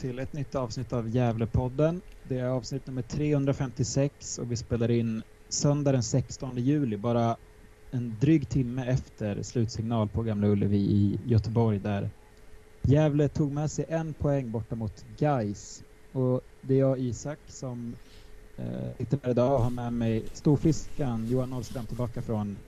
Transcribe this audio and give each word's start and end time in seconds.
Till 0.00 0.18
ett 0.18 0.32
nytt 0.32 0.54
avsnitt 0.54 0.92
av 0.92 1.08
Gävlepodden. 1.08 2.00
Det 2.28 2.38
är 2.38 2.46
avsnitt 2.46 2.86
nummer 2.86 3.02
356 3.02 4.38
och 4.38 4.52
vi 4.52 4.56
spelar 4.56 4.90
in 4.90 5.22
söndag 5.48 5.92
den 5.92 6.02
16 6.02 6.56
juli, 6.56 6.96
bara 6.96 7.36
en 7.90 8.18
dryg 8.20 8.48
timme 8.48 8.86
efter 8.86 9.42
slutsignal 9.42 10.08
på 10.08 10.22
Gamla 10.22 10.46
Ullevi 10.46 10.78
i 10.78 11.18
Göteborg 11.26 11.78
där 11.78 12.10
Gävle 12.82 13.28
tog 13.28 13.52
med 13.52 13.70
sig 13.70 13.84
en 13.88 14.14
poäng 14.14 14.50
borta 14.50 14.76
mot 14.76 15.04
Geis. 15.18 15.82
Och 16.12 16.40
det 16.60 16.74
är 16.74 16.78
jag 16.78 16.98
Isak 16.98 17.38
som 17.48 17.96
eh, 18.56 18.96
sitter 18.98 19.20
här 19.22 19.30
idag 19.30 19.54
och 19.54 19.62
har 19.62 19.70
med 19.70 19.92
mig 19.92 20.24
storfiskan 20.32 21.26
Johan 21.26 21.52
Ahlström 21.52 21.86
tillbaka 21.86 22.22
från 22.22 22.58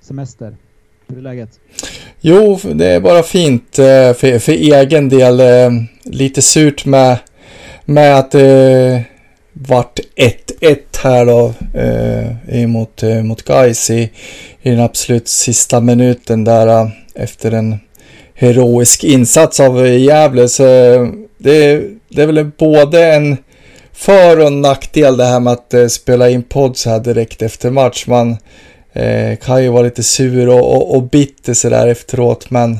semester. 0.00 0.56
Hur 1.12 1.18
är 1.18 1.22
läget? 1.22 1.50
Jo, 2.20 2.58
det 2.74 2.86
är 2.86 3.00
bara 3.00 3.22
fint 3.22 3.78
eh, 3.78 4.12
för, 4.12 4.38
för 4.38 4.52
egen 4.52 5.08
del. 5.08 5.40
Eh, 5.40 5.70
lite 6.04 6.42
surt 6.42 6.84
med, 6.84 7.16
med 7.84 8.18
att 8.18 8.30
det 8.30 9.04
vart 9.52 10.00
1-1 10.60 10.78
här 11.02 11.26
då 11.26 11.54
eh, 11.78 12.66
mot, 12.66 13.02
mot 13.24 13.42
Gais 13.42 13.90
i, 13.90 14.10
i 14.62 14.70
den 14.70 14.80
absolut 14.80 15.28
sista 15.28 15.80
minuten 15.80 16.44
där 16.44 16.90
efter 17.14 17.52
en 17.52 17.78
heroisk 18.34 19.04
insats 19.04 19.60
av 19.60 19.88
Gävle. 19.88 20.48
Så 20.48 20.62
det, 21.38 21.82
det 22.08 22.22
är 22.22 22.26
väl 22.26 22.50
både 22.58 23.14
en 23.14 23.36
för 23.92 24.40
och 24.40 24.52
nackdel 24.52 25.16
det 25.16 25.24
här 25.24 25.40
med 25.40 25.52
att 25.52 25.92
spela 25.92 26.30
in 26.30 26.42
podd 26.42 26.76
så 26.76 26.90
här 26.90 27.00
direkt 27.00 27.42
efter 27.42 27.70
match. 27.70 28.06
Man 28.06 28.36
Eh, 28.92 29.36
kan 29.36 29.62
ju 29.62 29.68
vara 29.68 29.82
lite 29.82 30.02
sur 30.02 30.48
och, 30.48 30.76
och, 30.76 30.96
och 30.96 31.02
bitter 31.02 31.54
sådär 31.54 31.88
efteråt 31.88 32.50
men 32.50 32.78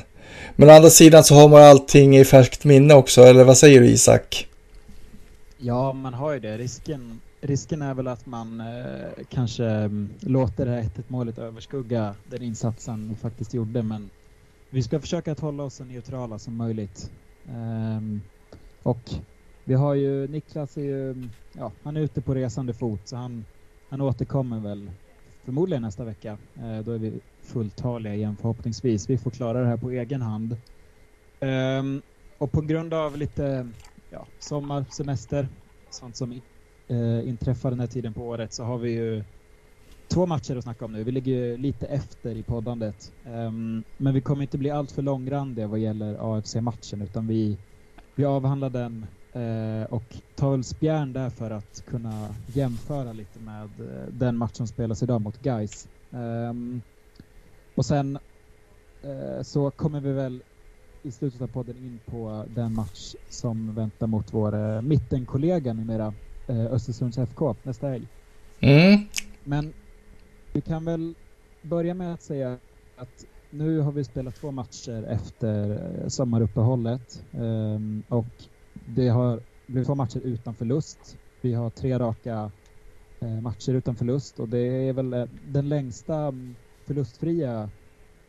men 0.56 0.70
å 0.70 0.72
andra 0.72 0.90
sidan 0.90 1.24
så 1.24 1.34
har 1.34 1.48
man 1.48 1.62
allting 1.62 2.16
i 2.16 2.24
färskt 2.24 2.64
minne 2.64 2.94
också, 2.94 3.22
eller 3.22 3.44
vad 3.44 3.58
säger 3.58 3.80
du 3.80 3.86
Isak? 3.86 4.48
Ja, 5.58 5.92
man 5.92 6.14
har 6.14 6.32
ju 6.32 6.40
det. 6.40 6.58
Risken, 6.58 7.20
risken 7.40 7.82
är 7.82 7.94
väl 7.94 8.08
att 8.08 8.26
man 8.26 8.60
eh, 8.60 9.24
kanske 9.28 9.64
mm, 9.64 10.10
låter 10.20 10.66
det 10.66 10.72
här 10.72 10.80
1 10.80 11.10
målet 11.10 11.38
överskugga 11.38 12.14
den 12.30 12.42
insatsen 12.42 13.08
vi 13.08 13.14
faktiskt 13.14 13.54
gjorde, 13.54 13.82
men 13.82 14.10
vi 14.70 14.82
ska 14.82 15.00
försöka 15.00 15.32
att 15.32 15.40
hålla 15.40 15.62
oss 15.62 15.74
så 15.74 15.84
neutrala 15.84 16.38
som 16.38 16.56
möjligt. 16.56 17.10
Ehm, 17.48 18.20
och 18.82 19.10
vi 19.64 19.74
har 19.74 19.94
ju, 19.94 20.28
Niklas 20.28 20.76
är 20.76 20.82
ju, 20.82 21.10
mm, 21.10 21.30
ja, 21.52 21.72
han 21.82 21.96
är 21.96 22.00
ute 22.00 22.20
på 22.20 22.34
resande 22.34 22.74
fot, 22.74 23.00
så 23.04 23.16
han, 23.16 23.44
han 23.88 24.00
återkommer 24.00 24.60
väl 24.60 24.90
förmodligen 25.44 25.82
nästa 25.82 26.04
vecka. 26.04 26.38
Eh, 26.56 26.78
då 26.84 26.92
är 26.92 26.98
vi 26.98 27.20
fulltaliga 27.42 28.14
igen 28.14 28.36
förhoppningsvis. 28.36 29.10
Vi 29.10 29.18
får 29.18 29.30
klara 29.30 29.60
det 29.60 29.66
här 29.66 29.76
på 29.76 29.90
egen 29.90 30.22
hand. 30.22 30.56
Ehm, 31.40 32.02
och 32.38 32.52
på 32.52 32.60
grund 32.60 32.94
av 32.94 33.16
lite 33.16 33.68
ja, 34.10 34.26
sommar, 34.38 34.84
semester, 34.90 35.48
sånt 35.90 36.16
som 36.16 36.32
eh, 36.88 37.28
inträffar 37.28 37.70
den 37.70 37.80
här 37.80 37.86
tiden 37.86 38.14
på 38.14 38.22
året 38.22 38.52
så 38.52 38.64
har 38.64 38.78
vi 38.78 38.90
ju 38.90 39.24
två 40.08 40.26
matcher 40.26 40.56
att 40.56 40.64
snacka 40.64 40.84
om 40.84 40.92
nu. 40.92 41.04
Vi 41.04 41.12
ligger 41.12 41.58
lite 41.58 41.86
efter 41.86 42.34
i 42.36 42.42
poddandet. 42.42 43.12
Ehm, 43.26 43.84
men 43.96 44.14
vi 44.14 44.20
kommer 44.20 44.42
inte 44.42 44.58
bli 44.58 44.70
alltför 44.70 45.02
långrandiga 45.02 45.66
vad 45.66 45.78
gäller 45.78 46.36
AFC-matchen 46.36 47.02
utan 47.02 47.26
vi, 47.26 47.58
vi 48.14 48.24
avhandlar 48.24 48.70
den 48.70 49.06
Eh, 49.34 49.84
och 49.84 50.02
tar 50.34 50.50
väl 50.50 50.64
spjärn 50.64 51.12
där 51.12 51.30
för 51.30 51.50
att 51.50 51.84
kunna 51.86 52.34
jämföra 52.46 53.12
lite 53.12 53.38
med 53.40 53.80
eh, 53.80 54.06
den 54.12 54.36
match 54.36 54.54
som 54.54 54.66
spelas 54.66 55.02
idag 55.02 55.20
mot 55.20 55.38
Guys. 55.42 55.86
Eh, 56.12 56.52
och 57.74 57.86
sen 57.86 58.18
eh, 59.02 59.42
så 59.42 59.70
kommer 59.70 60.00
vi 60.00 60.12
väl 60.12 60.42
i 61.02 61.12
slutet 61.12 61.40
av 61.40 61.46
podden 61.46 61.76
in 61.76 61.98
på 62.06 62.44
den 62.54 62.74
match 62.74 63.14
som 63.28 63.74
väntar 63.74 64.06
mot 64.06 64.32
vår 64.32 64.54
eh, 64.54 64.82
mittenkollega 64.82 65.72
numera, 65.72 66.14
eh, 66.48 66.66
Östersunds 66.66 67.18
FK, 67.18 67.54
nästa 67.62 67.88
helg. 67.88 68.06
Mm. 68.60 69.00
Men 69.44 69.72
vi 70.52 70.60
kan 70.60 70.84
väl 70.84 71.14
börja 71.62 71.94
med 71.94 72.14
att 72.14 72.22
säga 72.22 72.58
att 72.96 73.24
nu 73.50 73.78
har 73.78 73.92
vi 73.92 74.04
spelat 74.04 74.34
två 74.34 74.50
matcher 74.50 75.02
efter 75.02 75.70
eh, 75.70 76.08
sommaruppehållet 76.08 77.24
ehm, 77.32 78.02
och 78.08 78.24
det 78.86 79.08
har 79.08 79.40
blivit 79.66 79.86
två 79.86 79.94
matcher 79.94 80.20
utan 80.24 80.54
förlust. 80.54 81.16
Vi 81.40 81.54
har 81.54 81.70
tre 81.70 81.98
raka 81.98 82.50
eh, 83.20 83.40
matcher 83.40 83.74
utan 83.74 83.96
förlust 83.96 84.40
och 84.40 84.48
det 84.48 84.58
är 84.58 84.92
väl 84.92 85.12
eh, 85.12 85.24
den 85.48 85.68
längsta 85.68 86.16
mm, 86.16 86.54
förlustfria 86.86 87.68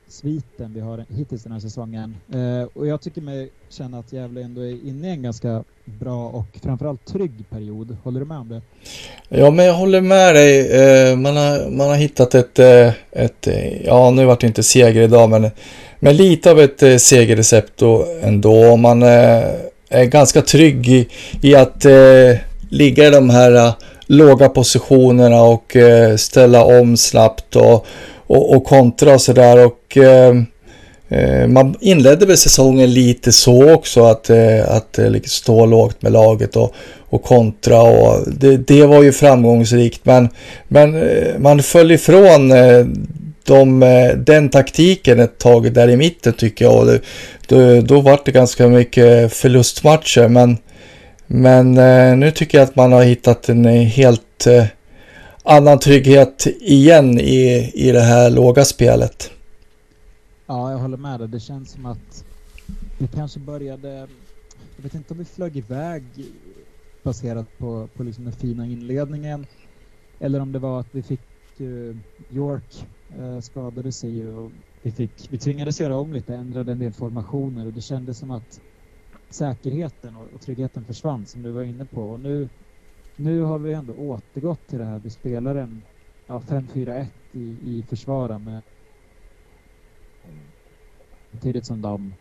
sviten 0.08 0.74
vi 0.74 0.80
har 0.80 1.06
hittills 1.09 1.44
den 1.44 1.52
här 1.52 1.59
säsongen. 1.59 2.16
Eh, 2.34 2.68
och 2.74 2.88
jag 2.88 3.02
tycker 3.02 3.22
mig 3.22 3.50
känna 3.70 4.00
att 4.00 4.14
Gävle 4.14 4.42
ändå 4.42 4.62
är 4.62 4.88
inne 4.88 5.08
i 5.08 5.12
en 5.12 5.22
ganska 5.22 5.64
bra 5.86 6.28
och 6.30 6.46
framförallt 6.64 7.06
trygg 7.06 7.50
period. 7.50 7.98
Håller 8.03 8.20
du 8.20 8.26
med 8.26 8.38
om 8.38 8.50
det? 8.50 8.62
Ja, 9.30 9.52
men 9.52 9.66
jag 9.66 9.74
håller 9.74 10.02
med 10.02 10.36
dig. 10.36 10.72
Eh, 10.72 11.18
man, 11.18 11.38
har, 11.38 11.70
man 11.70 11.88
har 11.88 11.96
hittat 11.96 12.36
ett, 12.36 12.59
eh, 12.59 12.92
ett 13.12 13.48
ja 13.86 14.12
nu 14.12 14.26
vart 14.26 14.42
det 14.42 14.48
inte 14.48 14.64
seger 14.64 15.02
idag, 15.02 15.30
men, 15.30 15.50
men 16.00 16.16
lite 16.16 16.52
av 16.52 16.59
ett 16.59 17.02
segerrecept 17.02 17.78
då 17.78 18.06
ändå. 18.22 18.78
Man 18.78 19.03
är 19.94 20.06
ganska 20.06 20.42
trygg 20.42 20.90
i, 20.90 21.08
i 21.42 21.56
att 21.56 21.86
eh, 21.86 22.38
ligga 22.70 23.08
i 23.08 23.09
de 23.09 23.30
här 23.30 23.52
uh, 23.52 23.74
låga 24.06 24.50
positionerna 24.50 25.42
och 25.42 25.76
uh, 25.76 26.16
ställa 26.16 26.64
om 26.64 26.98
snabbt 26.98 27.56
och, 27.56 27.86
och, 28.28 28.56
och 28.56 28.66
kontra 28.66 29.14
och 29.14 29.22
sådär. 29.22 29.66
Och 29.66 29.98
uh, 29.98 30.44
man 31.48 31.76
inledde 31.82 32.26
väl 32.26 32.38
säsongen 32.38 32.94
lite 32.94 33.32
så 33.32 33.74
också 33.74 34.03
att, 34.03 34.30
att 34.68 34.98
liksom 34.98 35.30
stå 35.30 35.66
lågt 35.66 36.02
med 36.02 36.12
laget 36.12 36.56
och, 36.56 36.74
och 37.09 37.24
kontra 37.24 37.82
och 37.82 38.28
det, 38.28 38.58
det 38.58 38.86
var 38.86 39.03
ju 39.03 39.12
framgångsrikt 39.12 40.06
men, 40.06 40.30
men 40.68 41.03
man 41.38 41.64
föll 41.64 41.92
ifrån 41.92 42.52
de, 43.44 43.84
eh, 43.84 44.18
den 44.18 44.50
taktiken 44.50 45.20
ett 45.20 45.38
tag 45.38 45.74
där 45.74 45.88
i 45.88 45.98
mitten 45.98 46.34
tycker 46.34 46.66
jag. 46.66 46.80
Och 46.80 46.86
det, 46.86 47.02
då, 47.48 47.81
då 47.81 48.02
var 48.02 48.22
det 48.26 48.31
ganska 48.31 48.68
mycket 48.68 49.34
förlustmatcher. 49.34 50.28
Men, 50.28 50.58
men 51.28 51.78
eh, 51.78 52.18
nu 52.18 52.32
tycker 52.32 52.58
jag 52.58 52.66
att 52.66 52.76
man 52.76 52.92
har 52.92 53.03
hittat 53.03 53.50
en 53.50 53.66
eh, 53.66 53.82
helt 53.82 54.48
annan 55.44 55.80
trygghet 55.80 56.48
igen 56.62 57.20
i, 57.20 57.72
i 57.74 57.92
det 57.92 58.02
här 58.02 58.30
låga 58.30 58.66
spelet. 58.66 59.32
Ja, 60.46 60.72
jag 60.72 60.78
håller 60.78 60.98
med 60.98 61.20
dig. 61.20 61.28
Det 61.28 61.40
känns 61.40 61.72
som 61.72 61.86
att 61.86 62.26
vi 62.98 63.08
kanske 63.08 63.40
började... 63.40 64.08
Jag 64.76 64.84
vet 64.84 64.94
inte 64.94 65.14
om 65.14 65.20
vi 65.20 65.26
flög 65.26 65.58
iväg 65.58 66.03
baserat 67.03 67.58
på, 67.58 67.88
på 67.96 68.03
liksom 68.03 68.24
den 68.24 68.34
fina 68.34 68.66
inledningen. 68.66 69.46
Eller 70.20 70.40
om 70.40 70.52
det 70.52 70.59
var 70.59 70.79
att 70.79 70.88
vi 70.91 71.03
fick 71.03 71.20
York 72.29 72.88
eh, 73.17 73.40
skadade 73.40 73.91
sig 73.91 74.09
ju 74.17 74.35
och 74.35 74.52
vi, 74.82 74.91
fick, 74.91 75.28
vi 75.32 75.38
tvingades 75.38 75.82
göra 75.82 75.97
om 75.97 76.14
lite, 76.14 76.35
ändrade 76.35 76.72
en 76.72 76.79
del 76.79 76.94
formationer 76.94 77.66
och 77.66 77.73
det 77.73 77.82
kändes 77.82 78.20
som 78.20 78.32
att 78.32 78.61
säkerheten 79.29 80.16
och, 80.16 80.34
och 80.34 80.41
tryggheten 80.41 80.85
försvann 80.85 81.26
som 81.26 81.41
du 81.41 81.52
var 81.52 81.64
inne 81.64 81.85
på. 81.85 82.02
Och 82.02 82.20
nu, 82.20 82.50
nu 83.16 83.41
har 83.41 83.59
vi 83.59 83.73
ändå 83.73 83.94
återgått 83.94 84.67
till 84.67 84.79
det 84.79 84.85
här. 84.85 85.00
Vi 85.00 85.09
spelar 85.09 85.55
en 85.55 85.85
ja, 86.28 86.40
5-4-1 86.40 87.08
i, 87.32 87.79
i 87.79 87.84
försvara 87.84 88.40
med 88.40 88.64
samtidigt 91.32 91.66
som 91.66 91.82
de 91.82 92.16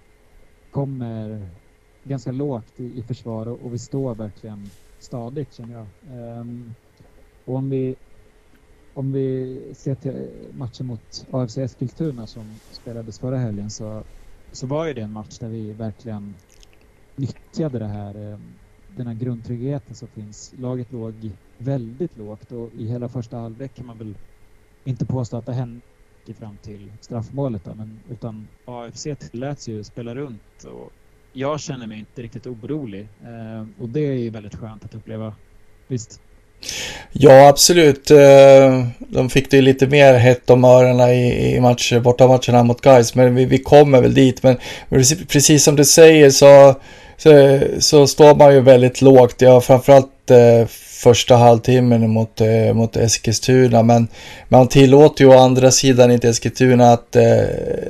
kommer 0.71 1.51
ganska 2.05 2.33
lågt 2.33 2.81
i, 2.81 2.99
i 2.99 3.03
försvar 3.03 3.49
och, 3.49 3.61
och 3.65 3.75
vi 3.75 3.79
står 3.79 4.15
verkligen 4.15 4.67
stadigt 4.99 5.53
känner 5.53 5.75
jag. 5.75 5.89
Um, 6.41 6.75
och 7.45 7.55
om 7.57 7.71
vi 7.71 7.97
om 8.95 9.13
vi 9.13 9.73
ser 9.75 9.95
till 9.95 10.51
matchen 10.53 10.87
mot 10.87 11.27
AFC 11.33 11.59
Eskilstuna 11.59 12.27
som 12.27 12.61
spelades 12.71 13.19
förra 13.19 13.39
helgen 13.39 13.71
så, 13.71 14.05
så 14.53 14.67
var 14.67 14.87
ju 14.87 14.95
det 14.95 15.01
en 15.03 15.13
match 15.13 15.39
där 15.39 15.49
vi 15.49 15.73
verkligen 15.73 16.37
nyttjade 17.17 17.79
det 17.79 17.87
här 17.87 18.33
eh, 18.33 18.39
den 18.87 19.07
här 19.07 19.15
grundtryggheten 19.15 19.95
som 19.95 20.09
finns. 20.09 20.55
Laget 20.59 20.93
låg 20.93 21.37
väldigt 21.59 22.17
lågt 22.17 22.53
och 22.53 22.73
i 22.75 22.87
hela 22.87 23.09
första 23.09 23.37
halvlek 23.39 23.75
kan 23.75 23.87
man 23.87 23.99
väl 23.99 24.19
inte 24.85 25.07
påstå 25.07 25.37
att 25.37 25.47
det 25.47 25.53
hände 25.53 25.83
fram 26.35 26.59
till 26.59 26.93
straffmålet 27.01 27.65
då, 27.65 27.75
men, 27.75 28.05
utan 28.09 28.49
AFC 28.65 29.07
tilläts 29.19 29.69
ju 29.69 29.85
spela 29.85 30.15
runt 30.15 30.65
och 30.65 30.91
jag 31.33 31.61
känner 31.61 31.87
mig 31.87 31.99
inte 31.99 32.23
riktigt 32.23 32.47
orolig 32.47 33.03
eh, 33.03 33.69
och 33.77 33.89
det 33.89 34.01
är 34.01 34.15
ju 34.19 34.31
väldigt 34.31 34.55
skönt 34.55 34.85
att 34.85 34.95
uppleva. 34.95 35.37
Visst? 35.89 36.23
Ja, 37.13 37.49
absolut. 37.49 38.11
Eh, 38.11 38.87
de 38.99 39.31
fick 39.31 39.51
det 39.51 39.61
lite 39.61 39.87
mer 39.87 40.15
hett 40.15 40.51
om 40.51 40.65
öronen 40.65 41.09
i, 41.11 41.55
i 41.57 41.61
match, 41.61 41.93
bortamatcherna 41.93 42.63
mot 42.63 42.81
guys, 42.81 43.15
men 43.15 43.35
vi, 43.35 43.45
vi 43.45 43.59
kommer 43.59 44.01
väl 44.01 44.15
dit. 44.15 44.43
Men 44.43 44.57
precis 45.29 45.65
som 45.65 45.77
du 45.77 45.85
säger 45.85 46.31
så, 46.31 46.75
så, 47.17 47.61
så 47.79 48.07
står 48.07 48.35
man 48.35 48.55
ju 48.55 48.61
väldigt 48.61 49.03
lågt. 49.03 49.37
Ja, 49.39 49.61
framförallt 49.61 50.31
eh, 50.31 50.69
första 51.03 51.37
halvtimmen 51.37 52.11
mot, 52.11 52.41
eh, 52.41 52.75
mot 52.75 52.97
Eskilstuna, 52.97 53.83
men 53.83 54.09
man 54.49 54.69
tillåter 54.69 55.25
ju 55.25 55.31
å 55.31 55.39
andra 55.39 55.71
sidan 55.71 56.11
inte 56.11 56.29
Eskilstuna 56.29 56.93
att 56.93 57.17
eh, 57.17 57.25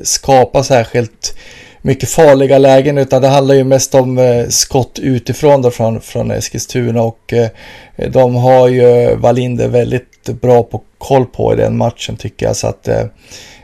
skapa 0.02 0.64
särskilt 0.64 1.36
mycket 1.82 2.08
farliga 2.08 2.58
lägen 2.58 2.98
utan 2.98 3.22
det 3.22 3.28
handlar 3.28 3.54
ju 3.54 3.64
mest 3.64 3.94
om 3.94 4.18
eh, 4.18 4.48
skott 4.48 4.98
utifrån 4.98 5.62
då 5.62 5.70
från, 5.70 6.00
från 6.00 6.30
Eskilstuna 6.30 7.02
och 7.02 7.32
eh, 7.32 7.50
de 8.08 8.34
har 8.34 8.68
ju 8.68 9.16
Wallinder 9.16 9.68
väldigt 9.68 10.40
bra 10.40 10.62
på 10.62 10.82
koll 10.98 11.26
på 11.26 11.52
i 11.52 11.56
den 11.56 11.76
matchen 11.76 12.16
tycker 12.16 12.46
jag 12.46 12.56
så 12.56 12.66
att 12.66 12.88
eh, 12.88 13.04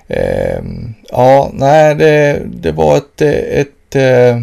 eh 0.09 0.63
ja, 1.11 1.51
nej 1.53 1.95
det, 1.95 2.43
det 2.47 2.73
var 2.73 2.97
ett, 2.97 3.21
ett 3.21 3.97
eh, 3.97 4.37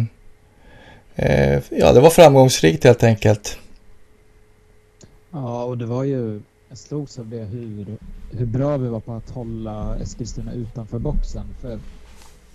eh, 1.16 1.62
ja 1.70 1.92
det 1.92 2.00
var 2.00 2.10
framgångsrikt 2.10 2.84
helt 2.84 3.02
enkelt. 3.02 3.58
Ja, 5.30 5.64
och 5.64 5.78
det 5.78 5.86
var 5.86 6.04
ju, 6.04 6.40
jag 6.68 6.78
slogs 6.78 7.18
av 7.18 7.28
det 7.28 7.44
hur, 7.44 7.96
hur 8.30 8.46
bra 8.46 8.76
vi 8.76 8.88
var 8.88 9.00
på 9.00 9.12
att 9.12 9.30
hålla 9.30 9.96
Eskilstuna 10.02 10.52
utanför 10.52 10.98
boxen. 10.98 11.44
För 11.60 11.78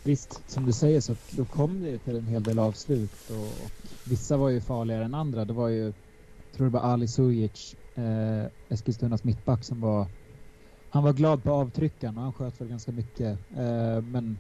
Visst, 0.04 0.50
som 0.52 0.66
du 0.66 0.74
säger 0.74 1.02
så 1.02 1.18
då 1.30 1.46
kom 1.46 1.82
det 1.82 1.90
ju 1.90 2.00
till 2.00 2.16
en 2.16 2.28
hel 2.28 2.44
del 2.44 2.60
avslut 2.60 3.30
och, 3.30 3.66
och 3.66 3.72
vissa 4.04 4.38
var 4.38 4.50
ju 4.50 4.62
farligare 4.62 5.06
än 5.06 5.14
andra. 5.14 5.46
Det 5.46 5.54
var 5.54 5.68
ju, 5.68 5.84
jag 5.86 6.52
tror 6.58 6.68
det 6.68 6.74
var 6.74 6.80
Ali 6.82 7.08
Sujic, 7.08 7.76
eh, 7.96 8.46
Eskilstunas 8.70 9.24
mittback 9.24 9.64
som 9.66 9.82
var 9.82 10.08
han 10.90 11.04
var 11.04 11.14
glad 11.14 11.44
på 11.44 11.52
avtryckaren 11.52 12.18
och 12.18 12.24
han 12.24 12.34
sköt 12.34 12.62
väl 12.62 12.68
ganska 12.68 12.92
mycket. 12.92 13.40
Eh, 13.58 14.02
men, 14.02 14.38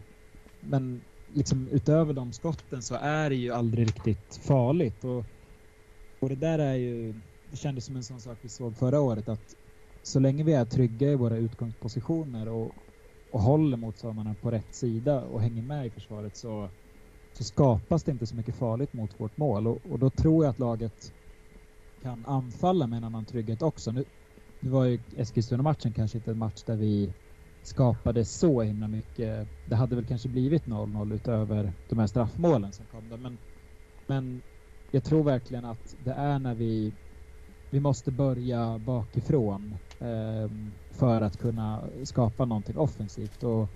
men 0.59 1.05
liksom 1.27 1.67
utöver 1.67 2.13
de 2.13 2.33
skotten 2.33 2.81
så 2.81 2.95
är 2.95 3.29
det 3.29 3.35
ju 3.35 3.51
aldrig 3.51 3.87
riktigt 3.87 4.35
farligt. 4.35 5.03
Och, 5.03 5.25
och 6.19 6.29
det 6.29 6.35
där 6.35 6.59
är 6.59 6.75
ju, 6.75 7.13
det 7.43 7.57
kändes 7.57 7.85
som 7.85 7.95
en 7.95 8.03
sån 8.03 8.21
sak 8.21 8.39
vi 8.41 8.49
såg 8.49 8.77
förra 8.77 9.01
året 9.01 9.29
att 9.29 9.55
så 10.01 10.19
länge 10.19 10.43
vi 10.43 10.53
är 10.53 10.65
trygga 10.65 11.11
i 11.11 11.15
våra 11.15 11.37
utgångspositioner 11.37 12.47
och, 12.47 12.90
och 13.31 13.41
håller 13.41 13.77
motståndarna 13.77 14.35
på 14.41 14.51
rätt 14.51 14.75
sida 14.75 15.21
och 15.21 15.41
hänger 15.41 15.61
med 15.61 15.87
i 15.87 15.89
försvaret 15.89 16.35
så, 16.35 16.69
så 17.33 17.43
skapas 17.43 18.03
det 18.03 18.11
inte 18.11 18.25
så 18.25 18.35
mycket 18.35 18.55
farligt 18.55 18.93
mot 18.93 19.19
vårt 19.19 19.37
mål 19.37 19.67
och, 19.67 19.79
och 19.91 19.99
då 19.99 20.09
tror 20.09 20.45
jag 20.45 20.51
att 20.51 20.59
laget 20.59 21.13
kan 22.01 22.25
anfalla 22.25 22.87
med 22.87 22.97
en 22.97 23.03
annan 23.03 23.25
trygghet 23.25 23.61
också. 23.61 23.91
Nu, 23.91 24.05
nu 24.59 24.69
var 24.69 24.85
ju 24.85 24.99
Eskilstuna-matchen 25.17 25.93
kanske 25.93 26.17
inte 26.17 26.31
en 26.31 26.37
match 26.37 26.63
där 26.63 26.75
vi 26.75 27.13
skapade 27.61 28.25
så 28.25 28.61
himla 28.61 28.87
mycket. 28.87 29.47
Det 29.69 29.75
hade 29.75 29.95
väl 29.95 30.05
kanske 30.05 30.29
blivit 30.29 30.65
0-0 30.65 31.13
utöver 31.13 31.73
de 31.89 31.99
här 31.99 32.07
straffmålen 32.07 32.73
som 32.73 32.85
kom. 32.85 33.09
Där. 33.09 33.17
Men, 33.17 33.37
men 34.07 34.41
jag 34.91 35.03
tror 35.03 35.23
verkligen 35.23 35.65
att 35.65 35.95
det 36.03 36.11
är 36.11 36.39
när 36.39 36.55
vi, 36.55 36.93
vi 37.71 37.79
måste 37.79 38.11
börja 38.11 38.79
bakifrån 38.79 39.75
eh, 39.99 40.49
för 40.91 41.21
att 41.21 41.37
kunna 41.37 41.83
skapa 42.03 42.45
någonting 42.45 42.77
offensivt. 42.77 43.43
Och 43.43 43.67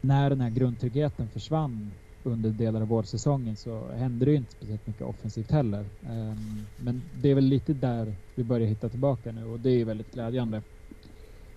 när 0.00 0.30
den 0.30 0.40
här 0.40 0.50
grundtryggheten 0.50 1.28
försvann 1.28 1.90
under 2.24 2.50
delar 2.50 2.80
av 2.80 2.88
vårsäsongen 2.88 3.56
så 3.56 3.88
hände 3.88 4.24
det 4.24 4.30
ju 4.30 4.36
inte 4.36 4.52
speciellt 4.52 4.86
mycket 4.86 5.02
offensivt 5.02 5.50
heller. 5.50 5.84
Ehm, 6.02 6.36
men 6.76 7.02
det 7.22 7.28
är 7.28 7.34
väl 7.34 7.44
lite 7.44 7.72
där 7.72 8.14
vi 8.34 8.44
börjar 8.44 8.68
hitta 8.68 8.88
tillbaka 8.88 9.32
nu 9.32 9.44
och 9.44 9.60
det 9.60 9.70
är 9.70 9.84
väldigt 9.84 10.14
glädjande. 10.14 10.62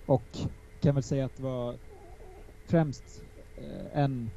Och 0.06 0.38
kan 0.80 0.94
väl 0.94 1.02
säga 1.02 1.24
att 1.24 1.36
det 1.36 1.42
var 1.42 1.74
främst 2.66 3.22
eh, 3.56 4.02
en 4.02 4.30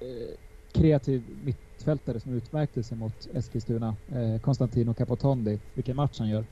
eh, 0.00 0.36
kreativ 0.72 1.22
mittfältare 1.44 2.20
som 2.20 2.34
utmärkte 2.34 2.82
sig 2.82 2.98
mot 2.98 3.28
Eskilstuna, 3.34 3.96
eh, 4.12 4.18
uh, 4.18 4.40
Konstantino 4.40 4.94
Capotondi. 4.94 5.60
Vilken 5.74 5.96
match 5.96 6.18
han 6.18 6.28
gör. 6.28 6.46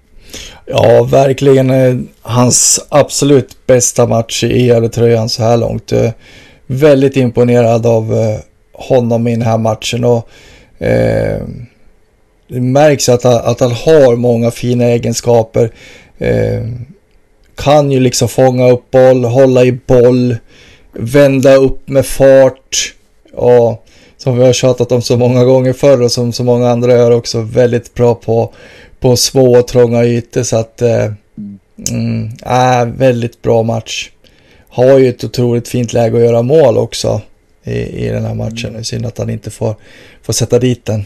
Ja, 0.66 1.02
verkligen 1.02 1.70
eh, 1.70 1.96
hans 2.22 2.86
absolut 2.88 3.66
bästa 3.66 4.06
match 4.06 4.44
i 4.44 4.66
Gävletröjan 4.66 5.28
så 5.28 5.42
här 5.42 5.56
långt. 5.56 5.92
Eh, 5.92 6.10
väldigt 6.66 7.16
imponerad 7.16 7.86
av 7.86 8.14
eh, 8.14 8.38
honom 8.72 9.28
i 9.28 9.30
den 9.30 9.42
här 9.42 9.58
matchen 9.58 10.04
och 10.04 10.28
eh, 10.78 11.42
det 12.48 12.60
märks 12.60 13.08
att, 13.08 13.24
att 13.24 13.60
han 13.60 13.72
har 13.72 14.16
många 14.16 14.50
fina 14.50 14.84
egenskaper. 14.84 15.70
Eh, 16.18 16.64
kan 17.56 17.90
ju 17.90 18.00
liksom 18.00 18.28
fånga 18.28 18.70
upp 18.70 18.90
boll, 18.90 19.24
hålla 19.24 19.64
i 19.64 19.72
boll, 19.72 20.36
vända 20.92 21.54
upp 21.54 21.88
med 21.88 22.06
fart. 22.06 22.94
Och 23.32 23.86
som 24.16 24.38
vi 24.38 24.44
har 24.44 24.52
tjatat 24.52 24.92
om 24.92 25.02
så 25.02 25.16
många 25.16 25.44
gånger 25.44 25.72
förr 25.72 26.02
och 26.02 26.12
som 26.12 26.32
så 26.32 26.44
många 26.44 26.70
andra 26.70 26.92
gör 26.92 27.10
också 27.10 27.40
väldigt 27.40 27.94
bra 27.94 28.14
på 28.14 28.52
på 29.00 29.16
små 29.16 29.58
och 29.58 29.68
trånga 29.68 30.04
ytor 30.04 30.42
så 30.42 30.56
att 30.56 30.82
eh, 30.82 31.12
mm, 31.90 32.30
äh, 32.46 32.84
väldigt 32.96 33.42
bra 33.42 33.62
match. 33.62 34.10
Har 34.68 34.98
ju 34.98 35.08
ett 35.08 35.24
otroligt 35.24 35.68
fint 35.68 35.92
läge 35.92 36.16
att 36.16 36.22
göra 36.22 36.42
mål 36.42 36.76
också 36.76 37.22
i, 37.64 38.06
i 38.06 38.08
den 38.08 38.24
här 38.24 38.34
matchen. 38.34 38.70
Mm. 38.70 38.84
Synd 38.84 39.06
att 39.06 39.18
han 39.18 39.30
inte 39.30 39.50
får, 39.50 39.74
får 40.22 40.32
sätta 40.32 40.58
dit 40.58 40.84
den. 40.84 41.04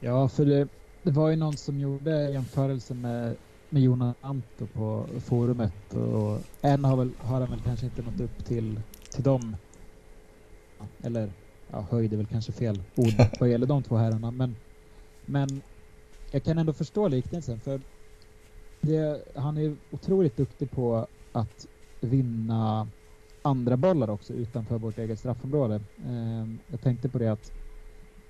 Ja, 0.00 0.28
för 0.28 0.44
det, 0.44 0.68
det 1.02 1.10
var 1.10 1.30
ju 1.30 1.36
någon 1.36 1.56
som 1.56 1.80
gjorde 1.80 2.30
jämförelse 2.30 2.94
med, 2.94 3.34
med 3.70 3.82
Jonas 3.82 4.16
Anto 4.20 4.66
på 4.66 5.06
forumet 5.26 5.94
och 5.94 6.38
än 6.62 6.84
har, 6.84 6.96
väl, 6.96 7.10
har 7.18 7.40
han 7.40 7.50
väl 7.50 7.60
kanske 7.64 7.86
inte 7.86 8.02
nått 8.02 8.20
upp 8.20 8.46
till, 8.46 8.80
till 9.14 9.22
dem. 9.22 9.56
Eller 11.02 11.32
ja, 11.70 11.86
höjd 11.90 12.12
är 12.12 12.16
väl 12.16 12.26
kanske 12.26 12.52
fel 12.52 12.82
ord 12.94 13.14
vad 13.40 13.48
gäller 13.48 13.66
de 13.66 13.82
två 13.82 13.96
herrarna, 13.96 14.30
men, 14.30 14.56
men 15.26 15.62
jag 16.36 16.44
kan 16.44 16.58
ändå 16.58 16.72
förstå 16.72 17.08
liknelsen 17.08 17.60
för 17.60 17.80
det, 18.80 19.22
han 19.34 19.56
är 19.56 19.76
otroligt 19.90 20.36
duktig 20.36 20.70
på 20.70 21.06
att 21.32 21.66
vinna 22.00 22.88
andra 23.42 23.76
bollar 23.76 24.10
också 24.10 24.32
utanför 24.32 24.78
vårt 24.78 24.98
eget 24.98 25.18
straffområde. 25.18 25.74
Eh, 26.06 26.46
jag 26.70 26.80
tänkte 26.80 27.08
på 27.08 27.18
det 27.18 27.28
att 27.32 27.52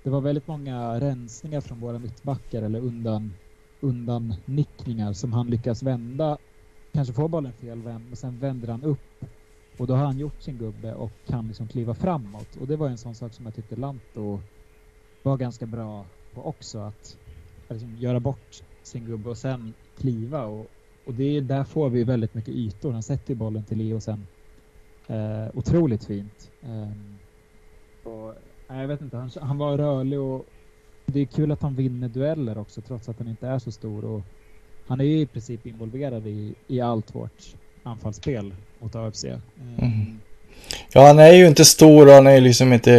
det 0.03 0.09
var 0.09 0.21
väldigt 0.21 0.47
många 0.47 0.99
rensningar 0.99 1.61
från 1.61 1.79
våra 1.79 1.99
mittbackar 1.99 2.61
eller 2.61 2.79
undan, 2.79 3.33
undan 3.81 4.33
nickningar 4.45 5.13
som 5.13 5.33
han 5.33 5.47
lyckas 5.47 5.83
vända. 5.83 6.37
Kanske 6.93 7.13
får 7.13 7.29
bollen 7.29 7.53
fel 7.53 7.81
vänd, 7.81 8.05
men 8.05 8.15
sen 8.15 8.39
vänder 8.39 8.67
han 8.67 8.83
upp 8.83 9.25
och 9.77 9.87
då 9.87 9.95
har 9.95 10.05
han 10.05 10.17
gjort 10.17 10.41
sin 10.41 10.57
gubbe 10.57 10.93
och 10.93 11.11
kan 11.25 11.47
liksom 11.47 11.67
kliva 11.67 11.93
framåt. 11.93 12.55
Och 12.55 12.67
det 12.67 12.75
var 12.75 12.89
en 12.89 12.97
sån 12.97 13.15
sak 13.15 13.33
som 13.33 13.45
jag 13.45 13.55
tyckte 13.55 13.75
Lanto 13.75 14.39
var 15.23 15.37
ganska 15.37 15.65
bra 15.65 16.05
på 16.33 16.45
också. 16.45 16.79
Att 16.79 17.17
liksom 17.73 17.95
göra 17.97 18.19
bort 18.19 18.63
sin 18.83 19.05
gubbe 19.05 19.29
och 19.29 19.37
sen 19.37 19.73
kliva. 19.97 20.45
Och, 20.45 20.65
och 21.05 21.13
det 21.13 21.37
är, 21.37 21.41
där 21.41 21.63
får 21.63 21.89
vi 21.89 22.03
väldigt 22.03 22.33
mycket 22.33 22.53
ytor. 22.53 22.91
Han 22.91 23.03
sätter 23.03 23.35
bollen 23.35 23.63
till 23.63 23.77
Leo 23.77 23.99
sen. 23.99 24.27
Eh, 25.07 25.47
otroligt 25.53 26.03
fint. 26.05 26.51
Eh, 26.61 26.91
och, 28.11 28.33
jag 28.67 28.87
vet 28.87 29.01
inte, 29.01 29.17
han, 29.17 29.31
han 29.41 29.57
var 29.57 29.77
rörlig 29.77 30.19
och 30.19 30.45
det 31.05 31.19
är 31.19 31.25
kul 31.25 31.51
att 31.51 31.61
han 31.61 31.75
vinner 31.75 32.09
dueller 32.09 32.57
också 32.57 32.81
trots 32.81 33.09
att 33.09 33.19
han 33.19 33.27
inte 33.27 33.47
är 33.47 33.59
så 33.59 33.71
stor. 33.71 34.05
Och 34.05 34.21
han 34.87 34.99
är 34.99 35.05
ju 35.05 35.19
i 35.19 35.25
princip 35.25 35.65
involverad 35.65 36.27
i, 36.27 36.55
i 36.67 36.81
allt 36.81 37.15
vårt 37.15 37.55
anfallsspel 37.83 38.53
mot 38.79 38.95
AFC. 38.95 39.23
Eh, 39.25 39.39
mm. 39.57 40.19
Ja, 40.91 41.07
han 41.07 41.19
är 41.19 41.33
ju 41.33 41.47
inte 41.47 41.65
stor 41.65 42.07
och 42.07 42.13
han 42.13 42.27
är 42.27 42.41
liksom 42.41 42.73
inte, 42.73 42.91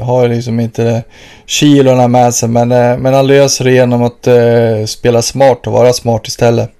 har 0.00 0.28
liksom 0.28 0.60
inte 0.60 1.04
kilorna 1.46 2.08
med 2.08 2.34
sig. 2.34 2.48
Men, 2.48 2.72
eh, 2.72 2.98
men 2.98 3.14
han 3.14 3.26
löser 3.26 3.64
det 3.64 3.72
genom 3.72 4.02
att 4.02 4.28
uh, 4.28 4.86
spela 4.86 5.22
smart 5.22 5.66
och 5.66 5.72
vara 5.72 5.92
smart 5.92 6.28
istället. 6.28 6.70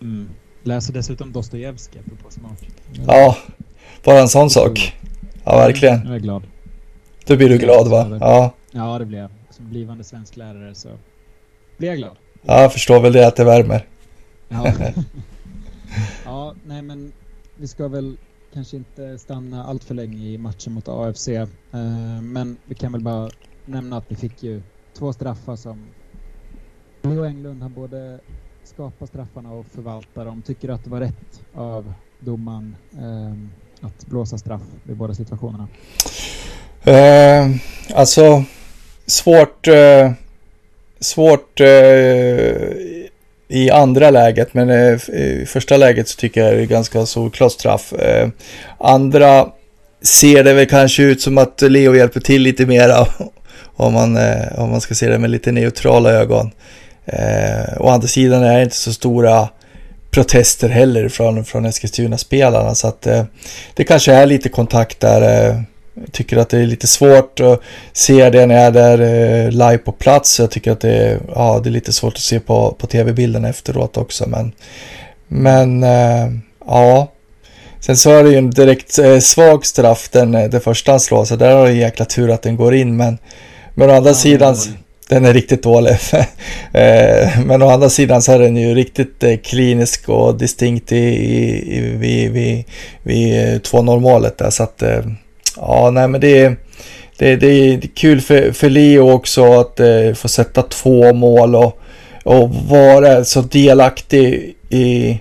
Mm. 0.00 0.28
Läser 0.62 0.92
dessutom 0.92 1.32
Dostojevskij 1.32 2.02
på 2.24 2.30
smart. 2.30 2.58
Ja, 3.06 3.36
bara 4.04 4.20
en 4.20 4.28
sån 4.28 4.50
sak. 4.50 4.94
Ja, 5.44 5.56
verkligen. 5.56 6.06
Jag 6.06 6.14
är 6.14 6.20
glad. 6.20 6.42
Då 7.26 7.36
blir 7.36 7.48
du 7.48 7.58
glad 7.58 7.88
va? 7.88 8.18
Ja. 8.20 8.54
Ja, 8.70 8.98
det 8.98 9.04
blir 9.04 9.18
jag. 9.18 9.30
Som 9.50 9.70
blivande 9.70 10.04
svensk 10.04 10.36
lärare 10.36 10.74
så 10.74 10.88
blir 11.78 11.88
jag 11.88 11.98
glad. 11.98 12.16
Ja, 12.42 12.60
jag 12.62 12.72
förstår 12.72 13.00
väl 13.00 13.12
det 13.12 13.26
att 13.26 13.36
det 13.36 13.44
värmer. 13.44 13.86
Ja. 14.48 14.72
ja, 16.24 16.54
nej 16.66 16.82
men 16.82 17.12
vi 17.56 17.68
ska 17.68 17.88
väl 17.88 18.16
kanske 18.54 18.76
inte 18.76 19.18
stanna 19.18 19.64
allt 19.64 19.84
för 19.84 19.94
länge 19.94 20.26
i 20.26 20.38
matchen 20.38 20.72
mot 20.72 20.88
AFC. 20.88 21.28
Eh, 21.28 21.46
men 22.22 22.56
vi 22.64 22.74
kan 22.74 22.92
väl 22.92 23.00
bara 23.00 23.30
nämna 23.64 23.96
att 23.96 24.04
vi 24.08 24.16
fick 24.16 24.42
ju 24.42 24.62
två 24.94 25.12
straffar 25.12 25.56
som 25.56 25.86
Leo 27.02 27.24
Englund 27.24 27.62
han 27.62 27.74
både 27.74 28.20
skapar 28.64 29.06
straffarna 29.06 29.52
och 29.52 29.66
förvaltar 29.66 30.24
dem. 30.24 30.42
Tycker 30.42 30.68
du 30.68 30.74
att 30.74 30.84
det 30.84 30.90
var 30.90 31.00
rätt 31.00 31.42
av 31.54 31.92
domaren 32.20 32.76
eh, 32.92 33.86
att 33.86 34.06
blåsa 34.06 34.38
straff 34.38 34.62
i 34.88 34.94
båda 34.94 35.14
situationerna? 35.14 35.68
Eh, 36.84 37.50
alltså, 37.94 38.44
svårt... 39.06 39.68
Eh, 39.68 40.12
svårt 41.00 41.60
eh, 41.60 41.66
i 43.48 43.70
andra 43.70 44.10
läget, 44.10 44.54
men 44.54 44.70
eh, 44.70 44.98
eh, 45.12 45.42
i 45.42 45.46
första 45.46 45.76
läget 45.76 46.08
så 46.08 46.16
tycker 46.16 46.44
jag 46.44 46.56
det 46.56 46.62
är 46.62 46.66
ganska 46.66 47.06
solklart 47.06 47.52
straff. 47.52 47.92
Eh, 47.92 48.28
andra 48.78 49.46
ser 50.02 50.44
det 50.44 50.52
väl 50.52 50.66
kanske 50.66 51.02
ut 51.02 51.22
som 51.22 51.38
att 51.38 51.62
Leo 51.62 51.94
hjälper 51.94 52.20
till 52.20 52.42
lite 52.42 52.66
mera 52.66 53.06
om 53.76 53.92
man, 53.92 54.18
om 54.56 54.70
man 54.70 54.80
ska 54.80 54.94
se 54.94 55.08
det 55.08 55.18
med 55.18 55.30
lite 55.30 55.52
neutrala 55.52 56.10
ögon. 56.10 56.50
Eh, 57.12 57.80
å 57.80 57.88
andra 57.88 58.08
sidan 58.08 58.42
är 58.42 58.56
det 58.56 58.62
inte 58.62 58.76
så 58.76 58.92
stora 58.92 59.48
protester 60.10 60.68
heller 60.68 61.08
från, 61.08 61.44
från 61.44 61.66
Eskilstuna-spelarna 61.66 62.74
så 62.74 62.88
att 62.88 63.06
eh, 63.06 63.24
det 63.74 63.84
kanske 63.84 64.12
är 64.12 64.26
lite 64.26 64.48
kontakt 64.48 65.00
där. 65.00 65.48
Eh, 65.48 65.60
tycker 66.12 66.36
att 66.36 66.48
det 66.48 66.58
är 66.58 66.66
lite 66.66 66.86
svårt 66.86 67.40
att 67.40 67.60
se 67.92 68.30
det 68.30 68.46
när 68.46 68.54
jag 68.54 68.64
är 68.64 68.70
där 68.70 69.00
eh, 69.00 69.50
live 69.50 69.78
på 69.78 69.92
plats. 69.92 70.40
Jag 70.40 70.50
tycker 70.50 70.72
att 70.72 70.80
det 70.80 70.96
är, 70.96 71.18
ja, 71.34 71.60
det 71.62 71.68
är 71.68 71.70
lite 71.70 71.92
svårt 71.92 72.14
att 72.14 72.20
se 72.20 72.40
på, 72.40 72.76
på 72.78 72.86
tv-bilden 72.86 73.44
efteråt 73.44 73.96
också. 73.96 74.28
Men, 74.28 74.52
men 75.28 75.82
eh, 75.82 76.28
ja, 76.66 77.08
Sen 77.80 77.96
så 77.96 78.10
är 78.10 78.24
det 78.24 78.30
ju 78.30 78.36
en 78.36 78.50
direkt 78.50 78.98
eh, 78.98 79.18
svag 79.18 79.66
straff 79.66 80.08
den, 80.12 80.32
det 80.32 80.60
första 80.60 80.90
han 80.90 81.00
slår, 81.00 81.24
så 81.24 81.36
där 81.36 81.56
har 81.56 81.66
det 81.66 81.72
jäkla 81.72 82.04
tur 82.04 82.30
att 82.30 82.42
den 82.42 82.56
går 82.56 82.74
in. 82.74 82.96
Men, 82.96 83.18
men 83.74 83.90
å 83.90 83.92
andra 83.92 84.10
ja, 84.10 84.14
sidan, 84.14 84.56
den 85.08 85.24
är 85.24 85.34
riktigt 85.34 85.62
dålig. 85.62 85.96
men 87.44 87.62
å 87.62 87.70
andra 87.70 87.88
sidan 87.88 88.22
så 88.22 88.32
är 88.32 88.38
den 88.38 88.56
ju 88.56 88.74
riktigt 88.74 89.44
klinisk 89.44 90.08
och 90.08 90.38
distinkt 90.38 90.92
i, 90.92 90.96
i, 90.96 91.76
i, 91.76 91.80
vid, 91.80 92.32
vid, 92.32 92.64
vid 93.02 93.34
2-0 93.62 93.94
eh, 93.94 94.00
målet 94.00 94.38
där. 94.38 94.50
Så 94.50 94.62
att, 94.62 94.82
ja, 95.60 95.90
nej 95.90 96.08
men 96.08 96.20
det 96.20 96.40
är, 96.40 96.56
det, 97.18 97.36
det 97.36 97.46
är 97.46 97.80
kul 97.80 98.20
för, 98.20 98.52
för 98.52 98.70
Leo 98.70 99.10
också 99.10 99.60
att 99.60 99.80
eh, 99.80 100.14
få 100.14 100.28
sätta 100.28 100.62
två 100.62 101.12
mål 101.12 101.54
och, 101.54 101.78
och 102.24 102.54
vara 102.54 103.24
så 103.24 103.40
delaktig 103.40 104.54
i 104.70 105.20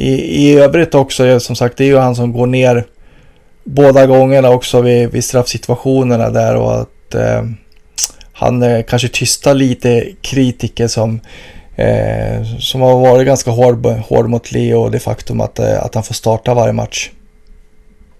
i, 0.00 0.46
i 0.46 0.54
övrigt 0.54 0.94
också, 0.94 1.40
som 1.40 1.56
sagt, 1.56 1.76
det 1.76 1.84
är 1.84 1.88
ju 1.88 1.98
han 1.98 2.16
som 2.16 2.32
går 2.32 2.46
ner 2.46 2.86
båda 3.64 4.06
gångerna 4.06 4.50
också 4.50 4.80
vid, 4.80 5.10
vid 5.10 5.24
straffsituationerna 5.24 6.30
där 6.30 6.56
och 6.56 6.80
att 6.80 7.14
eh, 7.14 7.42
han 8.32 8.62
eh, 8.62 8.82
kanske 8.82 9.08
tystar 9.08 9.54
lite 9.54 10.06
kritiker 10.20 10.88
som, 10.88 11.20
eh, 11.76 12.42
som 12.58 12.80
har 12.80 13.00
varit 13.00 13.26
ganska 13.26 13.50
hård, 13.50 13.86
hård 13.86 14.28
mot 14.28 14.52
Leo 14.52 14.80
och 14.80 14.90
det 14.90 15.00
faktum 15.00 15.40
att, 15.40 15.58
eh, 15.58 15.82
att 15.82 15.94
han 15.94 16.04
får 16.04 16.14
starta 16.14 16.54
varje 16.54 16.72
match. 16.72 17.10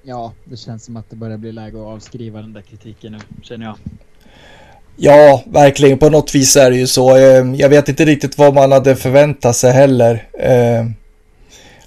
Ja, 0.02 0.32
det 0.44 0.56
känns 0.56 0.84
som 0.84 0.96
att 0.96 1.10
det 1.10 1.16
börjar 1.16 1.36
bli 1.36 1.52
läge 1.52 1.80
att 1.80 1.86
avskriva 1.86 2.40
den 2.40 2.52
där 2.52 2.62
kritiken 2.62 3.12
nu, 3.12 3.18
känner 3.42 3.66
jag. 3.66 3.76
Ja, 4.96 5.42
verkligen. 5.46 5.98
På 5.98 6.10
något 6.10 6.34
vis 6.34 6.56
är 6.56 6.70
det 6.70 6.76
ju 6.76 6.86
så. 6.86 7.16
Ehm, 7.16 7.54
jag 7.54 7.68
vet 7.68 7.88
inte 7.88 8.04
riktigt 8.04 8.38
vad 8.38 8.54
man 8.54 8.72
hade 8.72 8.96
förväntat 8.96 9.56
sig 9.56 9.72
heller. 9.72 10.28
Ehm, 10.38 10.94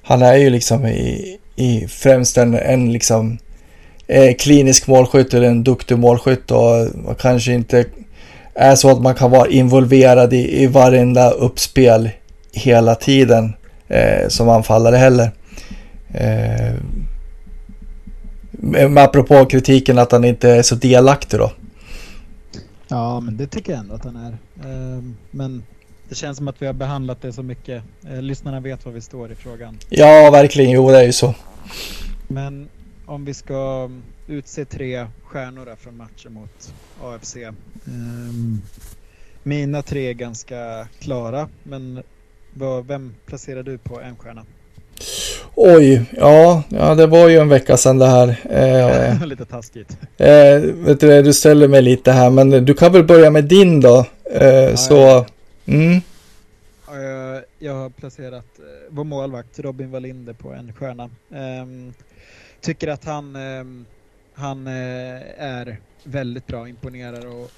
han 0.01 0.21
är 0.21 0.35
ju 0.35 0.49
liksom 0.49 0.85
i, 0.85 1.37
i 1.55 1.87
främst 1.87 2.37
en, 2.37 2.53
en 2.53 2.93
liksom 2.93 3.37
eh, 4.07 4.35
klinisk 4.35 4.87
målskytt 4.87 5.33
eller 5.33 5.47
en 5.47 5.63
duktig 5.63 5.97
målskytt 5.97 6.51
och 6.51 7.19
kanske 7.19 7.53
inte 7.53 7.85
är 8.53 8.75
så 8.75 8.89
att 8.89 9.01
man 9.01 9.15
kan 9.15 9.31
vara 9.31 9.49
involverad 9.49 10.33
i, 10.33 10.63
i 10.63 10.67
varenda 10.67 11.31
uppspel 11.31 12.09
hela 12.51 12.95
tiden 12.95 13.53
eh, 13.87 14.27
som 14.27 14.49
anfallare 14.49 14.95
heller. 14.95 15.31
Eh, 16.13 16.73
med 18.63 18.97
apropå 18.97 19.45
kritiken 19.45 19.99
att 19.99 20.11
han 20.11 20.23
inte 20.23 20.49
är 20.49 20.61
så 20.61 20.75
delaktig 20.75 21.39
då. 21.39 21.51
Ja, 22.87 23.19
men 23.19 23.37
det 23.37 23.47
tycker 23.47 23.71
jag 23.71 23.79
ändå 23.79 23.95
att 23.95 24.03
han 24.03 24.15
är. 24.15 24.31
Eh, 24.59 25.03
men 25.31 25.63
det 26.09 26.15
känns 26.15 26.37
som 26.37 26.47
att 26.47 26.61
vi 26.61 26.65
har 26.65 26.73
behandlat 26.73 27.21
det 27.21 27.33
så 27.33 27.43
mycket. 27.43 27.83
Eh, 28.09 28.21
lyssnarna 28.21 28.59
vet 28.59 28.85
var 28.85 28.91
vi 28.91 29.01
står 29.01 29.31
i 29.31 29.35
frågan. 29.35 29.77
Ja, 29.89 30.29
verkligen. 30.31 30.71
Jo, 30.71 30.91
det 30.91 30.97
är 30.97 31.03
ju 31.03 31.13
så. 31.13 31.35
Men 32.27 32.69
om 33.05 33.25
vi 33.25 33.33
ska 33.33 33.89
utse 34.27 34.65
tre 34.65 35.07
stjärnor 35.23 35.75
från 35.79 35.97
matchen 35.97 36.33
mot 36.33 36.73
AFC. 37.03 37.35
Um, 37.35 37.55
ehm, 37.85 38.61
mina 39.43 39.81
tre 39.81 40.09
är 40.09 40.13
ganska 40.13 40.87
klara, 40.99 41.49
men 41.63 42.03
vad, 42.53 42.87
vem 42.87 43.15
placerar 43.25 43.63
du 43.63 43.77
på 43.77 44.01
en 44.01 44.15
stjärna? 44.15 44.45
Oj, 45.55 46.05
ja, 46.11 46.63
ja, 46.69 46.95
det 46.95 47.07
var 47.07 47.29
ju 47.29 47.37
en 47.37 47.49
vecka 47.49 47.77
sedan 47.77 47.97
det 47.97 48.07
här. 48.07 48.39
Eh, 48.49 49.25
lite 49.25 49.45
taskigt. 49.45 49.97
Eh, 50.17 50.61
vet 50.61 50.99
du, 50.99 51.21
du 51.21 51.33
ställer 51.33 51.67
mig 51.67 51.81
lite 51.81 52.11
här, 52.11 52.29
men 52.29 52.49
du 52.49 52.73
kan 52.73 52.91
väl 52.93 53.03
börja 53.03 53.29
med 53.29 53.43
din 53.43 53.81
då. 53.81 54.05
Eh, 54.31 54.47
ja, 54.47 54.77
så, 54.77 54.95
ja. 54.95 55.25
Mm. 55.65 56.01
Jag 57.63 57.73
har 57.73 57.89
placerat 57.89 58.59
eh, 58.59 58.65
vår 58.89 59.03
målvakt 59.03 59.59
Robin 59.59 59.91
Wallinder 59.91 60.33
på 60.33 60.53
en 60.53 60.73
stjärna. 60.73 61.09
Um, 61.29 61.93
tycker 62.61 62.87
att 62.87 63.05
han, 63.05 63.35
um, 63.35 63.85
han 64.33 64.67
uh, 64.67 65.21
är 65.37 65.79
väldigt 66.03 66.47
bra, 66.47 66.67
imponerar 66.67 67.25
och 67.25 67.51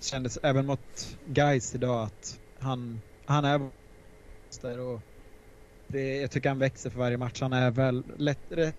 kändes 0.00 0.38
även 0.42 0.66
mot 0.66 1.16
Guys 1.26 1.74
idag 1.74 2.02
att 2.02 2.38
han, 2.58 3.00
han 3.26 3.44
är 3.44 3.70
där 4.62 4.80
och 4.80 5.00
det, 5.88 6.16
jag 6.16 6.30
tycker 6.30 6.48
han 6.48 6.58
växer 6.58 6.90
för 6.90 6.98
varje 6.98 7.16
match. 7.16 7.40
Han 7.40 7.52
är 7.52 7.70
väl 7.70 8.02
lätt, 8.16 8.38
rätt 8.48 8.74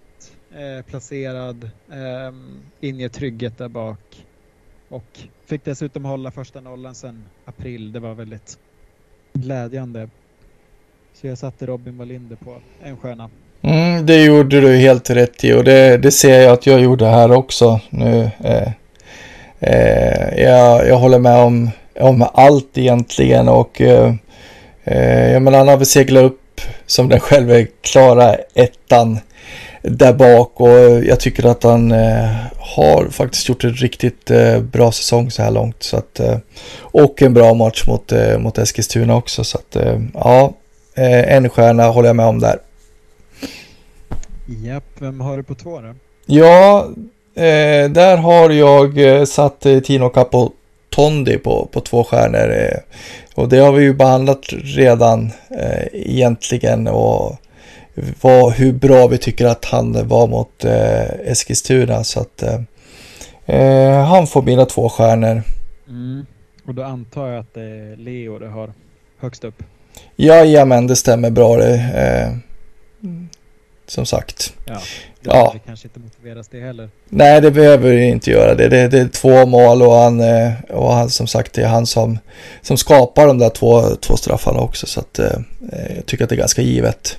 eh, 0.51 0.85
placerad, 0.85 1.69
eh, 1.91 2.33
inger 2.79 3.09
trygghet 3.09 3.57
där 3.57 3.67
bak 3.67 4.25
och 4.89 5.19
fick 5.45 5.65
dessutom 5.65 6.05
hålla 6.05 6.31
första 6.31 6.61
nollan 6.61 6.95
sen 6.95 7.23
april. 7.45 7.91
Det 7.91 7.99
var 7.99 8.13
väldigt 8.13 8.57
glädjande. 9.33 10.09
Så 11.13 11.27
jag 11.27 11.37
satte 11.37 11.65
Robin 11.65 11.97
Wallinder 11.97 12.35
på 12.35 12.55
en 12.83 12.97
stjärna. 12.97 13.29
Mm, 13.61 14.05
det 14.05 14.23
gjorde 14.23 14.61
du 14.61 14.77
helt 14.77 15.09
rätt 15.09 15.43
i 15.43 15.53
och 15.53 15.63
det, 15.63 15.97
det 15.97 16.11
ser 16.11 16.41
jag 16.41 16.53
att 16.53 16.65
jag 16.65 16.81
gjorde 16.81 17.05
här 17.05 17.31
också 17.31 17.79
nu. 17.89 18.29
Eh, 18.43 18.71
eh, 19.59 20.43
jag, 20.43 20.87
jag 20.87 20.97
håller 20.97 21.19
med 21.19 21.41
om, 21.41 21.69
om 21.99 22.25
allt 22.33 22.77
egentligen 22.77 23.49
och 23.49 23.81
eh, 23.81 24.13
eh 24.83 25.31
jag 25.31 25.41
menar 25.41 25.57
han 25.57 25.67
har 25.67 25.77
väl 25.77 25.85
seglat 25.85 26.23
upp 26.23 26.41
som 26.85 27.09
den 27.09 27.19
själv 27.19 27.51
är 27.51 27.67
klara 27.81 28.35
ettan 28.53 29.19
där 29.81 30.13
bak 30.13 30.61
och 30.61 31.05
jag 31.05 31.19
tycker 31.19 31.45
att 31.45 31.63
han 31.63 31.91
eh, 31.91 32.35
har 32.57 33.07
faktiskt 33.09 33.49
gjort 33.49 33.63
en 33.63 33.73
riktigt 33.73 34.31
eh, 34.31 34.59
bra 34.59 34.91
säsong 34.91 35.31
så 35.31 35.43
här 35.43 35.51
långt. 35.51 35.83
Så 35.83 35.97
att, 35.97 36.19
eh, 36.19 36.37
och 36.79 37.21
en 37.21 37.33
bra 37.33 37.53
match 37.53 37.87
mot, 37.87 38.11
eh, 38.11 38.37
mot 38.37 38.57
Eskilstuna 38.57 39.15
också. 39.15 39.43
Så 39.43 39.57
att, 39.57 39.75
eh, 39.75 39.99
ja, 40.13 40.53
eh, 40.95 41.35
en 41.35 41.49
stjärna 41.49 41.87
håller 41.87 42.09
jag 42.09 42.15
med 42.15 42.25
om 42.25 42.39
där. 42.39 42.59
Japp, 44.45 44.83
vem 44.99 45.21
har 45.21 45.37
du 45.37 45.43
på 45.43 45.55
två 45.55 45.81
då? 45.81 45.93
Ja, 46.25 46.87
där 47.89 48.17
har 48.17 48.49
jag 48.49 49.27
satt 49.27 49.65
Tino 49.83 50.09
Capotondi 50.89 51.37
på, 51.37 51.69
på 51.71 51.79
två 51.79 52.03
stjärnor. 52.03 52.79
och 53.35 53.49
det 53.49 53.57
har 53.57 53.71
vi 53.71 53.83
ju 53.83 53.93
behandlat 53.93 54.45
redan 54.49 55.31
egentligen. 55.93 56.87
och 56.87 57.37
vad, 58.21 58.53
hur 58.53 58.73
bra 58.73 59.07
vi 59.07 59.17
tycker 59.17 59.45
att 59.45 59.65
han 59.65 60.07
var 60.07 60.27
mot 60.27 60.65
eh, 60.65 61.31
Eskilstuna. 61.31 62.03
Så 62.03 62.19
att 62.19 62.43
eh, 62.43 62.61
eh, 63.45 64.05
han 64.05 64.27
får 64.27 64.41
mina 64.41 64.65
två 64.65 64.89
stjärnor. 64.89 65.43
Mm. 65.87 66.25
Och 66.65 66.75
då 66.75 66.83
antar 66.83 67.27
jag 67.27 67.39
att 67.39 67.53
det 67.53 67.61
är 67.61 67.95
Leo 67.95 68.39
du 68.39 68.47
har 68.47 68.73
högst 69.19 69.43
upp? 69.43 69.63
Jajamän, 70.15 70.87
det 70.87 70.95
stämmer 70.95 71.29
bra 71.29 71.57
det. 71.57 71.73
Eh, 71.73 72.37
som 73.91 74.05
sagt. 74.05 74.53
Ja, 74.65 74.73
det 75.21 75.29
ja. 75.29 75.55
kanske 75.65 75.87
inte 75.87 75.99
motiveras 75.99 76.47
det 76.47 76.59
heller. 76.59 76.89
Nej, 77.09 77.41
det 77.41 77.51
behöver 77.51 77.93
inte 77.93 78.31
göra 78.31 78.55
det. 78.55 78.67
Det, 78.67 78.87
det 78.87 78.99
är 78.99 79.07
två 79.07 79.45
mål 79.45 79.81
och 79.81 79.93
han, 79.93 80.19
eh, 80.19 80.53
och 80.69 80.93
han 80.93 81.09
som 81.09 81.27
sagt 81.27 81.53
det 81.53 81.61
är 81.61 81.67
han 81.67 81.85
som, 81.85 82.19
som 82.61 82.77
skapar 82.77 83.27
de 83.27 83.37
där 83.37 83.49
två, 83.49 83.81
två 83.95 84.17
straffarna 84.17 84.59
också. 84.59 84.85
Så 84.85 84.99
att 84.99 85.19
eh, 85.19 85.39
jag 85.95 86.05
tycker 86.05 86.23
att 86.23 86.29
det 86.29 86.35
är 86.35 86.37
ganska 86.37 86.61
givet. 86.61 87.17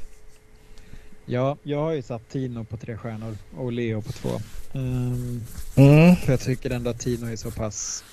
Ja, 1.27 1.57
jag 1.63 1.79
har 1.79 1.93
ju 1.93 2.03
satt 2.03 2.29
Tino 2.29 2.65
på 2.65 2.77
tre 2.77 2.97
stjärnor 2.97 3.37
och 3.59 3.73
Leo 3.73 4.03
på 4.03 4.13
två. 4.13 4.31
Um, 4.73 5.45
mm. 5.77 6.17
För 6.17 6.33
jag 6.33 6.41
tycker 6.41 6.71
ändå 6.71 6.91
att 6.91 7.01
Tino 7.01 7.33
är 7.33 7.37
så 7.37 7.51
pass 7.51 8.05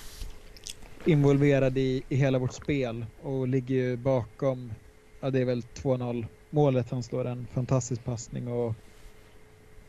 involverad 1.04 1.78
i, 1.78 2.02
i 2.08 2.16
hela 2.16 2.38
vårt 2.38 2.54
spel 2.54 3.06
och 3.22 3.48
ligger 3.48 3.74
ju 3.74 3.96
bakom, 3.96 4.72
ja 5.20 5.30
det 5.30 5.40
är 5.40 5.44
väl 5.44 5.62
2-0 5.82 6.26
målet. 6.50 6.90
Han 6.90 7.02
slår 7.02 7.24
en 7.24 7.46
fantastisk 7.46 8.04
passning 8.04 8.48
och 8.48 8.74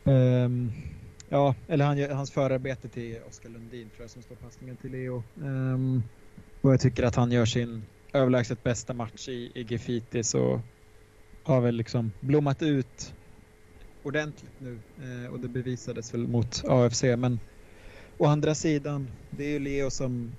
um, 0.04 0.72
ja, 1.28 1.54
eller 1.68 1.84
han, 1.84 2.16
hans 2.16 2.30
förarbete 2.30 2.88
till 2.88 3.18
Oskar 3.28 3.50
Lundin 3.50 3.90
tror 3.90 4.02
jag 4.02 4.10
som 4.10 4.22
står 4.22 4.36
passningen 4.36 4.76
till 4.76 4.92
Leo. 4.92 5.22
Um, 5.34 6.02
och 6.60 6.72
jag 6.72 6.80
tycker 6.80 7.02
att 7.02 7.14
han 7.14 7.32
gör 7.32 7.46
sin 7.46 7.82
överlägset 8.12 8.62
bästa 8.62 8.94
match 8.94 9.28
i, 9.28 9.52
i 9.54 9.62
Gifiti 9.62 10.24
så 10.24 10.60
har 11.42 11.60
väl 11.60 11.74
liksom 11.74 12.12
blommat 12.20 12.62
ut 12.62 13.14
ordentligt 14.02 14.52
nu 14.58 14.78
eh, 14.98 15.32
och 15.32 15.40
det 15.40 15.48
bevisades 15.48 16.14
väl 16.14 16.28
mot 16.28 16.64
AFC 16.68 17.02
men 17.02 17.40
å 18.18 18.26
andra 18.26 18.54
sidan 18.54 19.10
det 19.30 19.44
är 19.44 19.50
ju 19.50 19.58
Leo 19.58 19.90
som 19.90 20.32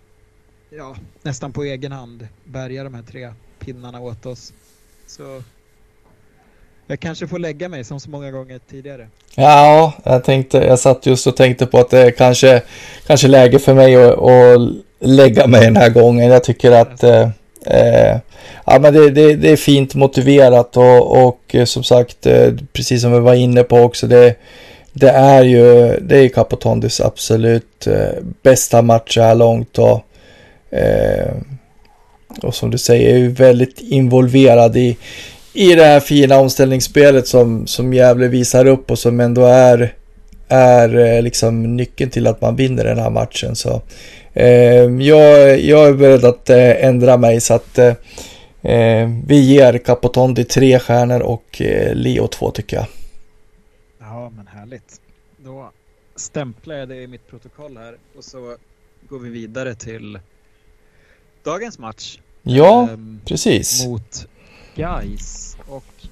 ja, 0.70 0.96
nästan 1.22 1.54
på 1.54 1.64
egen 1.64 1.92
hand 1.92 2.28
bärgar 2.44 2.84
de 2.84 2.94
här 2.94 3.04
tre 3.04 3.34
pinnarna 3.60 4.00
åt 4.00 4.26
oss. 4.26 4.54
Så 5.08 5.44
jag 6.88 7.00
kanske 7.00 7.28
får 7.28 7.40
lägga 7.40 7.70
mig 7.70 7.84
som 7.84 8.00
så 8.00 8.10
många 8.10 8.32
gånger 8.32 8.60
tidigare. 8.70 9.08
Ja, 9.36 9.94
jag 10.04 10.24
tänkte, 10.24 10.58
jag 10.58 10.80
satt 10.80 11.06
just 11.06 11.28
och 11.28 11.38
tänkte 11.38 11.66
på 11.66 11.80
att 11.80 11.90
det 11.90 12.00
är 12.00 12.12
kanske, 12.12 12.62
kanske 13.08 13.28
läge 13.28 13.60
för 13.60 13.74
mig 13.74 13.96
att, 13.96 14.20
att 14.20 14.72
lägga 15.00 15.48
mig 15.48 15.62
den 15.62 15.78
här 15.78 15.90
gången. 15.90 16.30
Jag 16.32 16.44
tycker 16.44 16.72
att 16.72 17.04
eh, 17.04 17.30
eh, 17.66 18.18
ja, 18.66 18.80
men 18.80 18.94
det, 18.94 19.10
det, 19.10 19.36
det, 19.36 19.52
är 19.52 19.56
fint 19.56 19.96
motiverat 19.96 20.78
och, 20.78 21.28
och 21.28 21.56
eh, 21.56 21.66
som 21.66 21.84
sagt, 21.84 22.26
eh, 22.26 22.54
precis 22.74 23.02
som 23.02 23.12
vi 23.12 23.20
var 23.20 23.34
inne 23.34 23.64
på 23.64 23.78
också, 23.78 24.08
det, 24.08 24.36
det 24.94 25.10
är 25.10 25.44
ju 25.44 25.98
det 26.02 26.18
är 26.18 26.30
Capotondis 26.30 27.02
absolut 27.02 27.88
bästa 28.42 28.82
match 28.82 29.14
så 29.14 29.22
här 29.22 29.36
långt 29.36 29.78
och, 29.78 30.02
och 32.44 32.56
som 32.56 32.72
du 32.72 32.78
säger 32.78 33.14
är 33.14 33.18
ju 33.18 33.30
väldigt 33.30 33.80
involverad 33.80 34.78
i, 34.78 34.98
i 35.54 35.76
det 35.76 35.84
här 35.84 36.00
fina 36.00 36.40
omställningsspelet 36.40 37.28
som, 37.28 37.68
som 37.68 37.94
Gävle 37.94 38.28
visar 38.28 38.66
upp 38.66 38.92
och 38.92 39.00
som 39.00 39.20
ändå 39.20 39.46
är, 39.46 39.94
är 40.48 41.22
liksom 41.22 41.76
nyckeln 41.76 42.12
till 42.12 42.28
att 42.28 42.42
man 42.42 42.56
vinner 42.56 42.84
den 42.84 43.00
här 43.00 43.10
matchen. 43.10 43.56
Så 43.56 43.82
Eh, 44.34 44.84
jag, 44.84 45.60
jag 45.60 45.88
är 45.88 45.94
beredd 45.94 46.26
att 46.26 46.50
eh, 46.50 46.86
ändra 46.86 47.18
mig 47.18 47.42
så 47.42 47.54
att 47.54 47.78
eh, 47.78 47.94
vi 49.26 49.40
ger 49.40 49.78
Capotondi 49.78 50.44
tre 50.44 50.80
stjärnor 50.80 51.20
och 51.20 51.62
Leo 51.94 52.28
två 52.28 52.52
tycker 52.52 52.78
jag. 52.78 52.86
Ja, 54.00 54.30
men 54.30 54.48
härligt. 54.48 55.02
Då 55.38 55.72
stämplar 56.16 56.76
jag 56.76 56.90
det 56.90 56.96
i 56.96 57.08
mitt 57.08 57.28
protokoll 57.28 57.78
här 57.78 57.98
och 58.18 58.24
så 58.24 58.56
går 59.10 59.20
vi 59.20 59.30
vidare 59.30 59.76
till 59.76 60.20
dagens 61.44 61.80
match. 61.80 62.20
Ja, 62.42 62.90
ehm, 62.92 63.22
precis. 63.26 63.86
Mot 63.86 64.28
Guys 64.76 65.58
och 65.68 66.08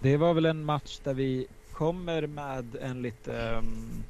det 0.00 0.16
var 0.16 0.34
väl 0.34 0.46
en 0.46 0.64
match 0.64 1.00
där 1.04 1.14
vi 1.14 1.46
kommer 1.72 2.26
med 2.26 2.76
en 2.80 3.02
lite 3.02 3.54
um, 3.58 4.04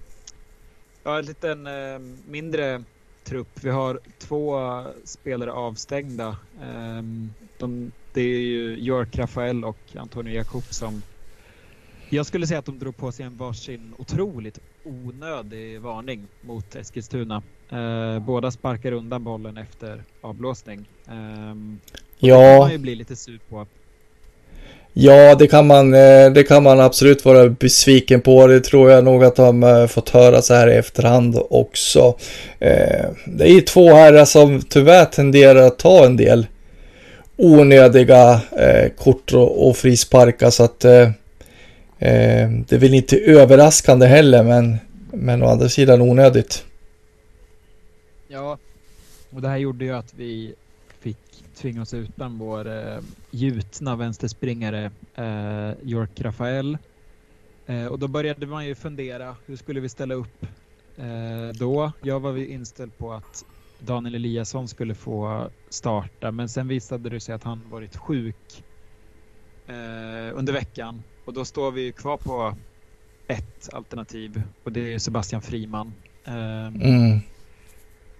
ja, 1.02 1.18
en 1.18 1.24
liten 1.24 1.66
um, 1.66 1.66
ehm, 1.66 2.18
mindre 2.28 2.84
trupp. 3.24 3.48
Vi 3.62 3.70
har 3.70 4.00
två 4.18 4.60
spelare 5.04 5.52
avstängda. 5.52 6.36
Um, 6.62 7.34
de, 7.58 7.92
det 8.12 8.20
är 8.20 8.40
ju 8.40 8.78
Jörg 8.78 9.08
Rafael 9.12 9.64
och 9.64 9.96
Antonio 9.96 10.34
Jakob 10.34 10.64
som 10.64 11.02
jag 12.10 12.26
skulle 12.26 12.46
säga 12.46 12.58
att 12.58 12.66
de 12.66 12.78
drog 12.78 12.96
på 12.96 13.12
sig 13.12 13.26
en 13.26 13.36
varsin 13.36 13.94
otroligt 13.98 14.58
onödig 14.84 15.80
varning 15.80 16.26
mot 16.40 16.76
Eskilstuna. 16.76 17.42
Eh, 17.68 18.18
båda 18.18 18.50
sparkar 18.50 18.92
undan 18.92 19.24
bollen 19.24 19.56
efter 19.56 20.04
avblåsning. 20.20 20.88
Eh, 21.06 21.54
ja. 22.18 22.38
Det 22.38 22.48
kan 22.48 22.58
man 22.58 22.72
ju 22.72 22.78
bli 22.78 22.94
lite 22.94 23.16
sur 23.16 23.40
på. 23.50 23.66
Ja, 24.96 25.34
det 25.34 25.46
kan, 25.46 25.66
man, 25.66 25.94
eh, 25.94 26.32
det 26.32 26.44
kan 26.48 26.62
man 26.62 26.80
absolut 26.80 27.24
vara 27.24 27.48
besviken 27.48 28.20
på. 28.20 28.46
Det 28.46 28.60
tror 28.60 28.90
jag 28.90 29.04
nog 29.04 29.24
att 29.24 29.36
de 29.36 29.62
har 29.62 29.86
fått 29.86 30.08
höra 30.10 30.42
så 30.42 30.54
här 30.54 30.68
i 30.68 30.74
efterhand 30.74 31.38
också. 31.50 32.18
Eh, 32.58 33.06
det 33.26 33.44
är 33.44 33.54
ju 33.54 33.60
två 33.60 33.94
herrar 33.94 34.24
som 34.24 34.62
tyvärr 34.62 35.04
tenderar 35.04 35.66
att 35.66 35.78
ta 35.78 36.06
en 36.06 36.16
del 36.16 36.46
onödiga 37.36 38.40
eh, 38.58 38.88
kort 38.98 39.32
och, 39.32 39.68
och 39.68 39.76
frisparkar 39.76 40.50
så 40.50 40.64
att 40.64 40.80
det 40.80 41.12
är 42.68 42.78
väl 42.78 42.94
inte 42.94 43.18
överraskande 43.18 44.06
heller 44.06 44.42
men, 44.42 44.76
men 45.12 45.42
å 45.42 45.46
andra 45.46 45.68
sidan 45.68 46.00
onödigt. 46.00 46.64
Ja, 48.28 48.58
och 49.34 49.42
det 49.42 49.48
här 49.48 49.56
gjorde 49.56 49.84
ju 49.84 49.96
att 49.96 50.14
vi 50.16 50.54
tvinga 51.64 51.82
oss 51.82 51.94
utan 51.94 52.38
vår 52.38 52.66
eh, 52.66 52.98
gjutna 53.30 53.96
vänsterspringare 53.96 54.90
eh, 55.14 55.72
York 55.82 56.20
Rafael. 56.20 56.78
Eh, 57.66 57.86
och 57.86 57.98
då 57.98 58.08
började 58.08 58.46
man 58.46 58.66
ju 58.66 58.74
fundera, 58.74 59.36
hur 59.46 59.56
skulle 59.56 59.80
vi 59.80 59.88
ställa 59.88 60.14
upp 60.14 60.46
eh, 60.96 61.58
då? 61.58 61.92
Jag 62.02 62.20
var 62.20 62.36
inställd 62.36 62.98
på 62.98 63.12
att 63.12 63.44
Daniel 63.78 64.14
Eliasson 64.14 64.68
skulle 64.68 64.94
få 64.94 65.50
starta, 65.68 66.30
men 66.30 66.48
sen 66.48 66.68
visade 66.68 67.10
det 67.10 67.20
sig 67.20 67.34
att 67.34 67.44
han 67.44 67.60
varit 67.70 67.96
sjuk 67.96 68.64
eh, 69.66 70.38
under 70.38 70.52
veckan 70.52 71.02
och 71.24 71.32
då 71.32 71.44
står 71.44 71.72
vi 71.72 71.92
kvar 71.92 72.16
på 72.16 72.56
ett 73.28 73.68
alternativ 73.72 74.42
och 74.64 74.72
det 74.72 74.94
är 74.94 74.98
Sebastian 74.98 75.42
Friman. 75.42 75.92
Eh, 76.24 76.66
mm. 76.66 77.20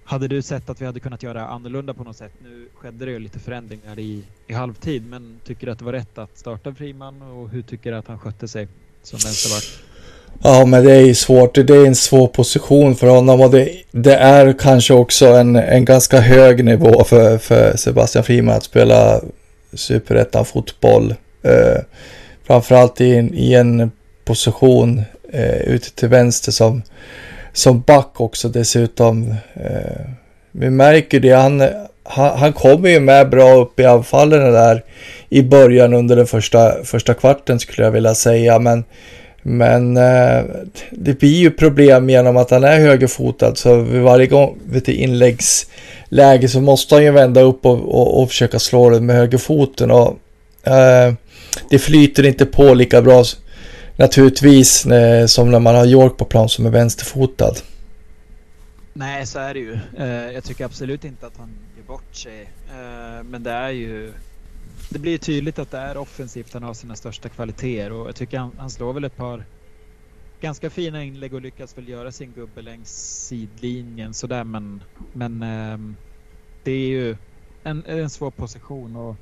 Hade 0.05 0.29
du 0.29 0.43
sett 0.43 0.71
att 0.71 0.81
vi 0.81 0.87
hade 0.87 1.01
kunnat 1.01 1.23
göra 1.23 1.47
annorlunda 1.47 1.95
på 1.95 2.05
något 2.05 2.17
sätt? 2.17 2.33
Nu 2.43 2.69
skedde 2.75 3.05
det 3.05 3.11
ju 3.11 3.19
lite 3.19 3.39
förändringar 3.39 3.99
i, 3.99 4.23
i 4.47 4.53
halvtid, 4.53 5.07
men 5.07 5.41
tycker 5.45 5.67
du 5.67 5.73
att 5.73 5.79
det 5.79 5.85
var 5.85 5.93
rätt 5.93 6.19
att 6.19 6.39
starta 6.39 6.75
Friman 6.75 7.23
och 7.23 7.49
hur 7.49 7.63
tycker 7.63 7.93
du 7.93 7.97
att 7.99 8.09
han 8.09 8.19
skötte 8.19 8.49
sig 8.49 8.69
som 9.03 9.19
vänsterback? 9.19 9.65
Ja, 10.43 10.67
men 10.67 10.85
det 10.85 10.93
är 10.93 11.01
ju 11.01 11.15
svårt. 11.15 11.55
Det 11.55 11.71
är 11.71 11.87
en 11.87 11.95
svår 11.95 12.27
position 12.27 12.97
för 12.97 13.07
honom 13.07 13.41
och 13.41 13.51
det, 13.51 13.83
det 13.91 14.15
är 14.15 14.53
kanske 14.59 14.95
också 14.95 15.27
en, 15.27 15.57
en 15.57 15.85
ganska 15.85 16.21
hög 16.21 16.65
nivå 16.65 17.05
för, 17.05 17.39
för 17.39 17.77
Sebastian 17.77 18.25
Friman 18.25 18.57
att 18.57 18.65
spela 18.65 19.21
superettan 19.73 20.45
fotboll. 20.45 21.15
Eh, 21.43 21.83
framförallt 22.47 23.01
i 23.01 23.15
en, 23.15 23.35
i 23.35 23.55
en 23.55 23.91
position 24.25 25.03
eh, 25.33 25.57
ute 25.57 25.91
till 25.91 26.09
vänster 26.09 26.53
som 26.53 26.83
som 27.55 27.81
back 27.81 28.21
också 28.21 28.49
dessutom. 28.49 29.35
Eh, 29.55 30.07
vi 30.53 30.71
märker 30.71 31.21
det, 31.21 31.31
han, 31.31 31.61
han, 32.03 32.39
han 32.39 32.53
kommer 32.53 32.89
ju 32.89 33.01
med 33.01 33.31
bra 33.31 33.55
upp 33.55 33.81
i 33.81 33.85
anfallen 33.85 34.53
där 34.53 34.85
i 35.29 35.43
början 35.43 35.95
under 35.95 36.17
den 36.17 36.27
första, 36.27 36.85
första 36.85 37.15
kvarten 37.15 37.61
skulle 37.61 37.85
jag 37.85 37.93
vilja 37.93 38.15
säga. 38.15 38.59
Men, 38.59 38.85
men 39.43 39.97
eh, 39.97 40.43
det 40.91 41.19
blir 41.19 41.37
ju 41.37 41.51
problem 41.51 42.11
genom 42.11 42.37
att 42.37 42.51
han 42.51 42.65
är 42.65 42.81
högerfotad 42.81 43.55
så 43.55 43.77
vid 43.77 44.03
varje 44.03 44.27
gång 44.27 44.59
vid 44.65 44.83
ett 44.83 44.89
inläggsläge 44.89 46.49
så 46.49 46.61
måste 46.61 46.95
han 46.95 47.05
ju 47.05 47.11
vända 47.11 47.41
upp 47.41 47.67
och, 47.67 47.95
och, 47.95 48.23
och 48.23 48.29
försöka 48.29 48.59
slå 48.59 48.91
den 48.91 49.07
med 49.07 49.17
högerfoten. 49.17 49.91
Och, 49.91 50.19
eh, 50.65 51.13
det 51.71 51.79
flyter 51.79 52.27
inte 52.27 52.47
på 52.47 52.75
lika 52.75 53.03
bra 53.03 53.25
naturligtvis 53.97 54.87
eh, 54.87 55.27
som 55.27 55.51
när 55.51 55.61
man 55.61 55.75
har 55.75 55.87
York 55.87 56.17
på 56.17 56.25
plan 56.25 56.49
som 56.49 56.67
är 56.67 56.71
vänsterfotad. 56.71 57.55
Nej, 58.93 59.27
så 59.27 59.39
är 59.39 59.55
det 59.55 59.61
ju. 59.61 59.79
Eh, 59.99 60.33
jag 60.33 60.45
tycker 60.45 60.65
absolut 60.65 61.05
inte 61.05 61.27
att 61.27 61.37
han 61.37 61.51
gör 61.77 61.85
bort 61.85 62.15
sig. 62.15 62.41
Eh, 62.69 63.23
men 63.23 63.43
det 63.43 63.51
är 63.51 63.71
ju... 63.71 64.13
Det 64.91 64.99
blir 64.99 65.19
tydligt 65.19 65.59
att 65.59 65.71
det 65.71 65.79
är 65.79 65.97
offensivt 65.97 66.53
han 66.53 66.63
har 66.63 66.75
sina 66.75 66.97
största 66.97 67.29
kvaliteter 67.29 67.93
och 67.93 68.09
jag 68.09 68.17
tycker 68.17 68.39
han, 68.39 68.53
han 68.59 68.71
slår 68.71 68.93
väl 68.93 69.05
ett 69.05 69.17
par 69.17 69.45
ganska 70.41 70.71
fina 70.71 71.05
inlägg 71.05 71.35
och 71.35 71.41
lyckas 71.41 71.79
väl 71.79 71.89
göra 71.89 72.13
sin 72.13 72.33
gubbe 72.33 72.63
längs 72.63 72.91
sidlinjen 73.29 74.15
sådär 74.15 74.45
men, 74.45 74.83
men 75.13 75.43
eh, 75.43 75.79
det 76.65 76.73
är 76.73 76.89
ju 76.89 77.17
en, 77.63 77.85
en 77.87 78.11
svår 78.11 78.31
position 78.31 78.97
och 78.97 79.17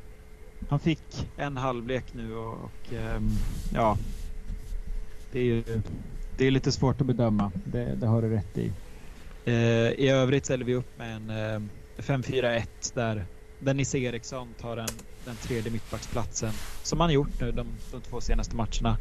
han 0.68 0.80
fick 0.80 1.28
en 1.36 1.56
halvlek 1.56 2.04
nu 2.12 2.36
och, 2.36 2.52
och 2.52 2.92
ehm, 2.92 3.30
ja, 3.74 3.96
det 5.32 5.40
är 5.40 5.44
ju 5.44 5.62
det 6.36 6.46
är 6.46 6.50
lite 6.50 6.72
svårt 6.72 7.00
att 7.00 7.06
bedöma. 7.06 7.52
Det, 7.64 7.94
det 7.94 8.06
har 8.06 8.22
du 8.22 8.30
rätt 8.30 8.58
i. 8.58 8.72
Eh, 9.44 9.54
I 9.90 10.08
övrigt 10.08 10.44
ställer 10.44 10.64
vi 10.64 10.74
upp 10.74 10.98
med 10.98 11.16
en 11.16 11.30
eh, 11.30 11.68
5-4-1 11.96 12.66
där, 12.94 13.26
där 13.58 13.74
Nisse 13.74 13.98
Eriksson 13.98 14.54
tar 14.60 14.76
den, 14.76 14.88
den 15.24 15.36
tredje 15.36 15.72
mittbacksplatsen 15.72 16.52
som 16.82 17.00
han 17.00 17.12
gjort 17.12 17.40
nu 17.40 17.52
de, 17.52 17.66
de 17.92 18.00
två 18.00 18.20
senaste 18.20 18.56
matcherna. 18.56 18.98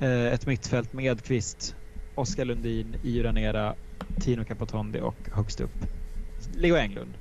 Eh, 0.00 0.26
ett 0.34 0.46
mittfält 0.46 0.92
med 0.92 1.22
Kvist, 1.22 1.76
Oskar 2.14 2.44
Lundin, 2.44 2.96
Iuranera, 3.04 3.74
Tino 4.20 4.44
Capotondi 4.44 5.00
och 5.00 5.30
högst 5.32 5.60
upp 5.60 5.84
Leo 6.54 6.76
Englund. 6.76 7.14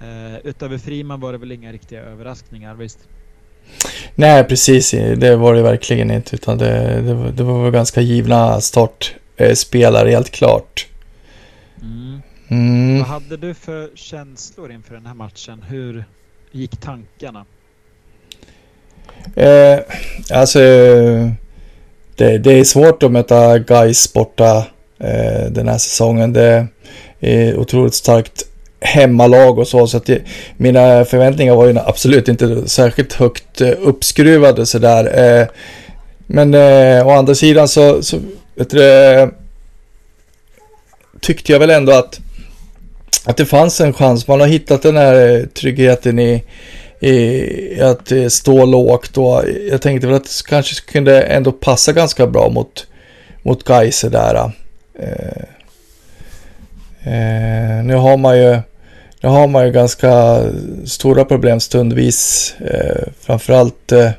Eh, 0.00 0.38
utöver 0.44 0.78
Friman 0.78 1.20
var 1.20 1.32
det 1.32 1.38
väl 1.38 1.52
inga 1.52 1.72
riktiga 1.72 2.00
överraskningar, 2.00 2.74
visst? 2.74 3.08
Nej, 4.14 4.44
precis. 4.44 4.90
Det 4.90 5.36
var 5.36 5.54
det 5.54 5.62
verkligen 5.62 6.10
inte. 6.10 6.34
Utan 6.34 6.58
det, 6.58 7.02
det, 7.02 7.14
var, 7.14 7.28
det 7.28 7.42
var 7.42 7.70
ganska 7.70 8.00
givna 8.00 8.60
startspelare, 8.60 10.10
helt 10.10 10.30
klart. 10.30 10.86
Mm. 11.82 12.22
Mm. 12.48 12.98
Vad 12.98 13.08
hade 13.08 13.36
du 13.36 13.54
för 13.54 13.90
känslor 13.94 14.72
inför 14.72 14.94
den 14.94 15.06
här 15.06 15.14
matchen? 15.14 15.64
Hur 15.68 16.04
gick 16.52 16.80
tankarna? 16.80 17.44
Eh, 19.34 19.78
alltså, 20.32 20.58
det, 22.16 22.38
det, 22.38 22.52
är 22.52 22.64
svårt 22.64 23.02
att 23.02 23.12
möta 23.12 23.58
guys 23.58 24.12
borta 24.12 24.66
eh, 24.98 25.50
den 25.50 25.68
här 25.68 25.78
säsongen. 25.78 26.32
Det 26.32 26.66
är 27.20 27.56
otroligt 27.56 27.94
starkt 27.94 28.47
hemmalag 28.80 29.58
och 29.58 29.68
så. 29.68 29.86
Så 29.86 29.96
att 29.96 30.06
det, 30.06 30.22
mina 30.56 31.04
förväntningar 31.04 31.54
var 31.54 31.66
ju 31.66 31.78
absolut 31.78 32.28
inte 32.28 32.68
särskilt 32.68 33.12
högt 33.12 33.60
eh, 33.60 33.72
uppskruvade 33.80 34.66
sådär. 34.66 35.18
Eh, 35.40 35.46
men 36.26 36.54
eh, 36.54 37.06
å 37.06 37.10
andra 37.10 37.34
sidan 37.34 37.68
så, 37.68 38.02
så 38.02 38.18
vet 38.54 38.70
du, 38.70 38.84
eh, 38.84 39.28
tyckte 41.20 41.52
jag 41.52 41.58
väl 41.58 41.70
ändå 41.70 41.92
att, 41.92 42.20
att 43.24 43.36
det 43.36 43.46
fanns 43.46 43.80
en 43.80 43.92
chans. 43.92 44.26
Man 44.26 44.40
har 44.40 44.46
hittat 44.46 44.82
den 44.82 44.96
här 44.96 45.36
eh, 45.36 45.46
tryggheten 45.46 46.18
i, 46.18 46.44
i 47.00 47.80
att 47.80 48.12
stå 48.28 48.66
lågt 48.66 49.18
och 49.18 49.44
jag 49.70 49.82
tänkte 49.82 50.06
väl 50.06 50.16
att 50.16 50.24
det 50.24 50.48
kanske 50.48 50.92
kunde 50.92 51.22
ändå 51.22 51.52
passa 51.52 51.92
ganska 51.92 52.26
bra 52.26 52.48
mot, 52.48 52.86
mot 53.42 53.64
Gais 53.64 54.00
där. 54.00 54.52
Eh, 54.98 55.57
eh, 57.08 57.84
nu 57.84 57.94
har 57.94 58.16
man 58.16 58.38
ju 58.38 58.58
nu 59.20 59.28
har 59.28 59.46
man 59.46 59.66
ju 59.66 59.72
ganska 59.72 60.42
stora 60.84 61.24
problem 61.24 61.60
stundvis. 61.60 62.54
Eh, 62.60 63.08
framförallt 63.20 63.92
eh, 63.92 64.10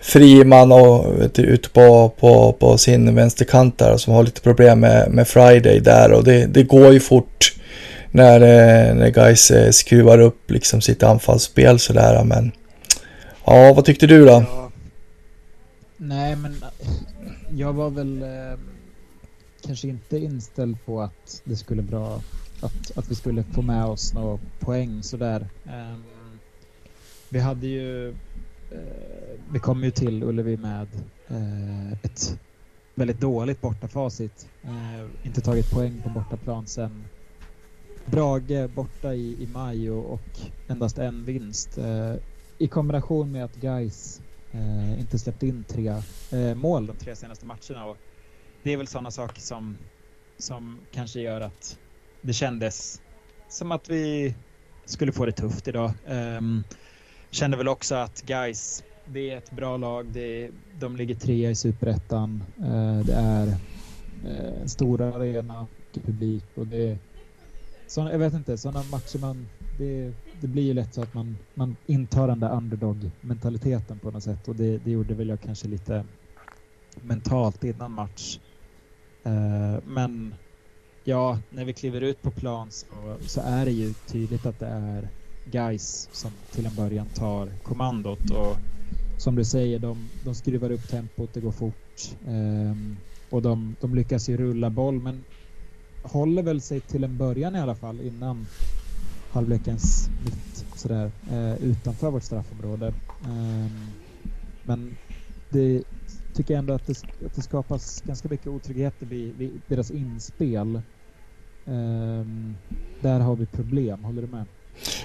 Friman 0.00 0.72
och 0.72 1.20
vet 1.20 1.34
du, 1.34 1.42
ute 1.42 1.68
på, 1.68 2.08
på, 2.08 2.52
på 2.52 2.78
sin 2.78 3.14
vänsterkant 3.14 3.78
där 3.78 3.96
som 3.96 4.12
har 4.12 4.22
lite 4.22 4.40
problem 4.40 4.80
med, 4.80 5.10
med 5.10 5.28
Friday 5.28 5.80
där 5.80 6.12
och 6.12 6.24
det, 6.24 6.46
det 6.46 6.62
går 6.62 6.92
ju 6.92 7.00
fort 7.00 7.54
när, 8.10 8.40
eh, 8.40 8.94
när 8.94 9.10
guys 9.10 9.50
eh, 9.50 9.70
skruvar 9.70 10.18
upp 10.18 10.50
liksom 10.50 10.80
sitt 10.80 11.02
anfallsspel 11.02 11.78
sådär 11.78 12.24
men 12.24 12.52
ja, 13.44 13.72
vad 13.72 13.84
tyckte 13.84 14.06
du 14.06 14.24
då? 14.24 14.32
Ja. 14.32 14.70
Nej, 15.96 16.36
men 16.36 16.64
jag 17.56 17.72
var 17.72 17.90
väl 17.90 18.22
eh, 18.22 18.58
kanske 19.62 19.88
inte 19.88 20.18
inställd 20.18 20.84
på 20.84 21.00
att 21.00 21.42
det 21.44 21.56
skulle 21.56 21.82
bra 21.82 22.20
att, 22.60 22.98
att 22.98 23.10
vi 23.10 23.14
skulle 23.14 23.42
få 23.42 23.62
med 23.62 23.84
oss 23.84 24.14
några 24.14 24.38
poäng 24.60 25.02
sådär. 25.02 25.48
Um, 25.64 26.04
vi 27.28 27.38
hade 27.38 27.66
ju, 27.66 28.08
uh, 28.08 28.16
vi 29.52 29.58
kom 29.58 29.84
ju 29.84 29.90
till 29.90 30.22
Ullevi 30.22 30.56
med 30.56 30.88
uh, 31.30 31.92
ett 31.92 32.38
väldigt 32.94 33.20
dåligt 33.20 33.60
bortafacit. 33.60 34.48
Uh, 34.64 35.10
inte 35.22 35.40
tagit 35.40 35.70
poäng 35.70 36.02
på 36.02 36.08
bortaplan 36.08 36.66
sen 36.66 37.04
Brage 38.06 38.70
borta 38.74 39.14
i, 39.14 39.42
i 39.42 39.48
maj 39.52 39.90
och, 39.90 40.12
och 40.12 40.40
endast 40.68 40.98
en 40.98 41.24
vinst. 41.24 41.78
I 42.58 42.68
kombination 42.68 43.32
med 43.32 43.44
att 43.44 43.56
Guys 43.56 44.20
inte 44.98 45.18
släppt 45.18 45.42
in 45.42 45.64
tre 45.68 46.02
mål 46.54 46.86
de 46.86 46.96
tre 46.96 47.16
senaste 47.16 47.46
matcherna. 47.46 47.86
Och 47.86 47.96
det 48.62 48.72
är 48.72 48.76
väl 48.76 48.86
sådana 48.86 49.10
saker 49.10 49.40
som, 49.40 49.76
som 50.38 50.78
kanske 50.92 51.20
gör 51.20 51.40
att 51.40 51.78
det 52.20 52.32
kändes 52.32 53.02
som 53.48 53.72
att 53.72 53.88
vi 53.88 54.34
skulle 54.84 55.12
få 55.12 55.26
det 55.26 55.32
tufft 55.32 55.68
idag. 55.68 55.92
Um, 56.06 56.64
kände 57.30 57.56
väl 57.56 57.68
också 57.68 57.94
att 57.94 58.22
guys, 58.26 58.84
det 59.06 59.30
är 59.30 59.38
ett 59.38 59.50
bra 59.50 59.76
lag. 59.76 60.06
Det, 60.12 60.50
de 60.80 60.96
ligger 60.96 61.14
trea 61.14 61.50
i 61.50 61.54
superettan. 61.54 62.44
Uh, 62.60 63.00
det 63.00 63.14
är 63.14 63.46
uh, 63.46 64.62
en 64.62 64.68
stor 64.68 65.02
arena, 65.02 65.66
publik 65.92 66.44
och 66.54 66.66
det 66.66 66.98
så, 67.86 68.00
jag 68.00 68.18
vet 68.18 68.34
inte, 68.34 68.58
sådana 68.58 68.82
matcher 68.90 69.18
man 69.18 69.48
det, 69.78 70.12
det 70.40 70.46
blir 70.46 70.62
ju 70.62 70.74
lätt 70.74 70.94
så 70.94 71.02
att 71.02 71.14
man, 71.14 71.36
man 71.54 71.76
intar 71.86 72.28
den 72.28 72.40
där 72.40 72.56
underdog-mentaliteten 72.56 73.98
på 73.98 74.10
något 74.10 74.22
sätt 74.22 74.48
och 74.48 74.56
det, 74.56 74.78
det 74.78 74.90
gjorde 74.90 75.14
väl 75.14 75.28
jag 75.28 75.40
kanske 75.40 75.68
lite 75.68 76.04
mentalt 77.02 77.64
innan 77.64 77.92
match. 77.92 78.38
Eh, 79.24 79.80
men 79.84 80.34
Ja, 81.04 81.38
när 81.50 81.64
vi 81.64 81.72
kliver 81.72 82.00
ut 82.00 82.22
på 82.22 82.30
plan 82.30 82.70
så, 82.70 82.86
så 83.26 83.40
är 83.40 83.64
det 83.64 83.70
ju 83.70 83.92
tydligt 84.06 84.46
att 84.46 84.60
det 84.60 84.66
är 84.66 85.08
guys 85.44 86.08
som 86.12 86.30
till 86.52 86.66
en 86.66 86.74
början 86.74 87.06
tar 87.06 87.48
kommandot 87.62 88.30
och 88.30 88.56
som 89.18 89.34
du 89.34 89.44
säger, 89.44 89.78
de, 89.78 90.08
de 90.24 90.34
skruvar 90.34 90.70
upp 90.70 90.88
tempot, 90.88 91.34
det 91.34 91.40
går 91.40 91.52
fort 91.52 92.14
um, 92.26 92.96
och 93.30 93.42
de, 93.42 93.76
de 93.80 93.94
lyckas 93.94 94.28
ju 94.28 94.36
rulla 94.36 94.70
boll 94.70 95.00
men 95.00 95.24
håller 96.02 96.42
väl 96.42 96.60
sig 96.60 96.80
till 96.80 97.04
en 97.04 97.18
början 97.18 97.56
i 97.56 97.60
alla 97.60 97.74
fall 97.74 98.00
innan 98.00 98.46
halvlekens 99.32 100.08
mitt 100.24 100.66
sådär 100.76 101.10
uh, 101.32 101.64
utanför 101.64 102.10
vårt 102.10 102.22
straffområde. 102.22 102.94
Um, 103.26 103.70
men 104.64 104.96
det 105.50 105.82
tycker 106.34 106.56
ändå 106.56 106.74
att 106.74 106.86
det, 106.86 107.26
att 107.26 107.34
det 107.34 107.42
skapas 107.42 108.02
ganska 108.06 108.28
mycket 108.28 108.46
otryggheter 108.46 109.06
vid, 109.06 109.34
vid 109.38 109.60
deras 109.66 109.90
inspel. 109.90 110.80
Um, 111.64 112.56
där 113.00 113.20
har 113.20 113.36
vi 113.36 113.46
problem, 113.46 114.04
håller 114.04 114.22
du 114.22 114.28
med? 114.28 114.44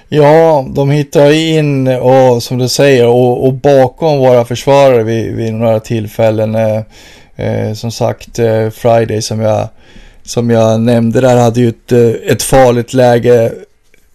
Ja, 0.10 0.66
de 0.76 0.90
hittar 0.90 1.32
in 1.32 1.88
och 1.88 2.44
som 2.44 2.58
du 2.58 2.70
säger 2.70 3.08
och, 3.08 3.46
och 3.46 3.54
bakom 3.54 4.18
våra 4.18 4.46
försvarare 4.46 5.04
vid, 5.04 5.36
vid 5.36 5.54
några 5.54 5.80
tillfällen. 5.80 6.56
Eh, 6.56 6.82
eh, 7.36 7.74
som 7.74 7.92
sagt, 7.92 8.40
eh, 8.40 8.70
Friday 8.70 9.22
som 9.22 9.40
jag, 9.40 9.68
som 10.24 10.50
jag 10.50 10.82
nämnde 10.82 11.22
där 11.22 11.38
hade 11.38 11.60
ju 11.60 11.70
ett, 11.70 11.92
eh, 11.92 12.32
ett 12.32 12.44
farligt 12.44 12.94
läge 12.94 13.54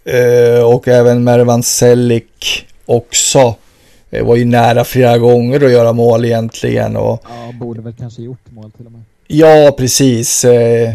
eh, 0.05 0.63
och 0.63 0.87
även 0.87 1.23
Mervan 1.23 1.63
Selik 1.63 2.65
också. 2.85 3.55
Eh, 4.13 4.23
var 4.23 4.35
ju 4.35 4.45
nära 4.45 4.83
flera 4.83 5.17
gånger 5.17 5.65
att 5.65 5.71
göra 5.71 5.93
mål 5.93 6.25
egentligen. 6.25 6.95
Och, 6.95 7.23
ja, 7.23 7.51
borde 7.59 7.81
väl 7.81 7.93
kanske 7.93 8.21
gjort 8.21 8.51
mål 8.51 8.71
till 8.71 8.85
och 8.85 8.91
med. 8.91 9.01
Ja, 9.27 9.75
precis. 9.77 10.45
Eh, 10.45 10.93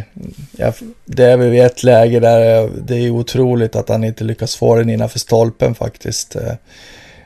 det 1.05 1.25
är 1.25 1.37
väl 1.37 1.55
ett 1.55 1.83
läge 1.83 2.21
där 2.21 2.71
det 2.83 2.97
är 2.97 3.11
otroligt 3.11 3.77
att 3.77 3.89
han 3.89 4.05
inte 4.05 4.25
lyckas 4.25 4.57
få 4.57 4.75
den 4.75 4.91
innanför 4.91 5.19
stolpen 5.19 5.75
faktiskt. 5.75 6.37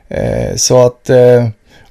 Eh, 0.09 0.57
så 0.57 0.87
att, 0.87 1.11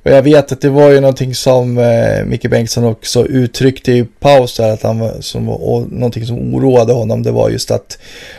och 0.04 0.12
jag 0.12 0.22
vet 0.22 0.52
att 0.52 0.62
det 0.62 0.70
var 0.70 0.90
ju 0.90 1.00
någonting 1.00 1.36
som 1.36 1.80
Micke 2.26 2.50
Bengtsson 2.50 2.84
också 2.84 3.26
uttryckte 3.26 3.92
i 3.92 4.04
paus 4.20 4.58
där, 4.58 4.74
att 4.74 4.84
han 4.84 5.00
var, 5.00 5.16
som, 5.20 5.50
och 5.50 5.92
någonting 5.92 6.26
som 6.26 6.56
oroade 6.56 6.94
honom, 6.94 7.24
det 7.24 7.32
var 7.32 7.50
just 7.50 7.72
att, 7.72 7.98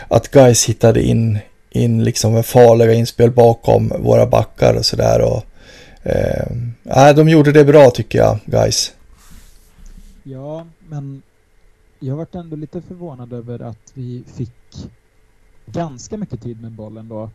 att 0.08 0.30
guys 0.30 0.68
hittade 0.68 1.02
in, 1.02 1.38
in 1.70 2.04
liksom 2.04 2.42
farliga 2.42 2.92
inspel 2.92 3.30
bakom 3.30 3.92
våra 3.98 4.26
backar 4.26 4.74
och 4.74 4.86
sådär. 4.86 5.42
Eh, 6.02 7.14
de 7.16 7.28
gjorde 7.28 7.52
det 7.52 7.64
bra 7.64 7.90
tycker 7.90 8.18
jag, 8.18 8.38
guys. 8.46 8.94
Ja, 10.22 10.66
men 10.88 11.22
jag 11.98 12.16
varit 12.16 12.34
ändå 12.34 12.56
lite 12.56 12.82
förvånad 12.82 13.32
över 13.32 13.62
att 13.62 13.92
vi 13.94 14.24
fick 14.36 14.90
ganska 15.66 16.16
mycket 16.16 16.42
tid 16.42 16.62
med 16.62 16.72
bollen 16.72 17.08
då. 17.08 17.30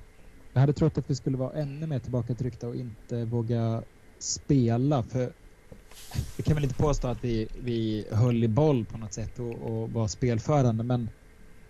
Jag 0.53 0.61
hade 0.61 0.73
trott 0.73 0.97
att 0.97 1.09
vi 1.09 1.15
skulle 1.15 1.37
vara 1.37 1.53
ännu 1.53 1.87
mer 1.87 1.99
tillbakatryckta 1.99 2.67
och 2.67 2.75
inte 2.75 3.25
våga 3.25 3.83
spela 4.19 5.03
för 5.03 5.31
vi 6.37 6.43
kan 6.43 6.55
väl 6.55 6.63
inte 6.63 6.75
påstå 6.75 7.07
att 7.07 7.23
vi, 7.23 7.47
vi 7.63 8.05
höll 8.11 8.43
i 8.43 8.47
boll 8.47 8.85
på 8.85 8.97
något 8.97 9.13
sätt 9.13 9.39
och, 9.39 9.53
och 9.53 9.91
var 9.91 10.07
spelförande 10.07 10.83
men 10.83 11.09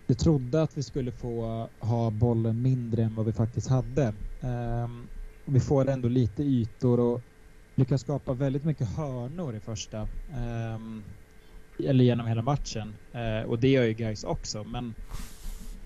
vi 0.06 0.14
trodde 0.14 0.62
att 0.62 0.78
vi 0.78 0.82
skulle 0.82 1.12
få 1.12 1.68
ha 1.80 2.10
bollen 2.10 2.62
mindre 2.62 3.02
än 3.02 3.14
vad 3.14 3.26
vi 3.26 3.32
faktiskt 3.32 3.68
hade. 3.68 4.12
Um, 4.40 5.08
vi 5.48 5.60
får 5.60 5.88
ändå 5.88 6.08
lite 6.08 6.42
ytor 6.42 7.00
och 7.00 7.20
lyckas 7.74 8.00
skapa 8.00 8.32
väldigt 8.32 8.64
mycket 8.64 8.88
hörnor 8.96 9.56
i 9.56 9.60
första. 9.60 10.08
Um, 10.74 11.04
eller 11.84 12.04
genom 12.04 12.26
hela 12.26 12.42
matchen. 12.42 12.94
Uh, 13.14 13.50
och 13.50 13.58
det 13.58 13.68
gör 13.68 13.84
ju 13.84 13.92
guys 13.92 14.24
också. 14.24 14.64
Men, 14.64 14.94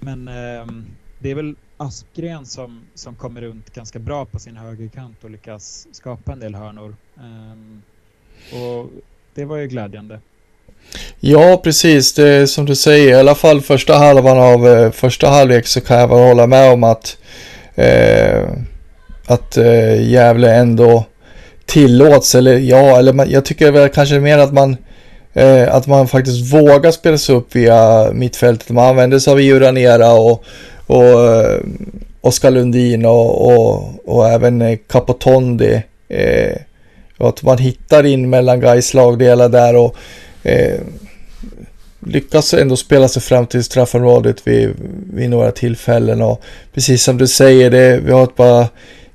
men 0.00 0.28
um, 0.28 0.86
det 1.18 1.30
är 1.30 1.34
väl 1.34 1.54
Aspgren 1.76 2.46
som, 2.46 2.80
som 2.94 3.14
kommer 3.14 3.40
runt 3.40 3.74
ganska 3.74 3.98
bra 3.98 4.24
på 4.24 4.38
sin 4.38 4.56
högerkant 4.56 5.24
och 5.24 5.30
lyckas 5.30 5.86
skapa 5.92 6.32
en 6.32 6.40
del 6.40 6.54
hörnor. 6.54 6.96
Um, 7.16 7.82
och 8.52 8.90
det 9.34 9.44
var 9.44 9.56
ju 9.56 9.66
glädjande. 9.66 10.20
Ja, 11.20 11.60
precis. 11.64 12.14
Det 12.14 12.28
är 12.28 12.46
som 12.46 12.64
du 12.64 12.76
säger, 12.76 13.10
i 13.10 13.14
alla 13.14 13.34
fall 13.34 13.60
första 13.60 13.94
halvan 13.94 14.38
av 14.38 14.66
eh, 14.66 14.90
första 14.90 15.28
halvlek 15.28 15.66
så 15.66 15.80
kan 15.80 15.98
jag 15.98 16.08
väl 16.08 16.28
hålla 16.28 16.46
med 16.46 16.72
om 16.72 16.84
att 16.84 17.18
eh, 17.74 18.48
att 19.26 19.56
eh, 19.56 20.10
Gävle 20.10 20.54
ändå 20.54 21.04
tillåts, 21.66 22.34
eller 22.34 22.58
ja, 22.58 22.98
eller 22.98 23.12
man, 23.12 23.30
jag 23.30 23.44
tycker 23.44 23.72
väl 23.72 23.88
kanske 23.88 24.20
mer 24.20 24.38
att 24.38 24.52
man 24.52 24.76
eh, 25.32 25.74
att 25.74 25.86
man 25.86 26.08
faktiskt 26.08 26.54
vågar 26.54 26.90
spela 26.90 27.18
sig 27.18 27.34
upp 27.34 27.56
via 27.56 28.10
mittfältet. 28.12 28.70
Man 28.70 28.88
använder 28.88 29.18
sig 29.18 29.32
av 29.32 29.40
Io 29.40 30.04
och, 30.12 30.44
och 30.86 31.34
eh, 31.34 31.60
Oskar 32.20 32.50
Lundin 32.50 33.06
och, 33.06 33.46
och, 33.46 33.92
och 34.04 34.28
även 34.28 34.62
eh, 34.62 34.78
Capotondi. 34.88 35.82
Eh, 36.08 36.56
och 37.18 37.28
att 37.28 37.42
man 37.42 37.58
hittar 37.58 38.06
in 38.06 38.30
mellan 38.30 38.60
Gais 38.60 38.94
lagdelar 38.94 39.48
där 39.48 39.76
och 39.76 39.96
eh, 40.42 40.80
lyckas 42.06 42.54
ändå 42.54 42.76
spela 42.76 43.08
sig 43.08 43.22
fram 43.22 43.46
till 43.46 43.64
straffområdet 43.64 44.46
vid, 44.46 44.70
vid 45.12 45.30
några 45.30 45.50
tillfällen 45.50 46.22
och 46.22 46.42
precis 46.74 47.02
som 47.02 47.18
du 47.18 47.26
säger, 47.26 47.70
det, 47.70 48.00
vi 48.04 48.12
har 48.12 48.24
ett 48.24 48.36
par 48.36 48.66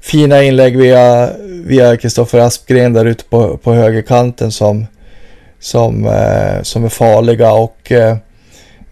fina 0.02 0.44
inlägg 0.44 0.78
via 0.78 1.30
via 1.68 1.98
Kristoffer 1.98 2.40
Aspgren 2.40 2.94
där 2.94 3.06
ute 3.06 3.24
på, 3.24 3.58
på 3.58 3.74
högerkanten 3.74 4.52
som, 4.52 4.88
som, 5.60 6.06
eh, 6.06 6.62
som 6.62 6.86
är 6.86 6.90
farliga 6.90 7.52
och 7.52 7.92
eh, 7.92 8.18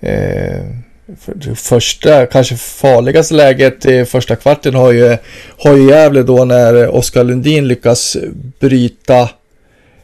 eh 0.02 0.62
för 1.20 1.56
första, 1.56 2.26
kanske 2.26 2.56
farligaste 2.56 3.34
läget 3.34 3.86
i 3.86 4.06
första 4.06 4.36
kvarten 4.36 4.76
har 4.76 4.91
ju, 4.91 5.18
har 5.58 5.76
ju 5.76 5.89
Gävle 5.89 6.24
då 6.24 6.46
när 6.46 6.88
Oskar 6.88 7.24
Lundin 7.24 7.68
lyckas 7.68 8.18
bryta 8.60 9.22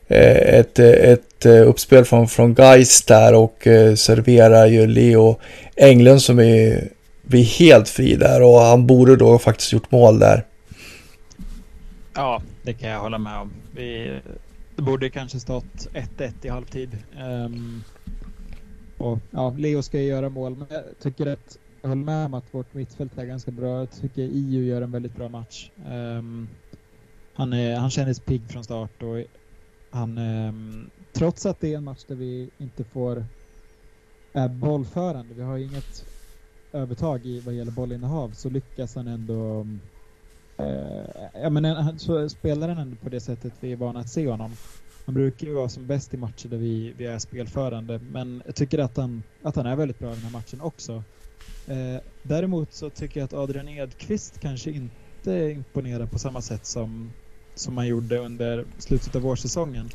eh, 0.07 0.55
ett, 0.59 0.79
ett 0.79 1.45
eh, 1.45 1.67
uppspel 1.69 2.05
från, 2.05 2.27
från 2.27 2.53
Geist 2.53 3.07
där 3.07 3.33
och 3.33 3.67
eh, 3.67 3.95
serverar 3.95 4.65
ju 4.65 4.87
Leo 4.87 5.39
Englund 5.75 6.21
som 6.21 6.39
är, 6.39 6.87
blir 7.21 7.43
helt 7.43 7.89
fri 7.89 8.15
där 8.15 8.41
och 8.41 8.59
han 8.59 8.87
borde 8.87 9.15
då 9.15 9.39
faktiskt 9.39 9.73
gjort 9.73 9.91
mål 9.91 10.19
där. 10.19 10.43
Ja, 12.13 12.41
det 12.63 12.73
kan 12.73 12.89
jag 12.89 12.99
hålla 12.99 13.17
med 13.17 13.39
om. 13.39 13.51
Vi, 13.75 14.21
det 14.75 14.81
borde 14.81 15.09
kanske 15.09 15.39
stått 15.39 15.87
1-1 15.93 16.45
i 16.45 16.49
halvtid. 16.49 16.97
Um, 17.45 17.83
och, 18.97 19.19
ja, 19.31 19.49
Leo 19.57 19.81
ska 19.81 19.99
ju 19.99 20.07
göra 20.07 20.29
mål, 20.29 20.55
men 20.55 20.67
jag 20.69 20.83
tycker 20.99 21.27
att 21.27 21.57
jag 21.81 21.89
håller 21.89 22.03
med 22.03 22.25
om 22.25 22.33
att 22.33 22.53
vårt 22.53 22.73
mittfält 22.73 23.17
är 23.17 23.25
ganska 23.25 23.51
bra. 23.51 23.79
Jag 23.79 23.91
tycker 23.91 24.21
IU 24.21 24.65
gör 24.65 24.81
en 24.81 24.91
väldigt 24.91 25.15
bra 25.15 25.29
match. 25.29 25.71
Um, 25.85 26.49
han, 27.33 27.53
är, 27.53 27.75
han 27.75 27.89
kändes 27.89 28.19
pigg 28.19 28.51
från 28.51 28.63
start 28.63 29.03
och 29.03 29.23
han, 29.91 30.17
um, 30.17 30.89
trots 31.13 31.45
att 31.45 31.59
det 31.59 31.73
är 31.73 31.77
en 31.77 31.83
match 31.83 32.03
där 32.07 32.15
vi 32.15 32.49
inte 32.57 32.83
får 32.83 33.25
är 34.33 34.49
bollförande, 34.49 35.33
vi 35.33 35.41
har 35.41 35.57
inget 35.57 36.05
övertag 36.73 37.25
i 37.25 37.39
vad 37.39 37.53
gäller 37.53 37.71
bollinnehav, 37.71 38.31
så 38.31 38.49
lyckas 38.49 38.95
han 38.95 39.07
ändå 39.07 39.59
um, 39.61 39.81
Eh, 40.61 41.41
ja, 41.41 41.49
men 41.49 41.65
eh, 41.65 41.95
så 41.95 42.29
spelar 42.29 42.69
han 42.69 42.77
ändå 42.77 42.97
på 42.97 43.09
det 43.09 43.19
sättet 43.19 43.53
vi 43.59 43.71
är 43.71 43.75
vana 43.75 43.99
att 43.99 44.09
se 44.09 44.27
honom. 44.29 44.51
Han 45.05 45.15
brukar 45.15 45.47
ju 45.47 45.53
vara 45.53 45.69
som 45.69 45.87
bäst 45.87 46.13
i 46.13 46.17
matcher 46.17 46.49
där 46.49 46.57
vi, 46.57 46.93
vi 46.97 47.05
är 47.05 47.19
spelförande, 47.19 47.99
men 47.99 48.41
jag 48.45 48.55
tycker 48.55 48.79
att 48.79 48.97
han, 48.97 49.23
att 49.43 49.55
han 49.55 49.65
är 49.65 49.75
väldigt 49.75 49.99
bra 49.99 50.11
i 50.11 50.15
den 50.15 50.23
här 50.23 50.31
matchen 50.31 50.61
också. 50.61 51.03
Eh, 51.67 52.01
däremot 52.23 52.73
så 52.73 52.89
tycker 52.89 53.19
jag 53.19 53.25
att 53.25 53.33
Adrian 53.33 53.69
Edqvist 53.69 54.39
kanske 54.39 54.71
inte 54.71 55.31
imponerar 55.31 56.07
på 56.07 56.19
samma 56.19 56.41
sätt 56.41 56.65
som, 56.65 57.13
som 57.55 57.77
han 57.77 57.87
gjorde 57.87 58.17
under 58.17 58.65
slutet 58.77 59.15
av 59.15 59.21
vårsäsongen. 59.21 59.89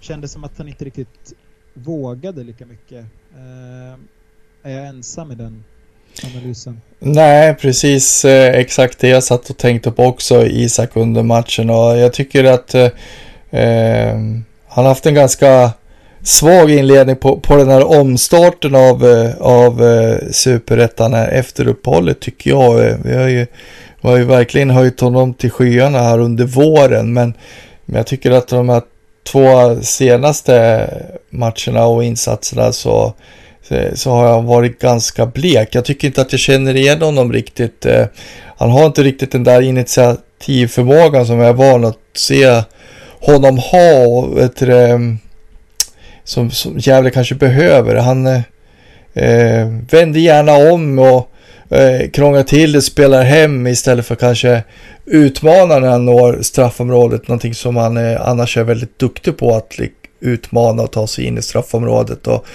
Kändes 0.00 0.32
som 0.32 0.44
att 0.44 0.58
han 0.58 0.68
inte 0.68 0.84
riktigt 0.84 1.32
vågade 1.74 2.44
lika 2.44 2.66
mycket. 2.66 3.04
Eh, 3.30 3.98
är 4.62 4.70
jag 4.70 4.86
ensam 4.86 5.32
i 5.32 5.34
den 5.34 5.64
analysen? 6.24 6.80
Nej, 6.98 7.54
precis 7.54 8.24
eh, 8.24 8.54
exakt 8.54 8.98
det 8.98 9.08
jag 9.08 9.24
satt 9.24 9.50
och 9.50 9.56
tänkte 9.56 9.90
på 9.90 10.04
också 10.04 10.46
Isak 10.46 10.90
under 10.94 11.22
matchen 11.22 11.70
och 11.70 11.96
jag 11.98 12.12
tycker 12.12 12.44
att 12.44 12.74
eh, 12.74 12.88
eh, 13.50 14.14
han 14.68 14.84
har 14.84 14.88
haft 14.88 15.06
en 15.06 15.14
ganska 15.14 15.70
svag 16.22 16.70
inledning 16.70 17.16
på, 17.16 17.40
på 17.40 17.56
den 17.56 17.68
här 17.68 18.00
omstarten 18.00 18.74
av, 18.74 19.04
eh, 19.06 19.36
av 19.40 19.84
eh, 19.84 20.16
superettan 20.30 21.14
efter 21.14 21.68
uppehållet 21.68 22.20
tycker 22.20 22.50
jag. 22.50 22.98
Vi 23.04 23.16
har 23.16 23.28
ju, 23.28 23.46
vi 24.00 24.08
har 24.08 24.16
ju 24.16 24.24
verkligen 24.24 24.70
höjt 24.70 25.00
honom 25.00 25.34
till 25.34 25.50
skyarna 25.50 25.98
här 25.98 26.18
under 26.18 26.44
våren 26.44 27.12
men, 27.12 27.34
men 27.84 27.96
jag 27.96 28.06
tycker 28.06 28.30
att 28.30 28.48
de 28.48 28.68
här 28.68 28.82
två 29.24 29.76
senaste 29.82 30.88
matcherna 31.30 31.86
och 31.86 32.04
insatserna 32.04 32.72
så, 32.72 33.14
Eh, 33.72 33.94
så 33.94 34.10
har 34.10 34.32
han 34.32 34.46
varit 34.46 34.78
ganska 34.80 35.26
blek. 35.26 35.68
Jag 35.72 35.84
tycker 35.84 36.08
inte 36.08 36.20
att 36.20 36.32
jag 36.32 36.40
känner 36.40 36.76
igen 36.76 37.02
honom 37.02 37.32
riktigt. 37.32 37.86
Eh, 37.86 38.06
han 38.56 38.70
har 38.70 38.86
inte 38.86 39.02
riktigt 39.02 39.32
den 39.32 39.44
där 39.44 39.62
initiativförmågan 39.62 41.26
som 41.26 41.38
jag 41.38 41.48
är 41.48 41.52
van 41.52 41.84
att 41.84 41.98
se 42.14 42.62
honom 43.20 43.58
ha. 43.58 44.26
Vet 44.26 44.56
du, 44.56 44.72
eh, 44.72 44.98
som, 46.24 46.50
som 46.50 46.78
Gävle 46.78 47.10
kanske 47.10 47.34
behöver. 47.34 47.94
Han 47.94 48.26
eh, 48.26 49.66
vänder 49.90 50.20
gärna 50.20 50.72
om 50.72 50.98
och 50.98 51.28
eh, 51.76 52.10
krånglar 52.10 52.42
till 52.42 52.72
det, 52.72 52.82
spelar 52.82 53.22
hem 53.22 53.66
istället 53.66 54.06
för 54.06 54.14
kanske 54.14 54.62
utmana 55.06 55.78
när 55.78 55.88
han 55.88 56.04
når 56.04 56.38
straffområdet. 56.42 57.28
Någonting 57.28 57.54
som 57.54 57.76
han 57.76 57.96
eh, 57.96 58.28
annars 58.28 58.56
är 58.56 58.64
väldigt 58.64 58.98
duktig 58.98 59.38
på 59.38 59.54
att 59.54 59.78
utmana 60.20 60.82
och 60.82 60.92
ta 60.92 61.06
sig 61.06 61.24
in 61.24 61.38
i 61.38 61.42
straffområdet. 61.42 62.26
Och 62.26 62.46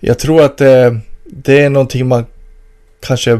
jag 0.00 0.18
tror 0.18 0.42
att 0.42 0.60
eh, 0.60 0.92
det 1.24 1.62
är 1.62 1.70
någonting 1.70 2.08
man 2.08 2.26
kanske 3.00 3.32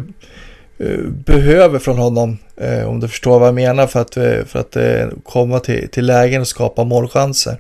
eh, 0.79 1.01
behöver 1.09 1.79
från 1.79 1.99
honom, 1.99 2.39
eh, 2.57 2.89
om 2.89 3.01
du 3.01 3.09
förstår 3.09 3.39
vad 3.39 3.49
jag 3.49 3.55
menar, 3.55 3.87
för 3.87 4.01
att, 4.01 4.17
eh, 4.17 4.45
för 4.45 4.59
att 4.59 4.77
komma 5.25 5.59
till, 5.59 5.89
till 5.89 6.07
lägen 6.07 6.41
och 6.41 6.49
skapa 6.49 6.85
målchanser. 6.85 7.59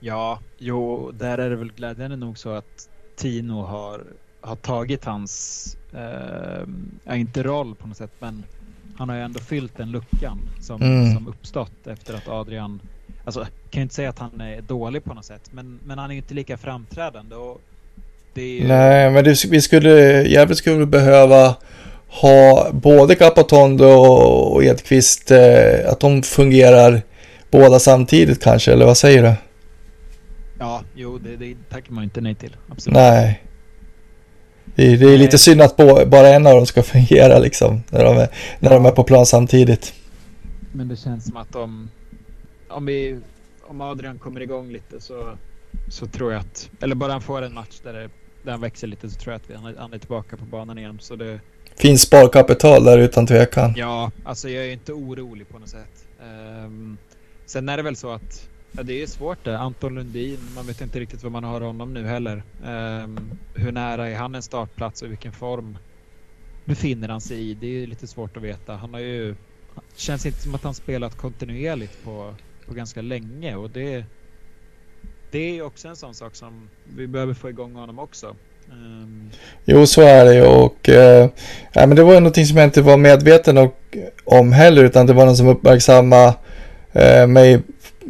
Ja, 0.00 0.38
jo, 0.58 1.10
där 1.18 1.38
är 1.38 1.50
det 1.50 1.56
väl 1.56 1.72
glädjande 1.72 2.16
nog 2.16 2.38
så 2.38 2.50
att 2.50 2.88
Tino 3.16 3.62
har, 3.62 4.00
har 4.40 4.56
tagit 4.56 5.04
hans, 5.04 5.76
eh, 5.92 7.18
inte 7.18 7.42
roll 7.42 7.74
på 7.74 7.88
något 7.88 7.96
sätt, 7.96 8.12
men 8.18 8.44
han 8.96 9.08
har 9.08 9.16
ju 9.16 9.22
ändå 9.22 9.40
fyllt 9.40 9.76
den 9.76 9.90
luckan 9.90 10.38
som, 10.60 10.82
mm. 10.82 11.14
som 11.14 11.28
uppstått 11.28 11.86
efter 11.86 12.14
att 12.14 12.28
Adrian, 12.28 12.80
alltså 13.24 13.40
kan 13.40 13.80
ju 13.80 13.82
inte 13.82 13.94
säga 13.94 14.10
att 14.10 14.18
han 14.18 14.40
är 14.40 14.60
dålig 14.60 15.04
på 15.04 15.14
något 15.14 15.24
sätt, 15.24 15.42
men, 15.50 15.80
men 15.84 15.98
han 15.98 16.10
är 16.10 16.14
ju 16.14 16.20
inte 16.20 16.34
lika 16.34 16.56
framträdande. 16.56 17.34
Och 17.34 17.60
ju... 18.34 18.68
Nej, 18.68 19.10
men 19.10 19.24
det, 19.24 19.44
vi 19.44 19.62
skulle, 19.62 20.22
jävligt 20.22 20.58
skulle 20.58 20.86
behöva 20.86 21.56
ha 22.08 22.70
både 22.72 23.14
Capatondo 23.14 23.86
och 23.86 24.64
Edqvist, 24.64 25.30
eh, 25.30 25.90
att 25.90 26.00
de 26.00 26.22
fungerar 26.22 27.02
båda 27.50 27.78
samtidigt 27.78 28.42
kanske, 28.42 28.72
eller 28.72 28.86
vad 28.86 28.96
säger 28.96 29.22
du? 29.22 29.34
Ja, 30.58 30.82
jo, 30.94 31.18
det, 31.18 31.36
det 31.36 31.56
tackar 31.70 31.92
man 31.92 32.04
inte 32.04 32.20
nej 32.20 32.34
till. 32.34 32.56
Absolut. 32.68 32.94
Nej. 32.94 33.42
Det, 34.74 34.96
det 34.96 35.04
är 35.04 35.08
nej. 35.08 35.18
lite 35.18 35.38
synd 35.38 35.62
att 35.62 35.76
bara 36.06 36.28
en 36.28 36.46
av 36.46 36.54
dem 36.54 36.66
ska 36.66 36.82
fungera 36.82 37.38
liksom, 37.38 37.82
när 37.90 38.04
de 38.04 38.18
är, 38.18 38.28
när 38.60 38.70
de 38.70 38.86
är 38.86 38.90
på 38.90 39.04
plan 39.04 39.26
samtidigt. 39.26 39.94
Men 40.72 40.88
det 40.88 40.96
känns 40.96 41.24
som 41.24 41.36
att 41.36 41.56
om, 41.56 41.90
om, 42.72 42.86
vi, 42.86 43.20
om 43.62 43.80
Adrian 43.80 44.18
kommer 44.18 44.40
igång 44.40 44.72
lite 44.72 45.00
så, 45.00 45.38
så 45.88 46.06
tror 46.06 46.32
jag 46.32 46.40
att, 46.40 46.70
eller 46.80 46.94
bara 46.94 47.12
han 47.12 47.22
får 47.22 47.42
en 47.42 47.54
match 47.54 47.80
där, 47.82 47.92
det, 47.92 48.10
där 48.42 48.52
han 48.52 48.60
växer 48.60 48.86
lite 48.86 49.10
så 49.10 49.20
tror 49.20 49.32
jag 49.32 49.36
att 49.36 49.50
vi, 49.50 49.54
han, 49.54 49.76
han 49.78 49.92
är 49.92 49.98
tillbaka 49.98 50.36
på 50.36 50.44
banan 50.44 50.78
igen. 50.78 50.98
Så 51.00 51.16
det, 51.16 51.40
Finns 51.76 52.02
sparkapital 52.02 52.84
där 52.84 52.98
utan 52.98 53.26
tvekan. 53.26 53.74
Ja, 53.76 54.10
alltså 54.24 54.48
jag 54.48 54.66
är 54.66 54.72
inte 54.72 54.92
orolig 54.92 55.48
på 55.48 55.58
något 55.58 55.68
sätt. 55.68 56.08
Um, 56.64 56.98
sen 57.46 57.68
är 57.68 57.76
det 57.76 57.82
väl 57.82 57.96
så 57.96 58.10
att 58.10 58.48
Ja, 58.76 58.82
det 58.82 59.02
är 59.02 59.06
svårt 59.06 59.44
det. 59.44 59.58
Anton 59.58 59.94
Lundin, 59.94 60.38
man 60.54 60.66
vet 60.66 60.80
inte 60.80 61.00
riktigt 61.00 61.22
vad 61.22 61.32
man 61.32 61.44
har 61.44 61.60
honom 61.60 61.94
nu 61.94 62.06
heller. 62.06 62.42
Um, 62.64 63.30
hur 63.54 63.72
nära 63.72 64.08
är 64.08 64.16
han 64.16 64.34
en 64.34 64.42
startplats 64.42 65.02
och 65.02 65.10
vilken 65.10 65.32
form 65.32 65.78
befinner 66.64 67.08
han 67.08 67.20
sig 67.20 67.50
i? 67.50 67.54
Det 67.54 67.66
är 67.66 67.86
lite 67.86 68.06
svårt 68.06 68.36
att 68.36 68.42
veta. 68.42 68.76
Han 68.76 68.94
har 68.94 69.00
ju... 69.00 69.34
Känns 69.96 70.26
inte 70.26 70.38
som 70.38 70.54
att 70.54 70.62
han 70.62 70.74
spelat 70.74 71.16
kontinuerligt 71.16 72.04
på, 72.04 72.34
på 72.66 72.74
ganska 72.74 73.02
länge 73.02 73.56
och 73.56 73.70
det... 73.70 74.04
Det 75.30 75.58
är 75.58 75.62
också 75.62 75.88
en 75.88 75.96
sån 75.96 76.14
sak 76.14 76.34
som 76.34 76.68
vi 76.96 77.06
behöver 77.06 77.34
få 77.34 77.50
igång 77.50 77.74
honom 77.74 77.98
också. 77.98 78.36
Um... 78.70 79.30
Jo, 79.64 79.86
så 79.86 80.02
är 80.02 80.24
det 80.24 80.34
ju 80.34 80.42
och 80.42 80.88
äh, 80.88 81.28
men 81.74 81.96
det 81.96 82.02
var 82.02 82.14
ju 82.14 82.20
någonting 82.20 82.46
som 82.46 82.56
jag 82.56 82.66
inte 82.66 82.82
var 82.82 82.96
medveten 82.96 83.58
och, 83.58 83.96
om 84.24 84.52
heller 84.52 84.84
utan 84.84 85.06
det 85.06 85.12
var 85.12 85.26
någon 85.26 85.36
som 85.36 85.48
uppmärksammade 85.48 86.34
äh, 86.92 87.26
mig 87.26 87.62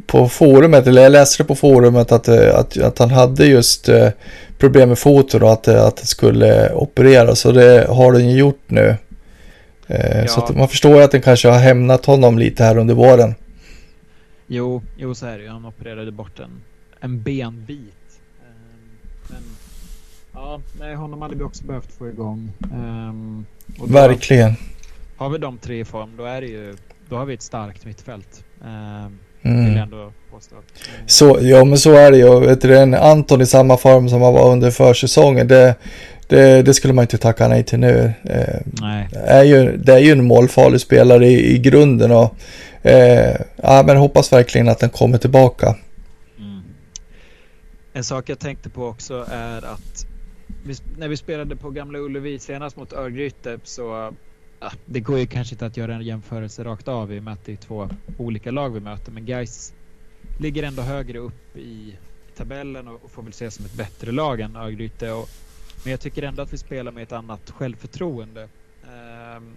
på 0.07 0.29
forumet, 0.29 0.87
eller 0.87 1.03
jag 1.03 1.13
läste 1.13 1.43
det 1.43 1.47
på 1.47 1.55
forumet 1.55 2.13
att, 2.13 2.29
eh, 2.29 2.55
att, 2.55 2.79
att 2.79 2.99
han 2.99 3.11
hade 3.11 3.47
just 3.47 3.89
eh, 3.89 4.09
problem 4.59 4.89
med 4.89 4.99
foten 4.99 5.43
och 5.43 5.53
att, 5.53 5.69
eh, 5.69 5.85
att 5.85 5.97
det 5.97 6.07
skulle 6.07 6.73
opereras. 6.73 7.41
Så 7.41 7.53
det 7.53 7.87
har 7.89 8.13
den 8.13 8.31
ju 8.31 8.39
gjort 8.39 8.63
nu. 8.67 8.97
Ja. 9.87 10.27
Så 10.29 10.53
man 10.55 10.69
förstår 10.69 11.03
att 11.03 11.11
den 11.11 11.23
kanske 11.23 11.49
har 11.49 11.59
hämnat 11.59 12.07
honom 12.07 12.39
lite 12.39 12.65
här 12.65 12.79
under 12.79 12.95
våren. 12.95 13.35
Jo, 14.55 14.83
jo 14.97 15.15
så 15.15 15.27
är 15.27 15.39
det 15.39 15.45
ju. 15.45 15.51
Han 15.51 15.67
opererade 15.67 16.13
bort 16.13 16.41
en, 16.41 16.63
en 17.01 17.23
benbit. 17.23 18.21
Men 19.29 19.43
ja, 20.33 20.61
nej, 20.79 20.95
honom 20.95 21.23
hade 21.23 21.37
vi 21.37 21.43
också 21.43 21.65
behövt 21.65 21.93
få 21.93 22.09
igång. 22.09 22.53
Um, 22.75 23.47
Verkligen. 23.87 24.55
Har 25.17 25.29
vi 25.29 25.39
de 25.39 25.59
tre 25.59 25.81
i 25.81 25.85
form, 25.85 26.11
då 26.17 26.25
är 26.25 26.41
det 26.41 26.47
ju, 26.47 26.77
då 27.09 27.17
har 27.17 27.27
vi 27.27 27.35
ett 27.35 27.43
starkt 27.43 27.85
mittfält. 27.85 28.45
Um, 28.65 29.19
Mm. 29.45 29.65
Vill 29.65 29.75
jag 29.75 29.83
ändå 29.83 30.13
påstå. 30.31 30.57
Så, 31.07 31.39
ja 31.41 31.65
men 31.65 31.79
så 31.79 31.93
är 31.93 32.11
det 32.11 32.17
ju. 32.17 32.41
Vet 32.41 32.61
du, 32.61 32.79
en 32.79 32.95
Anton 32.95 33.41
i 33.41 33.47
samma 33.47 33.77
form 33.77 34.09
som 34.09 34.23
han 34.23 34.33
var 34.33 34.53
under 34.53 34.71
försäsongen. 34.71 35.49
Det, 35.49 35.75
det, 36.27 36.63
det 36.63 36.75
skulle 36.75 36.95
man 36.95 37.03
inte 37.03 37.19
tacka 37.19 37.49
nej 37.49 37.65
till 37.65 37.79
nu. 37.79 38.13
Eh, 38.25 38.61
nej. 38.65 39.09
Är 39.13 39.43
ju, 39.43 39.77
det 39.77 39.93
är 39.93 39.99
ju 39.99 40.13
en 40.13 40.25
målfarlig 40.25 40.81
spelare 40.81 41.27
i, 41.27 41.55
i 41.55 41.59
grunden. 41.59 42.13
Och, 42.13 42.37
eh, 42.83 43.41
ja, 43.57 43.83
men 43.87 43.97
hoppas 43.97 44.33
verkligen 44.33 44.69
att 44.69 44.79
den 44.79 44.91
kommer 44.91 45.19
tillbaka. 45.19 45.77
Mm. 46.39 46.63
En 47.93 48.05
sak 48.05 48.29
jag 48.29 48.39
tänkte 48.39 48.71
på 48.71 48.87
också 48.87 49.27
är 49.31 49.65
att 49.65 50.07
vi, 50.65 50.75
när 50.97 51.09
vi 51.09 51.17
spelade 51.17 51.57
på 51.57 51.71
Gamla 51.71 51.99
Ullevi 51.99 52.39
senast 52.39 52.77
mot 52.77 52.93
Örgryte 52.93 53.59
så 53.65 54.13
ja, 54.61 54.73
det 54.87 55.01
går 55.01 55.19
ju 55.19 55.27
kanske 55.27 55.55
inte 55.55 55.67
att 55.67 55.77
göra 55.77 55.95
en 55.95 56.03
jämförelse 56.03 56.65
rakt 56.65 56.89
av 56.89 57.13
i 57.13 57.19
och 57.19 57.23
med 57.23 57.33
att 57.33 57.45
det 57.45 57.53
är 57.53 57.57
två 57.57 57.89
olika 58.19 58.51
lag 58.51 58.71
vi 58.71 58.81
möter. 58.81 59.13
Men 59.13 59.25
guys 59.27 59.75
ligger 60.39 60.63
ändå 60.63 60.83
högre 60.83 61.19
upp 61.19 61.57
i 61.57 61.99
tabellen 62.37 62.89
och, 62.89 63.11
får 63.11 63.23
väl 63.23 63.31
ses 63.31 63.55
som 63.55 63.65
ett 63.65 63.75
bättre 63.75 64.13
lag 64.13 64.41
än 64.41 64.57
Örgryte. 64.57 65.13
Och 65.13 65.29
Men 65.85 65.91
jag 65.91 66.01
tycker 66.01 66.23
ändå 66.23 66.43
att 66.43 66.53
vi 66.53 66.59
spelar 66.59 66.93
med 66.93 67.03
ett 67.03 67.13
annat 67.13 67.51
självförtroende. 67.51 68.49
Ehm, 68.85 69.57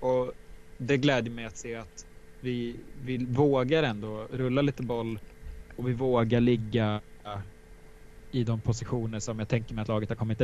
och 0.00 0.32
det 0.78 0.96
gläder 0.96 1.30
mig 1.30 1.44
att 1.44 1.56
se 1.56 1.74
att 1.74 2.06
vi, 2.40 2.80
vi 3.02 3.24
vågar 3.24 3.82
ändå 3.82 4.26
rulla 4.30 4.62
lite 4.62 4.82
boll 4.82 5.20
och 5.76 5.88
vi 5.88 5.92
vågar 5.92 6.40
ligga 6.40 7.00
i 8.30 8.44
de 8.44 8.60
positioner 8.60 9.20
som 9.20 9.38
jag 9.38 9.48
tänker 9.48 9.74
mig 9.74 9.82
att 9.82 9.88
laget 9.88 10.08
har 10.08 10.16
kommit, 10.16 10.42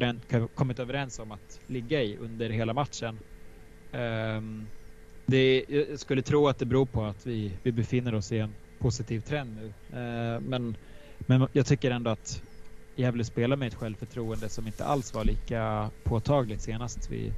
kommit 0.54 0.78
överens 0.78 1.18
om 1.18 1.32
att 1.32 1.60
ligga 1.66 2.02
i 2.02 2.16
under 2.16 2.50
hela 2.50 2.74
matchen. 2.74 3.18
Um, 3.92 4.70
det, 5.26 5.64
jag 5.68 6.00
skulle 6.00 6.22
tro 6.22 6.48
att 6.48 6.58
det 6.58 6.66
beror 6.66 6.86
på 6.86 7.04
att 7.04 7.26
vi, 7.26 7.58
vi 7.62 7.72
befinner 7.72 8.14
oss 8.14 8.32
i 8.32 8.38
en 8.38 8.56
positiv 8.78 9.20
trend 9.20 9.54
nu. 9.54 9.66
Uh, 9.66 10.40
men, 10.40 10.76
men 11.18 11.48
jag 11.52 11.66
tycker 11.66 11.90
ändå 11.90 12.10
att 12.10 12.42
Gävle 12.96 13.24
spelar 13.24 13.56
med 13.56 13.68
ett 13.68 13.74
självförtroende 13.74 14.48
som 14.48 14.66
inte 14.66 14.84
alls 14.84 15.14
var 15.14 15.24
lika 15.24 15.90
påtagligt 16.02 16.62
senast 16.62 17.10
vi 17.10 17.32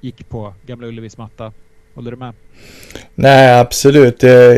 gick 0.00 0.28
på 0.28 0.54
Gamla 0.62 0.86
Ullevis 0.86 1.18
matta. 1.18 1.54
Håller 1.96 2.10
du 2.10 2.16
med? 2.16 2.32
Nej, 3.14 3.58
absolut. 3.58 4.20
Det, 4.20 4.56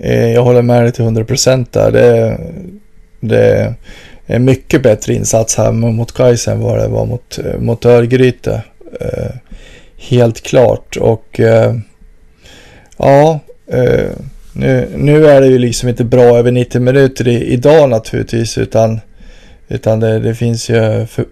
eh, 0.00 0.32
jag 0.32 0.42
håller 0.42 0.62
med 0.62 0.82
dig 0.82 0.92
till 0.92 1.04
100 1.04 1.24
procent 1.24 1.72
där. 1.72 1.92
Det, 1.92 2.38
det 3.20 3.74
är 4.26 4.38
mycket 4.38 4.82
bättre 4.82 5.14
insats 5.14 5.56
här 5.56 5.72
mot 5.72 6.12
Gais 6.12 6.48
än 6.48 6.60
vad 6.60 6.78
det 6.78 6.88
var 6.88 7.06
mot, 7.06 7.38
eh, 7.38 7.60
mot 7.60 7.84
Örgryte. 7.84 8.62
Eh, 9.00 9.30
helt 9.96 10.40
klart. 10.42 10.96
Och 10.96 11.40
ja, 12.96 13.40
nu, 14.52 14.88
nu 14.96 15.26
är 15.26 15.40
det 15.40 15.46
ju 15.46 15.58
liksom 15.58 15.88
inte 15.88 16.04
bra 16.04 16.38
över 16.38 16.50
90 16.50 16.80
minuter 16.80 17.28
i, 17.28 17.44
idag 17.44 17.90
naturligtvis. 17.90 18.58
Utan, 18.58 19.00
utan 19.68 20.00
det, 20.00 20.18
det 20.18 20.34
finns 20.34 20.70
ju 20.70 21.06
för, 21.06 21.24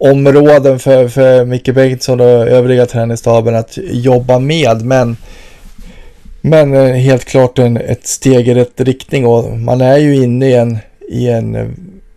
områden 0.00 0.78
för, 0.78 1.08
för 1.08 1.44
Micke 1.44 1.74
Bengtsson 1.74 2.20
och 2.20 2.26
övriga 2.26 2.86
träningsstaben 2.86 3.54
att 3.54 3.78
jobba 3.82 4.38
med. 4.38 4.84
Men 4.84 5.16
men 6.40 6.74
eh, 6.74 6.92
helt 6.92 7.24
klart 7.24 7.58
en, 7.58 7.76
ett 7.76 8.06
steg 8.06 8.48
i 8.48 8.54
rätt 8.54 8.80
riktning 8.80 9.26
och 9.26 9.58
man 9.58 9.80
är 9.80 9.98
ju 9.98 10.16
inne 10.16 10.48
i 10.48 10.54
en, 10.54 10.78
i 11.08 11.28
en 11.28 11.54
eh, 11.54 11.66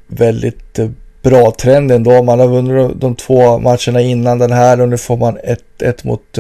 väldigt 0.08 0.80
eh, 0.80 0.90
bra 1.22 1.52
trend 1.52 1.92
ändå. 1.92 2.24
Man 2.24 2.40
har 2.40 2.48
vunnit 2.48 3.02
de 3.02 3.16
två 3.16 3.60
matcherna 3.60 4.02
innan 4.02 4.40
den 4.40 4.52
här 4.52 4.82
och 4.82 4.90
nu 4.90 4.98
får 4.98 5.18
man 5.18 5.38
ett, 5.44 5.82
ett 5.82 6.04
mot, 6.04 6.38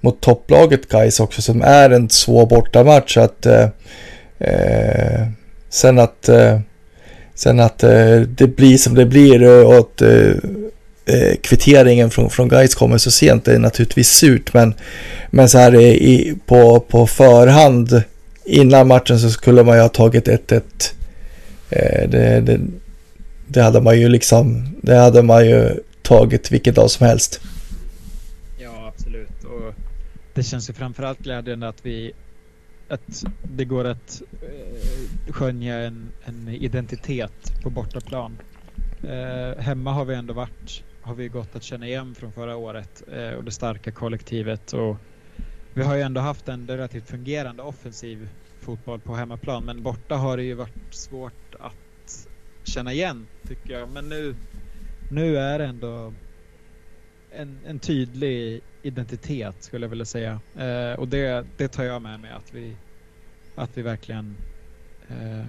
mot 0.00 0.20
topplaget 0.20 0.88
guys 0.88 1.20
också 1.20 1.42
som 1.42 1.62
är 1.62 1.90
en 1.90 2.08
svår 2.08 2.46
bortamatch. 2.46 3.14
Så 3.14 3.20
att, 3.20 3.46
eh, 3.46 3.68
sen 5.68 5.98
att, 5.98 6.28
eh, 6.28 6.60
sen 7.34 7.60
att 7.60 7.82
eh, 7.82 8.20
det 8.20 8.56
blir 8.56 8.78
som 8.78 8.94
det 8.94 9.06
blir 9.06 9.64
och 9.66 9.78
att 9.78 10.02
eh, 11.06 11.36
kvitteringen 11.40 12.10
från, 12.10 12.30
från 12.30 12.48
Gais 12.48 12.74
kommer 12.74 12.98
så 12.98 13.10
sent. 13.10 13.44
Det 13.44 13.54
är 13.54 13.58
naturligtvis 13.58 14.08
surt 14.08 14.54
men, 14.54 14.74
men 15.30 15.48
så 15.48 15.58
här 15.58 15.80
i, 15.80 16.36
på, 16.46 16.80
på 16.80 17.06
förhand 17.06 18.02
innan 18.44 18.88
matchen 18.88 19.18
så 19.18 19.30
skulle 19.30 19.64
man 19.64 19.76
ju 19.76 19.82
ha 19.82 19.88
tagit 19.88 20.28
1-1. 20.28 20.62
Eh, 21.70 22.08
det, 22.08 22.40
det, 22.40 22.60
det, 23.46 23.62
hade 23.62 23.80
man 23.80 24.00
ju 24.00 24.08
liksom, 24.08 24.68
det 24.82 24.96
hade 24.96 25.22
man 25.22 25.46
ju 25.46 25.80
tagit 26.02 26.52
vilket 26.52 26.74
dag 26.74 26.90
som 26.90 27.06
helst. 27.06 27.40
Ja, 28.58 28.92
absolut. 28.94 29.44
Och 29.44 29.74
det 30.34 30.42
känns 30.42 30.70
ju 30.70 30.74
framförallt 30.74 31.18
glädjande 31.18 31.68
att 31.68 31.78
vi 31.82 32.12
att 32.88 33.24
det 33.42 33.64
går 33.64 33.84
att 33.84 34.22
eh, 34.42 35.32
skönja 35.32 35.78
en, 35.78 36.08
en 36.24 36.48
identitet 36.48 37.52
på 37.62 37.70
bortaplan. 37.70 38.38
Eh, 39.02 39.62
hemma 39.62 39.92
har 39.92 40.04
vi 40.04 40.14
ändå 40.14 40.34
varit 40.34 40.82
har 41.06 41.14
vi 41.14 41.28
gått 41.28 41.56
att 41.56 41.62
känna 41.62 41.86
igen 41.86 42.14
från 42.14 42.32
förra 42.32 42.56
året 42.56 43.02
eh, 43.12 43.30
och 43.30 43.44
det 43.44 43.50
starka 43.50 43.92
kollektivet. 43.92 44.72
Och 44.72 44.96
vi 45.74 45.82
har 45.82 45.96
ju 45.96 46.02
ändå 46.02 46.20
haft 46.20 46.48
en 46.48 46.68
relativt 46.68 47.08
fungerande 47.08 47.62
offensiv 47.62 48.28
fotboll 48.60 49.00
på 49.00 49.14
hemmaplan 49.14 49.64
men 49.64 49.82
borta 49.82 50.14
har 50.16 50.36
det 50.36 50.42
ju 50.42 50.54
varit 50.54 50.94
svårt 50.94 51.54
att 51.60 52.28
känna 52.64 52.92
igen 52.92 53.26
tycker 53.48 53.78
jag. 53.78 53.88
Men 53.88 54.08
nu, 54.08 54.34
nu 55.10 55.36
är 55.36 55.58
det 55.58 55.64
ändå 55.64 56.12
en, 57.30 57.64
en 57.66 57.80
tydlig 57.80 58.60
identitet 58.82 59.62
skulle 59.62 59.84
jag 59.84 59.90
vilja 59.90 60.04
säga. 60.04 60.40
Eh, 60.58 60.98
och 60.98 61.08
det, 61.08 61.46
det 61.56 61.68
tar 61.68 61.84
jag 61.84 62.02
med 62.02 62.20
mig 62.20 62.30
att 62.30 62.54
vi, 62.54 62.76
att 63.54 63.76
vi 63.76 63.82
verkligen 63.82 64.36
eh, 65.08 65.46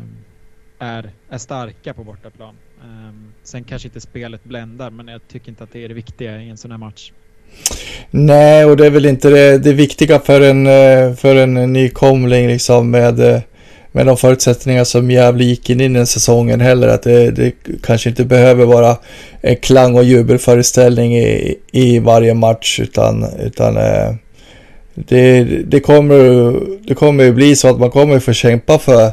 är, 0.80 1.12
är 1.30 1.38
starka 1.38 1.94
på 1.94 2.04
bortaplan. 2.04 2.56
Um, 2.84 3.34
sen 3.44 3.64
kanske 3.64 3.88
inte 3.88 4.02
spelet 4.02 4.44
bländar, 4.44 4.90
men 4.90 5.08
jag 5.08 5.22
tycker 5.28 5.50
inte 5.50 5.64
att 5.64 5.74
det 5.74 5.84
är 5.84 5.88
det 5.88 5.94
viktiga 5.94 6.42
i 6.42 6.50
en 6.50 6.58
sån 6.58 6.72
här 6.72 6.78
match. 6.78 7.12
Nej, 8.12 8.66
och 8.66 8.78
det 8.78 8.86
är 8.86 8.90
väl 8.90 9.06
inte 9.06 9.30
det, 9.30 9.58
det 9.58 9.74
viktiga 9.74 10.20
för 10.20 10.42
en, 10.42 10.68
eh, 10.68 11.14
för 11.14 11.36
en 11.36 11.74
nykomling 11.74 12.48
liksom 12.48 12.92
med, 12.92 13.20
eh, 13.20 13.42
med 13.92 14.06
de 14.06 14.18
förutsättningar 14.18 14.84
som 14.84 15.12
Gävle 15.12 15.44
gick 15.44 15.70
in 15.70 15.82
i 15.82 15.88
den 15.88 16.08
säsongen 16.08 16.62
heller. 16.62 16.88
Att 16.88 17.04
det, 17.04 17.32
det 17.32 17.54
kanske 17.84 18.10
inte 18.10 18.26
behöver 18.26 18.66
vara 18.66 18.98
en 19.42 19.56
klang 19.56 19.96
och 19.96 20.04
jubelföreställning 20.04 21.18
i, 21.18 21.56
i 21.72 22.00
varje 22.00 22.34
match, 22.34 22.80
utan, 22.80 23.26
utan 23.40 23.78
eh, 23.78 24.16
det, 24.96 25.44
det, 25.44 25.80
kommer, 25.80 26.54
det 26.88 26.94
kommer 26.94 27.24
ju 27.24 27.34
bli 27.34 27.56
så 27.56 27.68
att 27.68 27.80
man 27.80 27.92
kommer 27.92 28.20
få 28.20 28.34
kämpa 28.34 28.80
för 28.80 29.12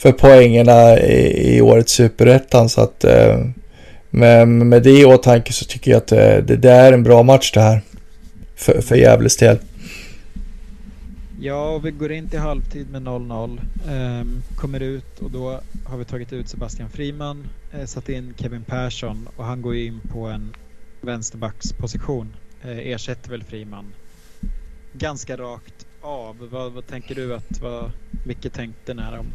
för 0.00 0.12
poängerna 0.12 0.98
i, 0.98 1.56
i 1.56 1.60
årets 1.60 1.92
superettan. 1.92 2.68
Så 2.68 2.80
att 2.80 3.04
eh, 3.04 3.44
med, 4.10 4.48
med 4.48 4.82
det 4.82 5.00
i 5.00 5.04
åtanke 5.04 5.52
så 5.52 5.64
tycker 5.64 5.90
jag 5.90 5.98
att 5.98 6.12
eh, 6.12 6.18
det, 6.18 6.56
det, 6.56 6.70
är 6.70 6.92
en 6.92 7.02
bra 7.02 7.22
match 7.22 7.52
det 7.52 7.60
här. 7.60 7.80
För, 8.56 8.80
för 8.80 8.96
Gävles 8.96 9.36
del. 9.36 9.58
Ja, 11.40 11.70
och 11.70 11.86
vi 11.86 11.90
går 11.90 12.12
in 12.12 12.28
till 12.28 12.38
halvtid 12.38 12.90
med 12.90 13.02
0-0. 13.02 13.44
Um, 13.44 13.60
ehm, 13.90 14.42
kommer 14.56 14.80
ut 14.80 15.18
och 15.18 15.30
då 15.30 15.60
har 15.84 15.98
vi 15.98 16.04
tagit 16.04 16.32
ut 16.32 16.48
Sebastian 16.48 16.90
Friman, 16.90 17.46
eh, 17.72 17.84
satt 17.84 18.08
in 18.08 18.34
Kevin 18.38 18.64
Persson 18.64 19.28
och 19.36 19.44
han 19.44 19.62
går 19.62 19.76
in 19.76 20.00
på 20.12 20.26
en 20.26 20.56
vänsterbacksposition. 21.00 22.36
Eh, 22.62 22.78
ersätter 22.78 23.30
väl 23.30 23.44
Friman 23.44 23.84
ganska 24.92 25.36
rakt 25.36 25.86
av. 26.00 26.48
Vad, 26.50 26.72
vad 26.72 26.86
tänker 26.86 27.14
du 27.14 27.34
att 27.34 27.60
vad 27.60 27.90
Micke 28.26 28.52
tänkte 28.52 28.94
när 28.94 29.16
de 29.16 29.26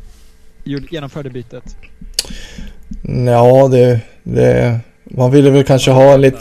genomförde 0.65 1.29
bytet? 1.29 1.77
Ja, 3.25 3.67
det, 3.71 3.99
det, 4.23 4.79
man 5.03 5.31
ville 5.31 5.49
väl 5.49 5.63
kanske 5.63 5.91
ha 5.91 6.13
en 6.13 6.21
lite... 6.21 6.39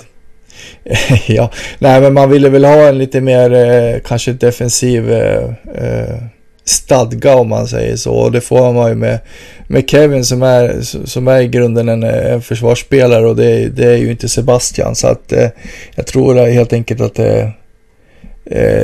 ja, 1.27 1.51
nej 1.79 2.01
men 2.01 2.15
man 2.15 2.31
ville 2.31 2.49
väl 2.49 2.65
ha 2.65 2.89
en 2.89 2.99
lite 2.99 3.21
mer 3.21 3.53
eh, 3.53 4.01
kanske 4.01 4.33
defensiv 4.33 5.13
eh, 5.13 5.51
eh, 5.75 6.19
stadga 6.65 7.37
om 7.37 7.49
man 7.49 7.67
säger 7.67 7.97
så. 7.97 8.13
Och 8.13 8.33
det 8.33 8.41
får 8.41 8.73
man 8.73 8.89
ju 8.89 8.95
med, 8.95 9.19
med 9.67 9.91
Kevin 9.91 10.25
som 10.25 10.43
är, 10.43 10.81
som 11.07 11.29
är 11.29 11.41
i 11.41 11.49
grunden 11.49 11.89
en, 11.89 12.03
en 12.03 12.43
försvarsspelare 12.43 13.27
och 13.27 13.37
det, 13.37 13.69
det 13.69 13.85
är 13.85 13.97
ju 13.97 14.11
inte 14.11 14.29
Sebastian. 14.29 14.95
Så 14.95 15.07
att 15.07 15.33
eh, 15.33 15.49
jag 15.95 16.07
tror 16.07 16.35
helt 16.35 16.73
enkelt 16.73 17.01
att 17.01 17.15
det 17.15 17.41
eh, 17.41 17.49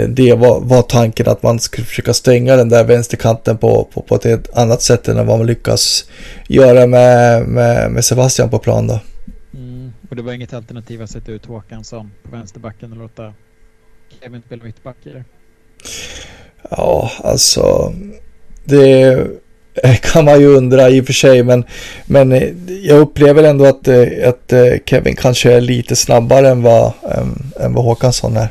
det 0.09 0.35
var, 0.35 0.61
var, 0.61 0.83
tanken 0.83 1.29
att 1.29 1.43
man 1.43 1.59
skulle 1.59 1.87
försöka 1.87 2.15
stänga 2.15 2.57
den 2.57 2.69
där 2.69 2.85
vänsterkanten 2.85 3.59
på, 3.59 3.89
på, 3.95 4.03
på 4.03 4.15
ett 4.15 4.57
annat 4.57 4.83
sätt 4.83 5.09
än 5.09 5.27
vad 5.27 5.39
man 5.39 5.47
lyckas 5.47 6.11
göra 6.49 6.87
med, 6.87 7.49
med, 7.49 7.91
med 7.91 8.05
Sebastian 8.05 8.51
på 8.51 8.59
plan 8.59 8.87
då. 8.87 9.01
Mm, 9.55 9.93
och 10.11 10.17
det 10.17 10.23
var 10.23 10.33
inget 10.33 10.53
alternativ 10.53 11.03
att 11.03 11.11
sätta 11.11 11.33
ut 11.33 11.47
Håkansson 11.47 12.11
på 12.23 12.37
vänsterbacken 12.37 12.93
och 12.93 12.99
låta 12.99 13.35
Kevin 14.21 14.43
spela 14.47 14.65
mittback 14.65 14.97
i 15.05 15.09
det? 15.09 15.25
Ja, 16.71 17.11
alltså 17.25 17.95
det 18.65 19.27
kan 20.03 20.25
man 20.25 20.41
ju 20.41 20.47
undra 20.47 20.91
i 20.91 21.01
och 21.01 21.07
för 21.07 21.13
sig, 21.13 21.43
men, 21.43 21.65
men 22.07 22.31
jag 22.83 22.99
upplever 22.99 23.43
ändå 23.43 23.65
att, 23.65 23.89
att 24.25 24.53
Kevin 24.87 25.17
kanske 25.17 25.53
är 25.53 25.61
lite 25.61 25.97
snabbare 25.97 26.49
än 26.49 26.63
vad, 26.63 26.93
än, 27.03 27.53
än 27.61 27.75
vad 27.75 27.85
Håkansson 27.85 28.37
är. 28.37 28.49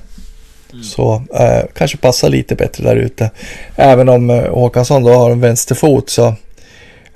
Mm. 0.79 0.83
Så 0.89 1.23
eh, 1.33 1.65
kanske 1.73 1.97
passar 1.97 2.29
lite 2.29 2.55
bättre 2.55 2.83
där 2.83 2.95
ute. 2.95 3.31
Även 3.75 4.09
om 4.09 4.29
eh, 4.29 4.53
Håkansson 4.53 5.03
då 5.03 5.13
har 5.13 5.31
en 5.31 5.39
vänsterfot 5.39 6.09
så 6.09 6.33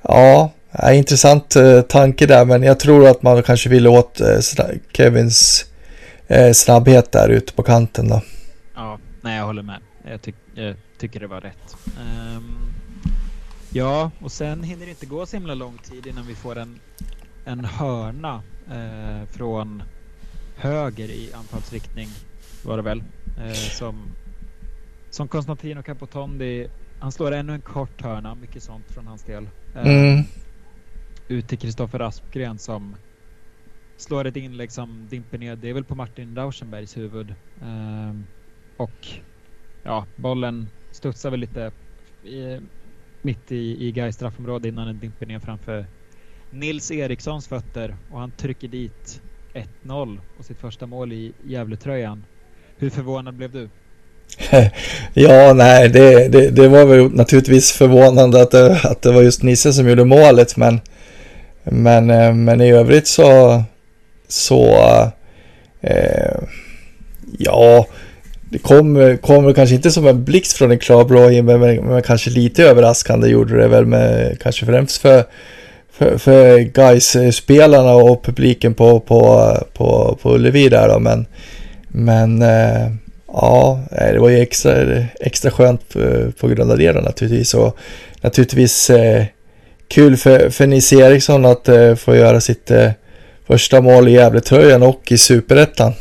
ja, 0.01 0.51
eh, 0.71 0.97
intressant 0.97 1.55
eh, 1.55 1.81
tanke 1.81 2.25
där. 2.25 2.45
Men 2.45 2.63
jag 2.63 2.79
tror 2.79 3.07
att 3.07 3.23
man 3.23 3.43
kanske 3.43 3.69
vill 3.69 3.87
åt 3.87 4.21
eh, 4.21 4.39
Kevins 4.91 5.65
eh, 6.27 6.51
snabbhet 6.51 7.11
där 7.11 7.29
ute 7.29 7.53
på 7.53 7.63
kanten 7.63 8.09
då. 8.09 8.21
Ja, 8.75 8.99
nej 9.21 9.37
jag 9.37 9.45
håller 9.45 9.63
med. 9.63 9.79
Jag, 10.11 10.21
ty 10.21 10.33
jag 10.55 10.75
tycker 10.99 11.19
det 11.19 11.27
var 11.27 11.41
rätt. 11.41 11.75
Um, 11.85 12.57
ja, 13.71 14.11
och 14.21 14.31
sen 14.31 14.63
hinner 14.63 14.85
det 14.85 14.89
inte 14.89 15.05
gå 15.05 15.25
så 15.25 15.35
himla 15.35 15.53
lång 15.53 15.77
tid 15.77 16.07
innan 16.07 16.27
vi 16.27 16.35
får 16.35 16.57
en, 16.57 16.79
en 17.45 17.65
hörna 17.65 18.41
eh, 18.71 19.27
från 19.37 19.83
höger 20.57 21.09
i 21.09 21.29
anfallsriktning 21.33 22.09
var 22.63 22.77
det 22.77 22.83
väl. 22.83 23.03
Eh, 23.37 23.53
som, 23.53 24.11
som 25.09 25.27
Konstantino 25.27 25.83
Capotondi. 25.83 26.67
Han 26.99 27.11
slår 27.11 27.31
ännu 27.31 27.53
en 27.53 27.61
kort 27.61 28.01
hörna, 28.01 28.35
mycket 28.35 28.63
sånt 28.63 28.91
från 28.91 29.07
hans 29.07 29.23
del. 29.23 29.49
Eh, 29.75 29.87
mm. 29.87 30.23
Ut 31.27 31.47
till 31.47 31.57
Kristoffer 31.57 31.99
Aspgren 31.99 32.59
som 32.59 32.95
slår 33.97 34.25
ett 34.25 34.35
inlägg 34.35 34.71
som 34.71 35.07
dimper 35.09 35.37
ner. 35.37 35.55
Det 35.55 35.69
är 35.69 35.73
väl 35.73 35.83
på 35.83 35.95
Martin 35.95 36.35
Rauschenbergs 36.35 36.97
huvud. 36.97 37.35
Um, 37.61 38.25
och 38.77 39.07
ja, 39.83 40.05
bollen 40.15 40.69
studsar 40.91 41.31
väl 41.31 41.39
lite 41.39 41.71
i, 42.23 42.59
mitt 43.21 43.51
i, 43.51 43.87
i 43.87 43.91
Gais 43.91 44.15
straffområde 44.15 44.67
innan 44.67 44.87
den 44.87 44.99
dimper 44.99 45.25
ner 45.25 45.39
framför 45.39 45.85
Nils 46.51 46.91
Erikssons 46.91 47.47
fötter 47.47 47.95
och 48.11 48.19
han 48.19 48.31
trycker 48.31 48.67
dit 48.67 49.21
1-0 49.53 50.19
och 50.37 50.45
sitt 50.45 50.59
första 50.59 50.87
mål 50.87 51.13
i 51.13 51.33
Gävletröjan. 51.45 52.25
Hur 52.77 52.89
förvånad 52.89 53.33
blev 53.33 53.51
du? 53.51 53.69
ja, 55.13 55.53
nej, 55.53 55.89
det, 55.89 56.27
det, 56.27 56.49
det, 56.49 56.67
var 56.67 56.85
väl 56.85 57.11
naturligtvis 57.11 57.71
förvånande 57.71 58.41
att 58.41 58.51
det, 58.51 58.79
att 58.83 59.01
det 59.01 59.11
var 59.11 59.21
just 59.21 59.43
Nisse 59.43 59.73
som 59.73 59.89
gjorde 59.89 60.05
målet, 60.05 60.57
men, 60.57 60.81
men, 61.63 62.09
eh, 62.09 62.33
men 62.33 62.61
i 62.61 62.71
övrigt 62.71 63.07
så, 63.07 63.63
så 64.27 64.75
eh, 65.81 66.37
ja, 67.37 67.87
det 68.49 68.57
kom, 68.57 69.17
kom 69.21 69.53
kanske 69.53 69.75
inte 69.75 69.91
som 69.91 70.07
en 70.07 70.23
blixt 70.23 70.57
från 70.57 70.71
en 70.71 70.79
klarblå 70.79 71.29
himmel, 71.29 71.59
men, 71.59 71.75
men 71.75 72.01
kanske 72.01 72.29
lite 72.29 72.63
överraskande 72.63 73.27
gjorde 73.27 73.57
det 73.57 73.67
väl, 73.67 73.85
med, 73.85 74.37
kanske 74.41 74.65
främst 74.65 75.01
för 75.01 75.23
för, 75.97 76.17
för 76.17 76.59
guys 76.59 77.15
eh, 77.15 77.31
spelarna 77.31 77.93
och 77.93 78.23
publiken 78.23 78.73
på, 78.73 78.99
på, 78.99 79.53
på, 79.73 80.17
på 80.21 80.35
Ullevi 80.35 80.69
där 80.69 80.87
då, 80.87 80.99
men, 80.99 81.25
men 81.95 82.41
eh, 82.41 82.91
ja, 83.27 83.83
det 83.91 84.19
var 84.19 84.29
ju 84.29 84.39
extra, 84.39 85.05
extra 85.19 85.51
skönt 85.51 85.89
på, 85.89 86.31
på 86.39 86.47
grund 86.47 86.71
av 86.71 86.77
det 86.77 86.91
då 86.91 87.01
naturligtvis 87.01 87.53
och 87.53 87.77
naturligtvis 88.21 88.89
eh, 88.89 89.25
kul 89.87 90.17
för, 90.17 90.49
för 90.49 90.67
Nisse 90.67 90.95
Eriksson 90.95 91.45
att 91.45 91.69
eh, 91.69 91.95
få 91.95 92.15
göra 92.15 92.41
sitt 92.41 92.71
eh, 92.71 92.91
första 93.45 93.81
mål 93.81 94.07
i 94.07 94.11
Gävletröjan 94.11 94.83
och 94.83 95.11
i 95.11 95.17
Superettan. 95.17 95.93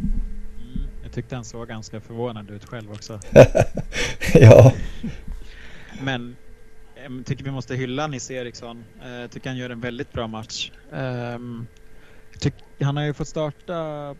Mm, 0.00 0.88
jag 1.02 1.12
tyckte 1.12 1.34
han 1.34 1.44
såg 1.44 1.68
ganska 1.68 2.00
förvånad 2.00 2.50
ut 2.50 2.64
själv 2.64 2.92
också. 2.92 3.20
ja. 4.34 4.72
Men 6.02 6.36
jag 7.02 7.26
tycker 7.26 7.44
vi 7.44 7.50
måste 7.50 7.74
hylla 7.74 8.06
Nisse 8.06 8.34
Eriksson. 8.34 8.84
Jag 9.02 9.22
eh, 9.22 9.28
tycker 9.28 9.50
han 9.50 9.58
gör 9.58 9.70
en 9.70 9.80
väldigt 9.80 10.12
bra 10.12 10.26
match. 10.26 10.70
Ehm, 10.92 11.66
han 12.80 12.96
har 12.96 13.04
ju 13.04 13.14
fått 13.14 13.28
starta 13.28 14.14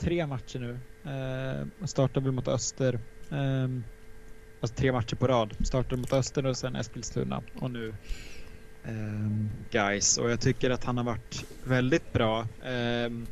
tre 0.00 0.26
matcher 0.26 0.58
nu. 0.58 0.80
Eh, 1.10 1.86
startade 1.86 2.24
väl 2.24 2.32
mot 2.32 2.48
Öster. 2.48 2.94
Eh, 3.30 3.68
alltså 4.60 4.76
tre 4.76 4.92
matcher 4.92 5.16
på 5.16 5.26
rad. 5.26 5.66
Startade 5.66 5.96
mot 5.96 6.12
Öster 6.12 6.46
och 6.46 6.56
sen 6.56 6.76
Eskilstuna 6.76 7.42
och 7.54 7.70
nu 7.70 7.94
ehm, 8.84 9.50
guys 9.70 10.18
och 10.18 10.30
jag 10.30 10.40
tycker 10.40 10.70
att 10.70 10.84
han 10.84 10.96
har 10.96 11.04
varit 11.04 11.44
väldigt 11.66 12.12
bra. 12.12 12.48
Ehm, 12.64 13.26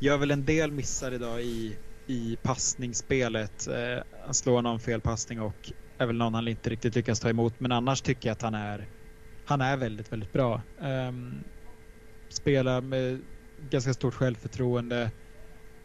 gör 0.00 0.18
väl 0.18 0.30
en 0.30 0.44
del 0.44 0.72
missar 0.72 1.12
idag 1.12 1.42
i, 1.42 1.76
i 2.06 2.36
passningsspelet. 2.42 3.68
Eh, 3.68 4.02
han 4.24 4.34
slår 4.34 4.62
någon 4.62 4.80
felpassning 4.80 5.40
och 5.40 5.72
är 5.98 6.06
väl 6.06 6.16
någon 6.16 6.34
han 6.34 6.48
inte 6.48 6.70
riktigt 6.70 6.96
lyckas 6.96 7.20
ta 7.20 7.28
emot. 7.28 7.60
Men 7.60 7.72
annars 7.72 8.02
tycker 8.02 8.28
jag 8.28 8.32
att 8.32 8.42
han 8.42 8.54
är, 8.54 8.88
han 9.44 9.60
är 9.60 9.76
väldigt, 9.76 10.12
väldigt 10.12 10.32
bra. 10.32 10.62
Eh, 10.80 11.12
spelar 12.28 12.80
med 12.80 13.20
ganska 13.70 13.94
stort 13.94 14.14
självförtroende 14.14 15.10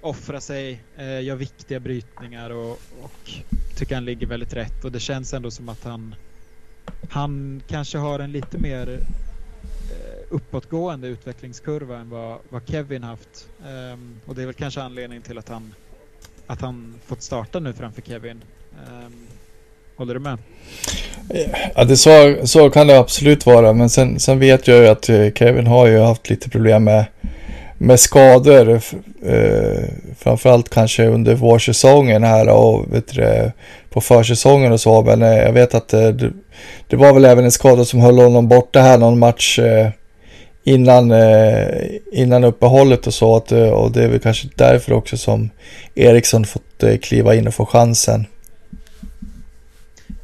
offra 0.01 0.41
sig, 0.41 0.81
eh, 0.97 1.21
gör 1.21 1.35
viktiga 1.35 1.79
brytningar 1.79 2.49
och, 2.49 2.71
och 3.01 3.31
tycker 3.75 3.95
han 3.95 4.05
ligger 4.05 4.27
väldigt 4.27 4.53
rätt. 4.53 4.85
Och 4.85 4.91
det 4.91 4.99
känns 4.99 5.33
ändå 5.33 5.51
som 5.51 5.69
att 5.69 5.83
han, 5.83 6.15
han 7.09 7.61
kanske 7.67 7.97
har 7.97 8.19
en 8.19 8.31
lite 8.31 8.57
mer 8.57 8.99
eh, 9.91 10.23
uppåtgående 10.29 11.07
utvecklingskurva 11.07 11.97
än 11.97 12.09
vad, 12.09 12.39
vad 12.49 12.61
Kevin 12.67 13.03
haft. 13.03 13.47
Um, 13.93 14.19
och 14.25 14.35
det 14.35 14.41
är 14.41 14.45
väl 14.45 14.55
kanske 14.55 14.81
anledningen 14.81 15.23
till 15.23 15.37
att 15.37 15.49
han, 15.49 15.73
att 16.47 16.61
han 16.61 16.95
fått 17.05 17.21
starta 17.21 17.59
nu 17.59 17.73
framför 17.73 18.01
Kevin. 18.01 18.43
Um, 18.89 19.27
Håller 19.97 20.13
du 20.13 20.19
med? 20.19 20.37
Ja, 21.75 21.83
det 21.83 21.97
så, 21.97 22.37
så 22.43 22.69
kan 22.69 22.87
det 22.87 22.99
absolut 22.99 23.45
vara. 23.45 23.73
Men 23.73 23.89
sen, 23.89 24.19
sen 24.19 24.39
vet 24.39 24.67
jag 24.67 24.77
ju 24.77 24.87
att 24.87 25.09
eh, 25.09 25.31
Kevin 25.35 25.67
har 25.67 25.87
ju 25.87 25.99
haft 25.99 26.29
lite 26.29 26.49
problem 26.49 26.83
med, 26.83 27.05
med 27.77 27.99
skador. 27.99 28.81
Eh, 29.23 29.83
framförallt 30.17 30.69
kanske 30.69 31.07
under 31.07 31.35
vårsäsongen 31.35 32.23
här 32.23 32.49
och 32.49 32.93
vet 32.93 33.13
du, 33.13 33.51
på 33.89 34.01
försäsongen 34.01 34.71
och 34.71 34.81
så. 34.81 35.01
Men 35.01 35.21
eh, 35.21 35.37
jag 35.37 35.53
vet 35.53 35.75
att 35.75 35.93
eh, 35.93 36.07
det, 36.07 36.31
det, 36.87 36.95
var 36.95 37.13
väl 37.13 37.25
även 37.25 37.45
en 37.45 37.51
skada 37.51 37.85
som 37.85 37.99
höll 37.99 38.19
honom 38.19 38.47
borta 38.47 38.81
här 38.81 38.97
någon 38.97 39.19
match 39.19 39.59
eh, 39.59 39.89
innan, 40.63 41.11
eh, 41.11 41.67
innan 42.11 42.43
uppehållet 42.43 43.07
och 43.07 43.13
så. 43.13 43.35
Att, 43.35 43.51
och 43.51 43.91
det 43.91 44.03
är 44.03 44.07
väl 44.07 44.19
kanske 44.19 44.47
därför 44.55 44.93
också 44.93 45.17
som 45.17 45.49
Eriksson 45.95 46.45
fått 46.45 46.83
kliva 47.01 47.35
in 47.35 47.47
och 47.47 47.53
få 47.53 47.65
chansen. 47.65 48.25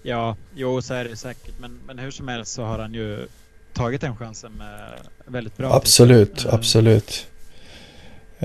Ja, 0.04 0.36
jo 0.56 0.82
så 0.82 0.94
är 0.94 1.04
det 1.04 1.16
säkert. 1.16 1.54
Men, 1.60 1.80
men 1.88 2.00
hur 2.00 2.12
som 2.12 2.28
helst 2.28 2.54
så 2.54 2.64
har 2.64 2.80
han 2.80 2.94
ju 2.94 3.28
tagit 3.74 4.02
den 4.02 4.16
chansen 4.16 4.52
med 4.52 4.90
väldigt 5.26 5.58
bra. 5.58 5.74
Absolut, 5.74 6.46
absolut. 6.50 7.28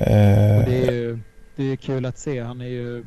Uh, 0.00 0.64
det 0.64 0.86
är 0.86 0.92
ju 0.92 1.18
det 1.58 1.64
är 1.64 1.76
kul 1.76 2.06
att 2.06 2.18
se. 2.18 2.40
Han 2.40 2.60
är 2.60 2.68
ju... 2.68 3.04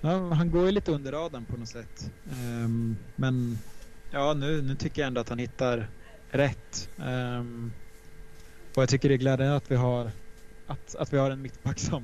Ja, 0.00 0.32
han 0.34 0.50
går 0.50 0.66
ju 0.66 0.70
lite 0.70 0.92
under 0.92 1.12
radarn 1.12 1.44
på 1.44 1.56
något 1.56 1.68
sätt. 1.68 2.10
Um, 2.30 2.96
men 3.16 3.58
ja, 4.10 4.34
nu, 4.34 4.62
nu 4.62 4.74
tycker 4.74 5.02
jag 5.02 5.06
ändå 5.06 5.20
att 5.20 5.28
han 5.28 5.38
hittar 5.38 5.88
rätt. 6.30 6.88
Um, 6.96 7.72
och 8.74 8.82
jag 8.82 8.88
tycker 8.88 9.08
det 9.08 9.14
är 9.14 9.18
glädjande 9.18 9.56
att 9.56 9.70
vi 9.70 9.76
har 9.76 10.10
att, 10.66 10.94
att 10.94 11.12
vi 11.12 11.18
har 11.18 11.30
en 11.30 11.42
mittback 11.42 11.78
som 11.78 12.02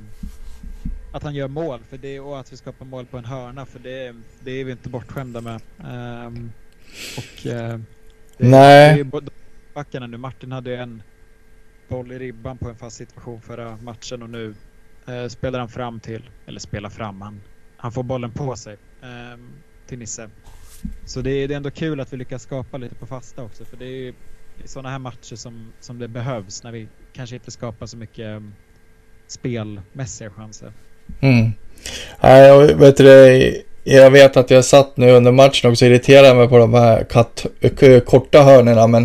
att 1.12 1.22
han 1.22 1.34
gör 1.34 1.48
mål 1.48 1.80
för 1.88 1.98
det, 1.98 2.20
och 2.20 2.40
att 2.40 2.52
vi 2.52 2.56
skapar 2.56 2.84
mål 2.84 3.06
på 3.06 3.18
en 3.18 3.24
hörna 3.24 3.66
för 3.66 3.78
det, 3.78 4.14
det 4.44 4.50
är 4.50 4.64
vi 4.64 4.72
inte 4.72 4.88
bortskämda 4.88 5.40
med. 5.40 5.61
Um, 5.78 6.52
och 7.16 7.46
uh, 7.46 7.52
det, 7.52 7.80
Nej. 8.38 9.04
Det 9.04 9.16
är 9.16 9.22
backarna 9.74 10.06
nu. 10.06 10.16
Martin 10.16 10.52
hade 10.52 10.76
en 10.76 11.02
boll 11.91 12.12
i 12.12 12.18
ribban 12.18 12.59
på 12.59 12.68
en 12.68 12.76
fast 12.76 12.97
situation 12.97 13.41
förra 13.41 13.76
matchen 13.76 14.22
och 14.22 14.30
nu 14.30 14.55
eh, 15.07 15.26
spelar 15.28 15.59
han 15.59 15.68
fram 15.68 16.01
till, 16.01 16.30
eller 16.47 16.61
spelar 16.61 16.91
fram, 16.91 17.20
han, 17.20 17.41
han 17.76 17.93
får 17.93 18.03
bollen 18.03 18.30
på 18.30 18.57
sig 18.57 18.76
eh, 19.03 19.38
till 19.86 19.99
Nisse. 19.99 20.30
Så 21.05 21.20
det 21.20 21.30
är, 21.30 21.49
det 21.49 21.55
är 21.55 21.57
ändå 21.57 21.70
kul 21.70 22.01
att 22.01 22.12
vi 22.12 22.16
lyckas 22.16 22.43
skapa 22.43 22.76
lite 22.78 22.95
på 22.95 23.07
fasta 23.07 23.43
också 23.43 23.64
för 23.64 23.76
det 23.76 23.86
är 23.86 24.14
i 24.64 24.68
sådana 24.68 24.91
här 24.91 24.99
matcher 24.99 25.36
som, 25.36 25.72
som 25.80 25.99
det 25.99 26.09
behövs 26.09 26.64
när 26.64 26.72
vi 26.72 26.88
kanske 27.12 27.36
inte 27.36 27.51
skapar 27.51 27.86
så 27.86 27.97
mycket 27.97 28.26
ehm, 28.26 28.55
spelmässiga 29.26 30.30
chanser. 30.30 30.72
Mm. 31.20 31.53
Ja, 32.20 32.38
jag, 32.38 32.76
vet 32.76 32.97
det, 32.97 33.62
jag 33.85 34.11
vet 34.11 34.37
att 34.37 34.51
jag 34.51 34.64
satt 34.64 34.97
nu 34.97 35.11
under 35.11 35.33
matchen 35.33 35.70
också 35.70 35.85
och 35.85 35.91
irriterade 35.91 36.35
mig 36.35 36.49
på 36.49 36.59
de 36.59 36.74
här 36.74 37.05
katt, 37.05 37.47
korta 38.07 38.43
hörnerna 38.43 38.87
men 38.87 39.03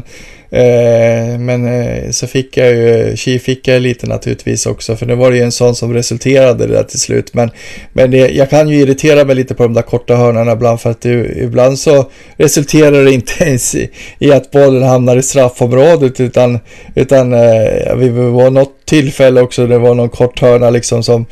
eh, 0.49 1.39
men 1.39 1.65
eh, 1.65 2.11
så 2.11 2.27
fick 2.27 2.57
jag 2.57 2.69
ju, 2.69 3.15
tji 3.17 3.39
fick 3.39 3.67
jag 3.67 3.81
lite 3.81 4.07
naturligtvis 4.07 4.65
också 4.65 4.95
för 4.95 5.05
nu 5.05 5.15
var 5.15 5.31
det 5.31 5.37
ju 5.37 5.43
en 5.43 5.51
sån 5.51 5.75
som 5.75 5.93
resulterade 5.93 6.67
det 6.67 6.73
där 6.73 6.83
till 6.83 6.99
slut 6.99 7.33
men 7.33 7.51
men 7.93 8.11
det, 8.11 8.17
jag 8.17 8.49
kan 8.49 8.69
ju 8.69 8.75
irritera 8.75 9.25
mig 9.25 9.35
lite 9.35 9.55
på 9.55 9.63
de 9.63 9.73
där 9.73 9.81
korta 9.81 10.15
hörnorna 10.15 10.51
ibland 10.51 10.81
för 10.81 10.91
att 10.91 11.01
det, 11.01 11.43
ibland 11.43 11.79
så 11.79 12.09
resulterar 12.37 13.03
det 13.03 13.11
inte 13.11 13.43
ens 13.43 13.75
i, 13.75 13.89
i 14.19 14.31
att 14.31 14.51
bollen 14.51 14.83
hamnar 14.83 15.17
i 15.17 15.23
straffområdet 15.23 16.19
utan 16.19 16.59
utan 16.95 17.33
eh, 17.33 17.95
vi 17.95 18.09
var 18.09 18.49
något 18.49 18.85
tillfälle 18.85 19.41
också 19.41 19.67
det 19.67 19.77
var 19.77 19.93
någon 19.93 20.09
kort 20.09 20.41
hörna 20.41 20.69
liksom 20.69 21.03
som 21.03 21.25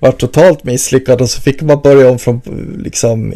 var 0.00 0.12
totalt 0.12 0.64
misslyckad 0.64 1.20
och 1.20 1.30
så 1.30 1.40
fick 1.40 1.62
man 1.62 1.80
börja 1.80 2.10
om 2.10 2.18
från 2.18 2.40
liksom 2.78 3.32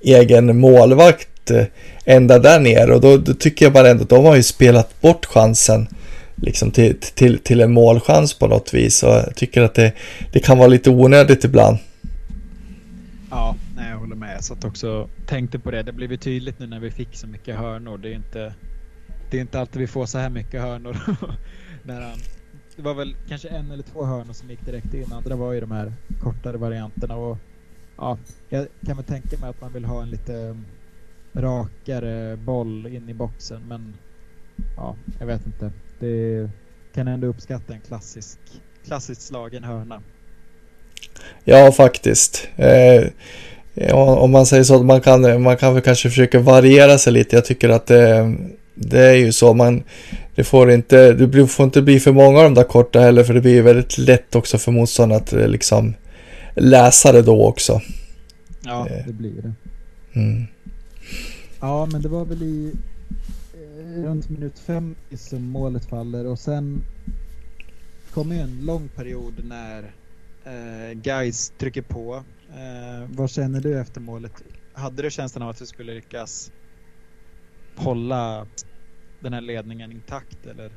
egen 0.00 0.60
målvakt 0.60 1.50
eh, 1.50 1.64
ända 2.04 2.38
där 2.38 2.60
nere 2.60 2.94
och 2.94 3.00
då, 3.00 3.16
då, 3.16 3.34
tycker 3.34 3.66
jag 3.66 3.72
bara 3.72 3.88
ändå 3.88 4.02
att 4.02 4.08
de 4.08 4.24
har 4.24 4.36
ju 4.36 4.42
spelat 4.42 5.00
bort 5.00 5.26
chansen 5.26 5.88
liksom 6.36 6.70
till, 6.70 6.96
till, 7.00 7.38
till 7.38 7.60
en 7.60 7.72
målchans 7.72 8.34
på 8.34 8.46
något 8.46 8.74
vis 8.74 9.02
och 9.02 9.14
jag 9.14 9.36
tycker 9.36 9.62
att 9.62 9.74
det, 9.74 9.92
det 10.32 10.40
kan 10.40 10.58
vara 10.58 10.68
lite 10.68 10.90
onödigt 10.90 11.44
ibland. 11.44 11.78
Ja, 13.30 13.56
nej, 13.76 13.90
jag 13.90 13.98
håller 13.98 14.16
med. 14.16 14.34
Jag 14.36 14.44
satt 14.44 14.64
också 14.64 14.90
och 14.90 15.10
tänkte 15.26 15.58
på 15.58 15.70
det. 15.70 15.82
Det 15.82 15.92
blev 15.92 16.10
ju 16.10 16.16
tydligt 16.16 16.58
nu 16.58 16.66
när 16.66 16.80
vi 16.80 16.90
fick 16.90 17.16
så 17.16 17.26
mycket 17.26 17.56
hörnor. 17.56 17.98
Det 17.98 18.08
är 18.08 18.14
inte, 18.14 18.54
det 19.30 19.36
är 19.36 19.40
inte 19.40 19.60
alltid 19.60 19.80
vi 19.80 19.86
får 19.86 20.06
så 20.06 20.18
här 20.18 20.30
mycket 20.30 20.60
hörnor 20.60 20.96
när 21.82 22.00
han 22.00 22.18
det 22.76 22.82
var 22.82 22.94
väl 22.94 23.14
kanske 23.28 23.48
en 23.48 23.70
eller 23.70 23.82
två 23.82 24.04
hörnor 24.04 24.32
som 24.32 24.50
gick 24.50 24.66
direkt 24.66 24.94
in. 24.94 25.12
Andra 25.12 25.36
var 25.36 25.52
ju 25.52 25.60
de 25.60 25.70
här 25.70 25.92
kortare 26.22 26.56
varianterna. 26.56 27.16
Och, 27.16 27.38
ja, 27.96 28.18
jag 28.48 28.66
kan 28.86 28.96
väl 28.96 29.04
tänka 29.04 29.38
mig 29.38 29.50
att 29.50 29.60
man 29.60 29.72
vill 29.72 29.84
ha 29.84 30.02
en 30.02 30.10
lite 30.10 30.34
mm, 30.34 30.64
rakare 31.34 32.36
boll 32.36 32.86
in 32.86 33.08
i 33.08 33.14
boxen. 33.14 33.62
Men 33.68 33.96
ja, 34.76 34.96
jag 35.18 35.26
vet 35.26 35.46
inte. 35.46 35.72
Det 35.98 36.50
kan 36.94 37.08
ändå 37.08 37.26
uppskatta 37.26 37.74
en 37.74 37.80
klassisk, 37.80 38.38
klassiskt 38.86 39.22
slagen 39.22 39.64
hörna. 39.64 40.02
Ja, 41.44 41.72
faktiskt. 41.72 42.48
Eh, 42.56 43.06
om 43.94 44.30
man 44.30 44.46
säger 44.46 44.64
så, 44.64 44.82
man 44.82 45.00
kan, 45.00 45.42
man 45.42 45.56
kan 45.56 45.74
väl 45.74 45.82
kanske 45.82 46.08
försöka 46.08 46.40
variera 46.40 46.98
sig 46.98 47.12
lite. 47.12 47.36
Jag 47.36 47.44
tycker 47.44 47.68
att 47.68 47.86
det, 47.86 48.34
det 48.74 49.06
är 49.06 49.14
ju 49.14 49.32
så. 49.32 49.54
Man, 49.54 49.82
det 50.34 50.44
får 50.44 50.70
inte, 50.70 51.12
det 51.12 51.46
får 51.46 51.64
inte 51.64 51.82
bli 51.82 52.00
för 52.00 52.12
många 52.12 52.38
av 52.38 52.44
de 52.44 52.54
där 52.54 52.64
korta 52.64 53.00
heller 53.00 53.24
för 53.24 53.34
det 53.34 53.40
blir 53.40 53.62
väldigt 53.62 53.98
lätt 53.98 54.34
också 54.34 54.58
för 54.58 54.72
motståndaren 54.72 55.22
att 55.22 55.32
eh, 55.32 55.48
liksom 55.48 55.94
läsa 56.54 57.12
det 57.12 57.22
då 57.22 57.46
också. 57.46 57.80
Ja, 58.60 58.88
eh. 58.88 59.06
det 59.06 59.12
blir 59.12 59.42
det. 59.42 59.52
Mm. 60.20 60.46
Ja, 61.60 61.86
men 61.92 62.02
det 62.02 62.08
var 62.08 62.24
väl 62.24 62.42
i 62.42 62.72
eh, 63.54 64.02
runt 64.02 64.28
minut 64.28 64.58
50 64.58 65.16
som 65.16 65.44
målet 65.44 65.84
faller 65.84 66.26
och 66.26 66.38
sen 66.38 66.82
kommer 68.14 68.34
ju 68.34 68.40
en 68.40 68.60
lång 68.64 68.88
period 68.88 69.34
när 69.44 69.92
eh, 70.44 70.92
guys 70.92 71.52
trycker 71.58 71.82
på. 71.82 72.24
Eh, 72.48 73.08
vad 73.08 73.30
känner 73.30 73.60
du 73.60 73.80
efter 73.80 74.00
målet? 74.00 74.32
Hade 74.72 75.02
du 75.02 75.10
känslan 75.10 75.42
av 75.42 75.48
att 75.48 75.62
vi 75.62 75.66
skulle 75.66 75.94
lyckas 75.94 76.52
hålla 77.76 78.46
den 79.22 79.32
här 79.32 79.40
ledningen 79.40 79.92
intakt 79.92 80.46
eller 80.50 80.64
eh, 80.64 80.70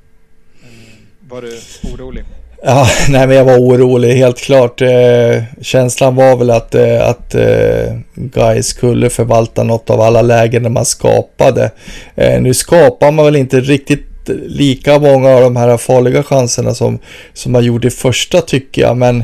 var 1.29 1.41
du 1.41 1.59
orolig? 1.93 2.23
Ja, 2.63 2.87
nej 3.09 3.27
men 3.27 3.37
jag 3.37 3.45
var 3.45 3.57
orolig 3.57 4.13
helt 4.13 4.37
klart. 4.37 4.81
Eh, 4.81 5.43
känslan 5.61 6.15
var 6.15 6.37
väl 6.37 6.49
att, 6.51 6.75
eh, 6.75 7.09
att 7.09 7.35
eh, 7.35 7.97
Guys 8.15 8.67
skulle 8.67 9.09
förvalta 9.09 9.63
något 9.63 9.89
av 9.89 10.01
alla 10.01 10.21
lägen 10.21 10.63
när 10.63 10.69
man 10.69 10.85
skapade. 10.85 11.71
Eh, 12.15 12.41
nu 12.41 12.53
skapar 12.53 13.11
man 13.11 13.25
väl 13.25 13.35
inte 13.35 13.59
riktigt 13.59 14.29
lika 14.45 14.99
många 14.99 15.29
av 15.29 15.41
de 15.41 15.55
här 15.55 15.77
farliga 15.77 16.23
chanserna 16.23 16.73
som, 16.73 16.99
som 17.33 17.51
man 17.51 17.63
gjorde 17.63 17.87
i 17.87 17.91
första 17.91 18.41
tycker 18.41 18.81
jag. 18.81 18.97
Men, 18.97 19.23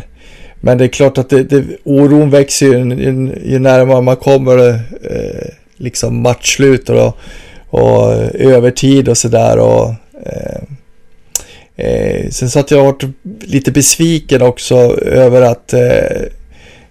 men 0.60 0.78
det 0.78 0.84
är 0.84 0.88
klart 0.88 1.18
att 1.18 1.30
det, 1.30 1.44
det, 1.44 1.64
oron 1.84 2.30
växer 2.30 2.66
ju, 2.66 2.96
ju, 2.96 3.42
ju 3.46 3.60
närmare 3.60 4.02
man 4.02 4.16
kommer 4.16 4.70
eh, 4.70 5.50
liksom 5.78 6.22
matchslut 6.22 6.90
och, 6.90 7.18
och 7.72 8.14
eh, 8.14 8.30
övertid 8.48 9.10
och 9.10 9.18
sådär. 9.18 9.58
Eh, 10.26 10.62
Eh, 11.76 12.30
sen 12.30 12.50
så 12.50 12.60
att 12.60 12.72
jag 12.72 12.84
varit 12.84 13.04
lite 13.42 13.72
besviken 13.72 14.42
också 14.42 14.76
över 15.02 15.42
att 15.42 15.74
eh, 15.74 16.22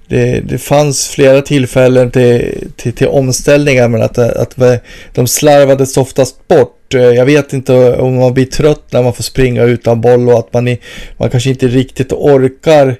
det, 0.09 0.41
det 0.41 0.59
fanns 0.59 1.09
flera 1.09 1.43
tillfällen 1.43 2.11
till, 2.11 2.69
till, 2.77 2.93
till 2.93 3.09
omställningar 3.09 3.89
men 3.89 4.03
att, 4.03 4.19
att 4.19 4.57
de 5.15 5.27
slarvades 5.27 5.97
oftast 5.97 6.49
bort. 6.49 6.95
Eh, 6.95 7.01
jag 7.01 7.27
vet 7.27 7.53
inte 7.53 7.97
om 7.97 8.15
man 8.15 8.35
blir 8.35 8.47
trött 8.47 8.85
när 8.91 9.03
man 9.03 9.15
får 9.15 9.23
springa 9.23 9.63
utan 9.63 10.01
boll 10.01 10.29
och 10.29 10.39
att 10.39 10.53
man, 10.53 10.77
man 11.17 11.31
kanske 11.31 11.51
inte 11.51 11.69
riktigt 11.69 12.13
orkar 12.13 12.97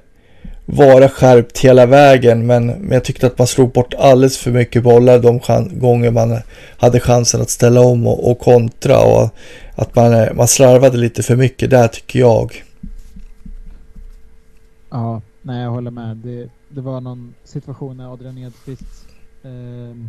vara 0.73 1.09
skärpt 1.09 1.59
hela 1.59 1.87
vägen 1.87 2.47
men, 2.47 2.67
men 2.67 2.91
jag 2.91 3.05
tyckte 3.05 3.27
att 3.27 3.39
man 3.39 3.47
slog 3.47 3.73
bort 3.73 3.95
alldeles 3.95 4.39
för 4.39 4.51
mycket 4.51 4.83
bollar 4.83 5.19
de 5.19 5.41
gånger 5.81 6.11
man 6.11 6.39
hade 6.79 7.01
chansen 7.01 7.41
att 7.41 7.51
ställa 7.51 7.81
om 7.81 8.07
och, 8.07 8.31
och 8.31 8.39
kontra 8.39 8.99
och 8.99 9.31
att 9.75 9.97
man, 9.97 10.37
man 10.37 10.49
slarvade 10.49 10.97
lite 10.97 11.23
för 11.23 11.37
mycket 11.37 11.71
där 11.71 11.89
tycker 11.89 12.19
jag. 12.19 12.65
Ja, 14.91 15.23
nej 15.43 15.63
jag 15.63 15.71
håller 15.71 15.91
med. 15.91 16.17
Det, 16.17 16.49
det 16.69 16.81
var 16.81 17.01
någon 17.01 17.35
situation 17.45 17.97
när 17.97 18.13
Adrian 18.13 18.39
Edqvist 18.39 19.09
eh, 19.43 20.07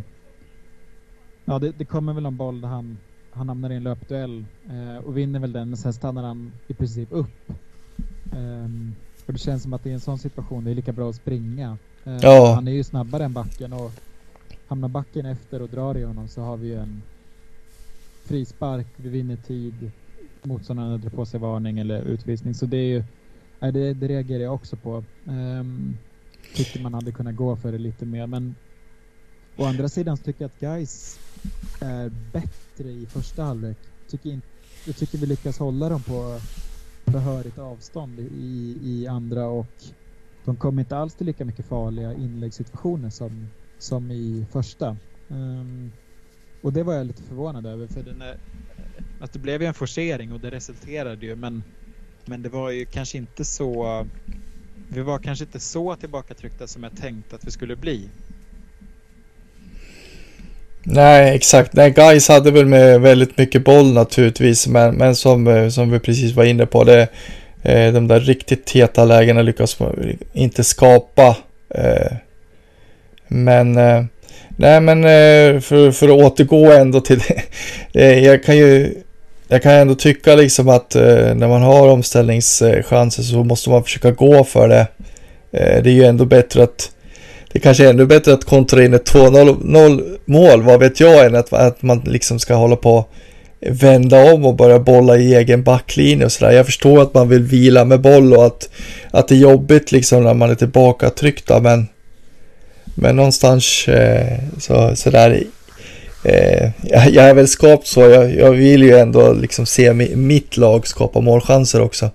Ja, 1.44 1.58
det, 1.58 1.72
det, 1.78 1.84
kommer 1.84 2.12
väl 2.12 2.26
en 2.26 2.36
boll 2.36 2.60
där 2.60 2.68
han, 2.68 2.98
han 3.30 3.48
hamnar 3.48 3.70
i 3.70 3.76
en 3.76 3.82
löpduell 3.82 4.44
eh, 4.70 5.04
och 5.04 5.16
vinner 5.16 5.40
väl 5.40 5.52
den, 5.52 5.68
men 5.68 5.76
sen 5.76 5.92
stannar 5.92 6.22
han 6.22 6.52
i 6.66 6.74
princip 6.74 7.08
upp. 7.12 7.50
Eh, 8.32 8.68
och 9.26 9.32
det 9.32 9.38
känns 9.38 9.62
som 9.62 9.72
att 9.72 9.86
i 9.86 9.90
en 9.90 10.00
sån 10.00 10.18
situation 10.18 10.64
det 10.64 10.70
är 10.70 10.74
lika 10.74 10.92
bra 10.92 11.10
att 11.10 11.16
springa. 11.16 11.78
Eh, 12.04 12.16
ja. 12.22 12.54
Han 12.54 12.68
är 12.68 12.72
ju 12.72 12.84
snabbare 12.84 13.24
än 13.24 13.32
backen 13.32 13.72
och 13.72 13.92
hamnar 14.66 14.88
backen 14.88 15.26
efter 15.26 15.62
och 15.62 15.68
drar 15.68 15.96
i 15.96 16.04
honom 16.04 16.28
så 16.28 16.42
har 16.42 16.56
vi 16.56 16.68
ju 16.68 16.74
en 16.74 17.02
frispark, 18.24 18.86
vi 18.96 19.08
vinner 19.08 19.36
tid, 19.36 19.90
motståndaren 20.42 21.00
drar 21.00 21.10
på 21.10 21.26
sig 21.26 21.40
varning 21.40 21.78
eller 21.78 22.02
utvisning. 22.02 22.54
Så 22.54 22.66
det 22.66 22.76
är 22.76 22.88
ju, 22.88 23.04
det, 23.60 23.94
det 23.94 24.08
reagerar 24.08 24.42
jag 24.42 24.54
också 24.54 24.76
på. 24.76 25.04
Um, 25.24 25.96
tycker 26.54 26.80
man 26.80 26.94
hade 26.94 27.12
kunnat 27.12 27.36
gå 27.36 27.56
för 27.56 27.72
det 27.72 27.78
lite 27.78 28.06
mer 28.06 28.26
men 28.26 28.54
å 29.56 29.64
andra 29.64 29.88
sidan 29.88 30.16
så 30.16 30.22
tycker 30.22 30.44
jag 30.44 30.48
att 30.48 30.60
guys 30.60 31.20
är 31.80 32.10
bättre 32.32 32.90
i 32.90 33.06
första 33.06 33.42
halvlek. 33.42 33.76
Tycker 34.10 34.40
jag 34.84 34.96
tycker 34.96 35.18
vi 35.18 35.26
lyckas 35.26 35.58
hålla 35.58 35.88
dem 35.88 36.02
på 36.02 36.40
behörigt 37.04 37.58
avstånd 37.58 38.20
i, 38.20 38.78
i 38.82 39.06
andra 39.06 39.46
och 39.46 39.72
de 40.44 40.56
kom 40.56 40.78
inte 40.78 40.96
alls 40.96 41.14
till 41.16 41.26
lika 41.26 41.44
mycket 41.44 41.66
farliga 41.66 42.14
inläggssituationer 42.14 43.10
som, 43.10 43.50
som 43.78 44.10
i 44.10 44.46
första. 44.52 44.96
Um, 45.28 45.92
och 46.60 46.72
det 46.72 46.82
var 46.82 46.94
jag 46.94 47.06
lite 47.06 47.22
förvånad 47.22 47.66
över 47.66 47.86
för 47.88 48.02
den 48.02 48.22
är, 48.22 48.36
att 49.20 49.32
det 49.32 49.38
blev 49.38 49.62
ju 49.62 49.68
en 49.68 49.74
forcering 49.74 50.32
och 50.32 50.40
det 50.40 50.50
resulterade 50.50 51.26
ju 51.26 51.36
men, 51.36 51.64
men 52.26 52.42
det 52.42 52.48
var 52.48 52.70
ju 52.70 52.86
kanske 52.86 53.18
inte 53.18 53.44
så 53.44 54.06
vi 54.88 55.02
var 55.02 55.18
kanske 55.18 55.44
inte 55.44 55.60
så 55.60 55.96
tillbakatryckta 55.96 56.66
som 56.66 56.82
jag 56.82 56.96
tänkt 56.96 57.32
att 57.32 57.46
vi 57.46 57.50
skulle 57.50 57.76
bli. 57.76 58.10
Nej, 60.84 61.36
exakt. 61.36 61.72
Nej, 61.72 61.90
guys 61.90 62.28
hade 62.28 62.50
väl 62.50 62.66
med 62.66 63.00
väldigt 63.00 63.38
mycket 63.38 63.64
boll 63.64 63.92
naturligtvis, 63.92 64.66
men, 64.66 64.94
men 64.94 65.16
som, 65.16 65.46
eh, 65.46 65.68
som 65.68 65.90
vi 65.90 65.98
precis 65.98 66.34
var 66.34 66.44
inne 66.44 66.66
på, 66.66 66.84
det, 66.84 67.08
eh, 67.62 67.92
de 67.92 68.08
där 68.08 68.20
riktigt 68.20 68.70
heta 68.70 69.04
lägena 69.04 69.42
lyckas 69.42 69.78
inte 70.32 70.64
skapa. 70.64 71.36
Eh, 71.74 72.12
men 73.28 73.76
eh, 73.76 74.04
Nej 74.56 74.80
men 74.80 75.04
eh, 75.04 75.60
för, 75.60 75.90
för 75.90 76.08
att 76.08 76.24
återgå 76.24 76.72
ändå 76.72 77.00
till 77.00 77.18
det. 77.92 78.20
Jag 78.20 78.44
kan 78.44 78.56
ju 78.56 78.94
jag 79.48 79.62
kan 79.62 79.72
ändå 79.72 79.94
tycka 79.94 80.34
liksom 80.34 80.68
att 80.68 80.94
när 81.34 81.48
man 81.48 81.62
har 81.62 81.88
omställningschanser 81.88 83.22
så 83.22 83.44
måste 83.44 83.70
man 83.70 83.84
försöka 83.84 84.10
gå 84.10 84.44
för 84.44 84.68
det. 84.68 84.86
Det 85.50 85.90
är 85.90 85.94
ju 85.94 86.04
ändå 86.04 86.24
bättre 86.24 86.62
att 86.62 86.90
det 87.52 87.60
kanske 87.60 87.84
är 87.84 87.90
ännu 87.90 88.06
bättre 88.06 88.32
att 88.32 88.44
kontra 88.44 88.84
in 88.84 88.94
ett 88.94 89.12
2-0 89.12 90.18
mål, 90.24 90.62
vad 90.62 90.80
vet 90.80 91.00
jag, 91.00 91.26
än 91.26 91.34
att, 91.34 91.52
att 91.52 91.82
man 91.82 92.02
liksom 92.06 92.38
ska 92.38 92.54
hålla 92.54 92.76
på 92.76 93.04
vända 93.60 94.32
om 94.32 94.46
och 94.46 94.56
börja 94.56 94.78
bolla 94.78 95.16
i 95.16 95.34
egen 95.34 95.62
backlinje 95.62 96.24
och 96.24 96.32
sådär. 96.32 96.52
Jag 96.52 96.66
förstår 96.66 97.02
att 97.02 97.14
man 97.14 97.28
vill 97.28 97.42
vila 97.42 97.84
med 97.84 98.00
boll 98.00 98.32
och 98.32 98.46
att, 98.46 98.70
att 99.10 99.28
det 99.28 99.34
är 99.34 99.38
jobbigt 99.38 99.92
liksom 99.92 100.24
när 100.24 100.34
man 100.34 100.50
är 100.50 100.54
tillbaka 100.54 101.10
tryckta 101.10 101.60
men 101.60 101.88
men 102.94 103.16
någonstans 103.16 103.88
eh, 103.88 104.38
så, 104.58 104.96
sådär 104.96 105.42
eh, 106.24 106.70
jag, 106.82 107.16
är 107.16 107.34
väl 107.34 107.48
skapt 107.48 107.86
så. 107.86 108.00
Jag, 108.00 108.34
jag 108.34 108.50
vill 108.50 108.82
ju 108.82 108.98
ändå 108.98 109.32
liksom 109.32 109.66
se 109.66 109.92
mi, 109.92 110.16
mitt 110.16 110.56
lag 110.56 110.86
skapa 110.86 111.20
målchanser 111.20 111.80
också. 111.80 112.10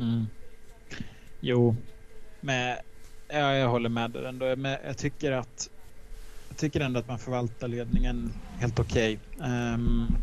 Mm. 0.00 0.26
Jo, 1.40 1.76
men 2.40 2.76
Ja, 3.34 3.54
jag 3.54 3.68
håller 3.68 3.88
med 3.88 4.10
där 4.10 4.22
ändå. 4.22 4.56
Men 4.56 4.76
jag 4.84 4.98
tycker 4.98 5.32
att 5.32 5.70
jag 6.48 6.58
tycker 6.58 6.80
ändå 6.80 7.00
att 7.00 7.08
man 7.08 7.18
förvaltar 7.18 7.68
ledningen 7.68 8.32
helt 8.58 8.78
okej. 8.78 9.18
Okay. 9.36 9.50
Um, 9.50 10.16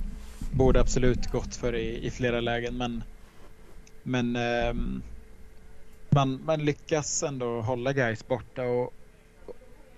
borde 0.51 0.81
absolut 0.81 1.31
gått 1.31 1.55
för 1.55 1.75
i, 1.75 2.05
i 2.05 2.11
flera 2.11 2.41
lägen 2.41 2.77
men 2.77 3.03
men 4.03 4.35
um, 4.35 5.01
man, 6.09 6.41
man 6.45 6.65
lyckas 6.65 7.23
ändå 7.23 7.61
hålla 7.61 7.93
guys 7.93 8.27
borta 8.27 8.63
och 8.63 8.93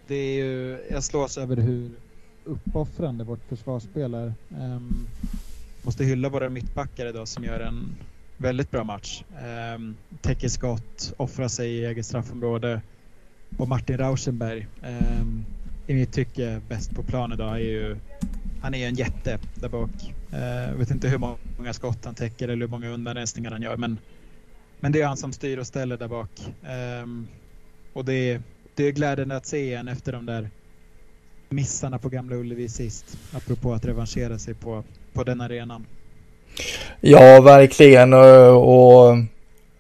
det 0.08 0.16
är 0.16 0.44
ju, 0.44 0.80
jag 0.92 1.04
slås 1.04 1.38
över 1.38 1.58
hur 1.58 1.92
uppoffrande 2.46 3.24
vårt 3.24 3.44
försvarsspel 3.50 4.14
är. 4.14 4.34
Um, 4.50 5.08
måste 5.86 6.04
hylla 6.04 6.30
våra 6.30 6.50
mittbackar 6.50 7.06
idag 7.06 7.28
som 7.28 7.44
gör 7.44 7.60
en 7.60 7.96
väldigt 8.38 8.72
bra 8.72 8.84
match. 8.84 9.24
Um, 9.76 9.98
täcker 10.22 10.50
skott, 10.50 11.14
offrar 11.18 11.48
sig 11.48 11.70
i 11.70 11.86
eget 11.86 12.06
straffområde. 12.06 12.82
Och 13.58 13.68
Martin 13.68 13.98
Rauschenberg, 13.98 14.68
eh, 14.84 15.22
i 15.88 15.94
mitt 15.94 16.14
tycke 16.14 16.62
bäst 16.70 16.96
på 16.96 17.04
plan 17.04 17.34
idag, 17.34 17.56
är 17.56 17.60
ju 17.60 17.98
han 18.64 18.74
är 18.74 18.78
ju 18.78 18.86
en 18.86 18.96
jätte 18.96 19.40
där 19.56 19.70
bak. 19.70 19.90
Eh, 20.32 20.40
jag 20.40 20.70
eh, 20.70 20.76
vet 20.76 20.92
inte 20.92 21.08
hur 21.08 21.18
många 21.18 21.74
skott 21.74 22.06
han 22.06 22.16
täcker 22.16 22.48
eller 22.48 22.66
hur 22.66 22.72
många 22.72 22.90
undanrensningar 22.90 23.52
han 23.52 23.62
gör 23.62 23.78
men, 23.78 23.98
men 24.80 24.92
det 24.92 25.02
är 25.02 25.08
han 25.08 25.18
som 25.18 25.34
styr 25.34 25.58
och 25.58 25.68
ställer 25.68 25.98
där 25.98 26.08
bak. 26.08 26.30
Eh, 26.64 27.08
och 27.94 28.06
det 28.06 28.14
är, 28.14 28.42
det 28.76 28.84
är 28.84 28.92
glädjande 28.92 29.36
att 29.36 29.46
se 29.46 29.58
igen 29.58 29.88
efter 29.88 30.12
de 30.12 30.26
där 30.26 30.50
missarna 31.50 32.00
på 32.00 32.10
Gamla 32.10 32.36
Ullevi 32.36 32.70
sist. 32.70 33.18
Apropå 33.34 33.74
att 33.74 33.86
revanschera 33.86 34.40
sig 34.40 34.54
på, 34.54 34.84
på 35.14 35.24
den 35.24 35.42
arenan. 35.42 35.86
Ja, 37.02 37.42
verkligen. 37.42 38.14
Eh, 38.14 38.20
och, 38.20 39.10
och 39.10 39.18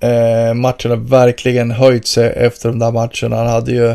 Eh, 0.03 0.53
matchen 0.53 0.91
har 0.91 0.97
verkligen 0.97 1.71
höjt 1.71 2.07
sig 2.07 2.33
efter 2.35 2.69
de 2.69 2.79
där 2.79 2.91
matcherna. 2.91 3.35
Han 3.35 3.47
hade 3.47 3.71
ju, 3.71 3.89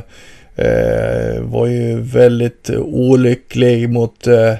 eh, 0.56 1.42
var 1.42 1.66
ju 1.66 2.00
väldigt 2.00 2.70
olycklig 2.80 3.90
mot, 3.90 4.26
eh, 4.26 4.54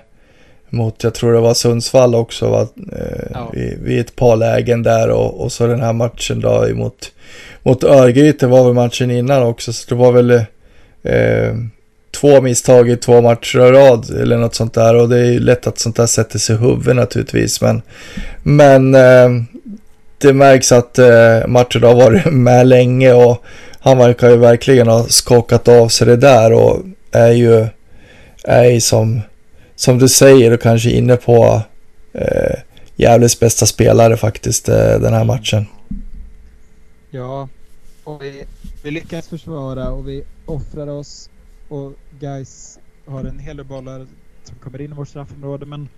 mot, 0.71 1.05
jag 1.05 1.15
tror 1.15 1.33
det 1.33 1.41
var 1.41 1.55
Sundsvall 1.55 2.15
också, 2.15 2.49
va? 2.51 2.69
Eh, 2.93 3.27
ja. 3.35 3.51
vid, 3.53 3.79
vid, 3.83 4.01
ett 4.01 4.17
par 4.17 4.37
lägen 4.37 4.83
där 4.83 5.11
och, 5.11 5.41
och 5.41 5.53
så 5.53 5.67
den 5.67 5.81
här 5.81 5.93
matchen 5.93 6.41
då 6.41 6.67
mot, 6.75 7.13
mot 7.63 7.85
Örgryte 7.85 8.47
var 8.47 8.65
väl 8.65 8.75
matchen 8.75 9.11
innan 9.11 9.43
också, 9.43 9.73
så 9.73 9.89
det 9.89 9.95
var 9.95 10.13
väl 10.13 10.31
eh, 11.03 11.55
två 12.21 12.41
misstag 12.41 12.91
i 12.91 12.97
två 12.97 13.21
matcher 13.21 13.59
i 13.59 13.71
rad 13.71 14.11
eller 14.11 14.37
något 14.37 14.55
sånt 14.55 14.75
där 14.75 14.95
och 14.95 15.09
det 15.09 15.19
är 15.19 15.25
ju 15.25 15.39
lätt 15.39 15.67
att 15.67 15.79
sånt 15.79 15.97
där 15.97 16.07
sätter 16.07 16.39
sig 16.39 16.57
i 16.57 16.59
huvudet 16.59 16.97
naturligtvis. 16.97 17.61
Men, 17.61 17.83
men 18.43 18.95
eh, 18.95 19.29
det 20.19 20.33
märks 20.33 20.73
att 20.73 20.99
eh, 20.99 21.47
matchen 21.47 21.83
har 21.83 21.95
varit 21.95 22.25
med 22.33 22.67
länge 22.67 23.13
och 23.13 23.45
han 23.81 23.99
verkar 23.99 24.31
ju 24.31 24.37
verkligen 24.37 24.89
ha 24.89 25.05
skakat 25.05 25.69
av 25.69 25.89
sig 25.89 26.07
det 26.07 26.17
där 26.17 26.53
och 26.53 26.83
är 27.13 27.33
ju, 27.33 27.67
är 28.45 28.65
ju 28.65 28.81
som, 28.81 29.21
som 29.77 29.99
du 29.99 30.09
säger 30.09 30.53
och 30.53 30.61
kanske 30.61 30.91
inne 30.91 31.17
på 31.17 31.63
eh, 32.13 32.59
Gävles 32.97 33.41
bästa 33.41 33.67
spelare 33.67 34.17
faktiskt 34.17 34.69
eh, 34.69 35.01
den 35.01 35.13
här 35.13 35.25
matchen. 35.25 35.67
Ja, 37.11 37.49
och 38.05 38.23
vi, 38.23 38.45
vi 38.83 38.91
lyckas 38.91 39.29
försvara 39.29 39.91
och 39.91 40.09
vi 40.09 40.25
offrar 40.47 40.87
oss 40.87 41.31
och 41.69 41.93
guys 42.21 42.79
har 43.07 43.25
en 43.25 43.39
hel 43.39 43.57
del 43.57 43.67
bollar 43.67 44.07
som 44.45 44.57
kommer 44.57 44.81
in 44.81 44.93
i 44.93 44.95
vårt 44.95 45.09
straffområde 45.09 45.67
men 45.67 45.89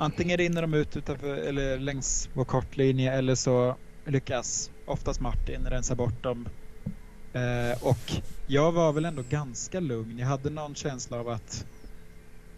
antingen 0.00 0.36
rinner 0.36 0.62
de 0.62 0.74
ut 0.74 0.96
utanför, 0.96 1.36
eller 1.36 1.78
längs 1.78 2.28
vår 2.34 2.44
kortlinje 2.44 3.12
eller 3.12 3.34
så 3.34 3.76
lyckas 4.04 4.70
oftast 4.86 5.20
Martin 5.20 5.66
rensa 5.66 5.94
bort 5.94 6.22
dem. 6.22 6.48
Eh, 7.32 7.82
och 7.82 8.22
jag 8.46 8.72
var 8.72 8.92
väl 8.92 9.04
ändå 9.04 9.22
ganska 9.30 9.80
lugn. 9.80 10.18
Jag 10.18 10.26
hade 10.26 10.50
någon 10.50 10.74
känsla 10.74 11.20
av 11.20 11.28
att 11.28 11.66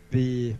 vi, 0.08 0.56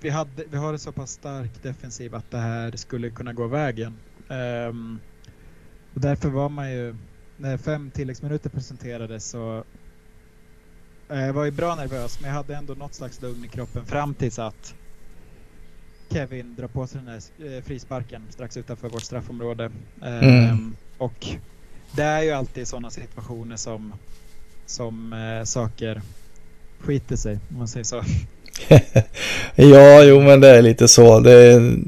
vi, 0.00 0.10
hade, 0.10 0.44
vi 0.50 0.56
har 0.56 0.72
en 0.72 0.78
så 0.78 0.92
pass 0.92 1.10
stark 1.10 1.62
defensiv 1.62 2.14
att 2.14 2.30
det 2.30 2.38
här 2.38 2.70
skulle 2.76 3.10
kunna 3.10 3.32
gå 3.32 3.46
vägen. 3.46 3.96
Eh, 4.28 4.98
och 5.94 6.00
därför 6.00 6.28
var 6.28 6.48
man 6.48 6.72
ju, 6.72 6.96
när 7.36 7.56
fem 7.56 7.90
tilläggsminuter 7.90 8.50
presenterades 8.50 9.30
så 9.30 9.64
eh, 11.08 11.20
jag 11.20 11.32
var 11.32 11.44
ju 11.44 11.50
bra 11.50 11.74
nervös 11.74 12.20
men 12.20 12.30
jag 12.30 12.36
hade 12.36 12.56
ändå 12.56 12.74
något 12.74 12.94
slags 12.94 13.22
lugn 13.22 13.44
i 13.44 13.48
kroppen 13.48 13.86
fram 13.86 14.14
tills 14.14 14.38
att 14.38 14.74
Kevin 16.12 16.54
drar 16.54 16.66
på 16.66 16.86
sig 16.86 17.00
den 17.04 17.20
där 17.38 17.56
eh, 17.56 17.62
frisparken 17.62 18.22
strax 18.30 18.56
utanför 18.56 18.88
vårt 18.88 19.02
straffområde. 19.02 19.70
Mm. 20.02 20.24
Ehm, 20.24 20.76
och 20.98 21.26
det 21.92 22.02
är 22.02 22.22
ju 22.22 22.30
alltid 22.30 22.68
sådana 22.68 22.90
situationer 22.90 23.56
som, 23.56 23.92
som 24.66 25.12
eh, 25.12 25.44
saker 25.44 26.02
skiter 26.80 27.16
sig, 27.16 27.38
om 27.50 27.58
man 27.58 27.68
säger 27.68 27.84
så. 27.84 28.02
ja, 29.54 30.02
jo 30.02 30.20
men 30.20 30.40
det 30.40 30.48
är 30.48 30.62
lite 30.62 30.88
så. 30.88 31.20
Det 31.20 31.32
är, 31.32 31.78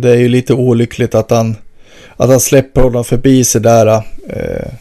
det 0.00 0.10
är 0.10 0.16
ju 0.18 0.28
lite 0.28 0.54
olyckligt 0.54 1.14
att 1.14 1.30
han, 1.30 1.56
att 2.16 2.30
han 2.30 2.40
släpper 2.40 2.82
honom 2.82 3.04
förbi 3.04 3.44
sig 3.44 3.60
där. 3.60 3.86
Eh, 4.28 4.72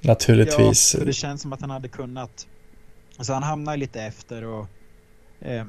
naturligtvis. 0.00 0.94
Ja, 0.94 0.98
för 0.98 1.06
det 1.06 1.12
känns 1.12 1.42
som 1.42 1.52
att 1.52 1.60
han 1.60 1.70
hade 1.70 1.88
kunnat. 1.88 2.46
Alltså 3.16 3.32
han 3.32 3.42
hamnar 3.42 3.76
lite 3.76 4.02
efter 4.02 4.44
och 4.44 4.66
eh, 5.40 5.64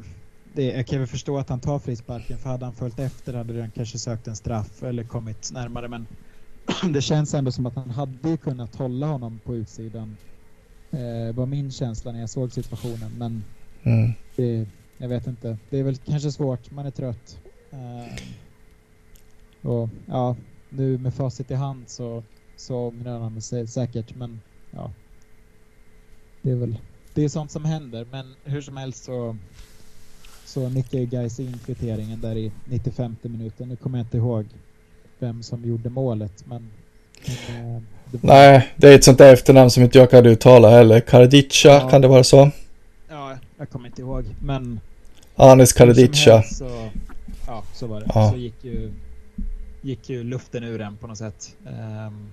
det, 0.54 0.64
jag 0.64 0.88
kan 0.88 1.00
väl 1.00 1.08
förstå 1.08 1.38
att 1.38 1.50
han 1.50 1.60
tar 1.60 1.80
frisparken 1.80 2.38
för 2.38 2.50
hade 2.50 2.66
han 2.66 2.74
följt 2.74 3.00
efter 3.00 3.34
hade 3.34 3.62
han 3.62 3.72
kanske 3.72 4.00
sökt 4.00 4.28
en 4.28 4.36
straff 4.36 4.84
eller 4.84 5.04
kommit 5.04 5.52
närmare 5.54 5.88
men 5.88 6.08
det 6.94 7.02
känns 7.02 7.34
ändå 7.34 7.52
som 7.52 7.66
att 7.66 7.76
han 7.76 7.90
hade 7.90 8.38
kunnat 8.38 8.76
hålla 8.76 9.08
honom 9.08 9.40
på 9.46 9.56
utsidan. 9.56 10.18
Eh, 10.92 11.36
var 11.36 11.46
min 11.46 11.72
känsla 11.72 12.12
när 12.12 12.20
jag 12.20 12.30
såg 12.30 12.52
situationen 12.52 13.12
men 13.18 13.44
mm. 13.84 14.12
det, 14.36 14.68
jag 14.98 15.10
vet 15.10 15.28
inte. 15.28 15.58
Det 15.70 15.80
är 15.80 15.84
väl 15.84 15.98
kanske 15.98 16.32
svårt, 16.32 16.72
man 16.72 16.86
är 16.86 16.92
trött. 16.92 17.40
Eh, 17.72 18.14
och 19.70 19.90
ja, 20.06 20.36
nu 20.70 20.98
med 20.98 21.14
facit 21.14 21.52
i 21.52 21.56
hand 21.56 21.90
så, 21.90 22.24
så 22.56 22.88
ångrar 22.88 23.20
han 23.20 23.42
sig 23.42 23.68
säkert 23.68 24.16
men 24.16 24.42
ja. 24.72 24.92
Det 26.42 26.52
är 26.52 26.56
väl 26.56 26.78
det 27.14 27.24
är 27.24 27.30
sånt 27.30 27.52
som 27.52 27.66
händer 27.66 28.08
men 28.12 28.36
hur 28.44 28.62
som 28.62 28.78
helst 28.78 29.04
så 29.04 29.38
så 30.54 30.70
nickar 30.70 31.00
ju 31.00 31.06
Gais 31.06 31.40
in 31.40 31.60
kvitteringen 31.66 32.22
där 32.22 32.36
i 32.36 32.52
95 32.66 33.16
minuten. 33.22 33.70
Nu 33.70 33.76
kommer 33.76 33.98
jag 33.98 34.06
inte 34.06 34.18
ihåg 34.18 34.46
vem 35.20 35.44
som 35.44 35.66
gjorde 35.66 35.90
målet 35.90 36.46
men... 36.46 36.70
men 37.48 37.76
eh, 37.76 37.82
det 38.12 38.24
var... 38.24 38.34
Nej, 38.36 38.74
det 38.76 38.90
är 38.90 38.96
ett 38.96 39.04
sånt 39.04 39.18
där 39.18 39.34
efternamn 39.34 39.70
som 39.70 39.84
inte 39.84 39.98
jag 39.98 40.10
kan 40.10 40.26
uttala 40.26 40.70
heller. 40.70 41.00
Karadica, 41.00 41.70
ja. 41.70 41.90
kan 41.90 42.02
det 42.02 42.08
vara 42.08 42.24
så? 42.24 42.52
Ja, 43.10 43.38
jag 43.58 43.70
kommer 43.70 43.88
inte 43.88 44.02
ihåg 44.02 44.26
men... 44.42 44.80
Anis 45.36 45.74
Karadica. 45.74 46.44
Så, 46.44 46.90
ja, 47.48 47.64
så 47.74 47.88
var 47.88 48.00
det. 48.00 48.06
Ja. 48.14 48.32
Så 48.32 48.38
gick 48.38 48.64
ju, 48.64 48.94
gick 49.82 50.10
ju 50.10 50.24
luften 50.24 50.64
ur 50.64 50.80
den 50.80 50.98
på 50.98 51.08
något 51.08 51.18
sätt. 51.18 51.56
Um, 52.08 52.32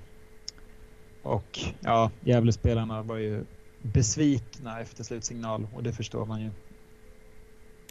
och 1.23 1.61
ja, 1.81 2.11
Gävlespelarna 2.25 3.03
var 3.03 3.17
ju 3.17 3.45
besvikna 3.83 4.81
efter 4.81 5.05
slutsignal 5.05 5.67
och 5.75 5.83
det 5.83 5.93
förstår 5.93 6.27
man 6.27 6.41
ju. 6.41 6.51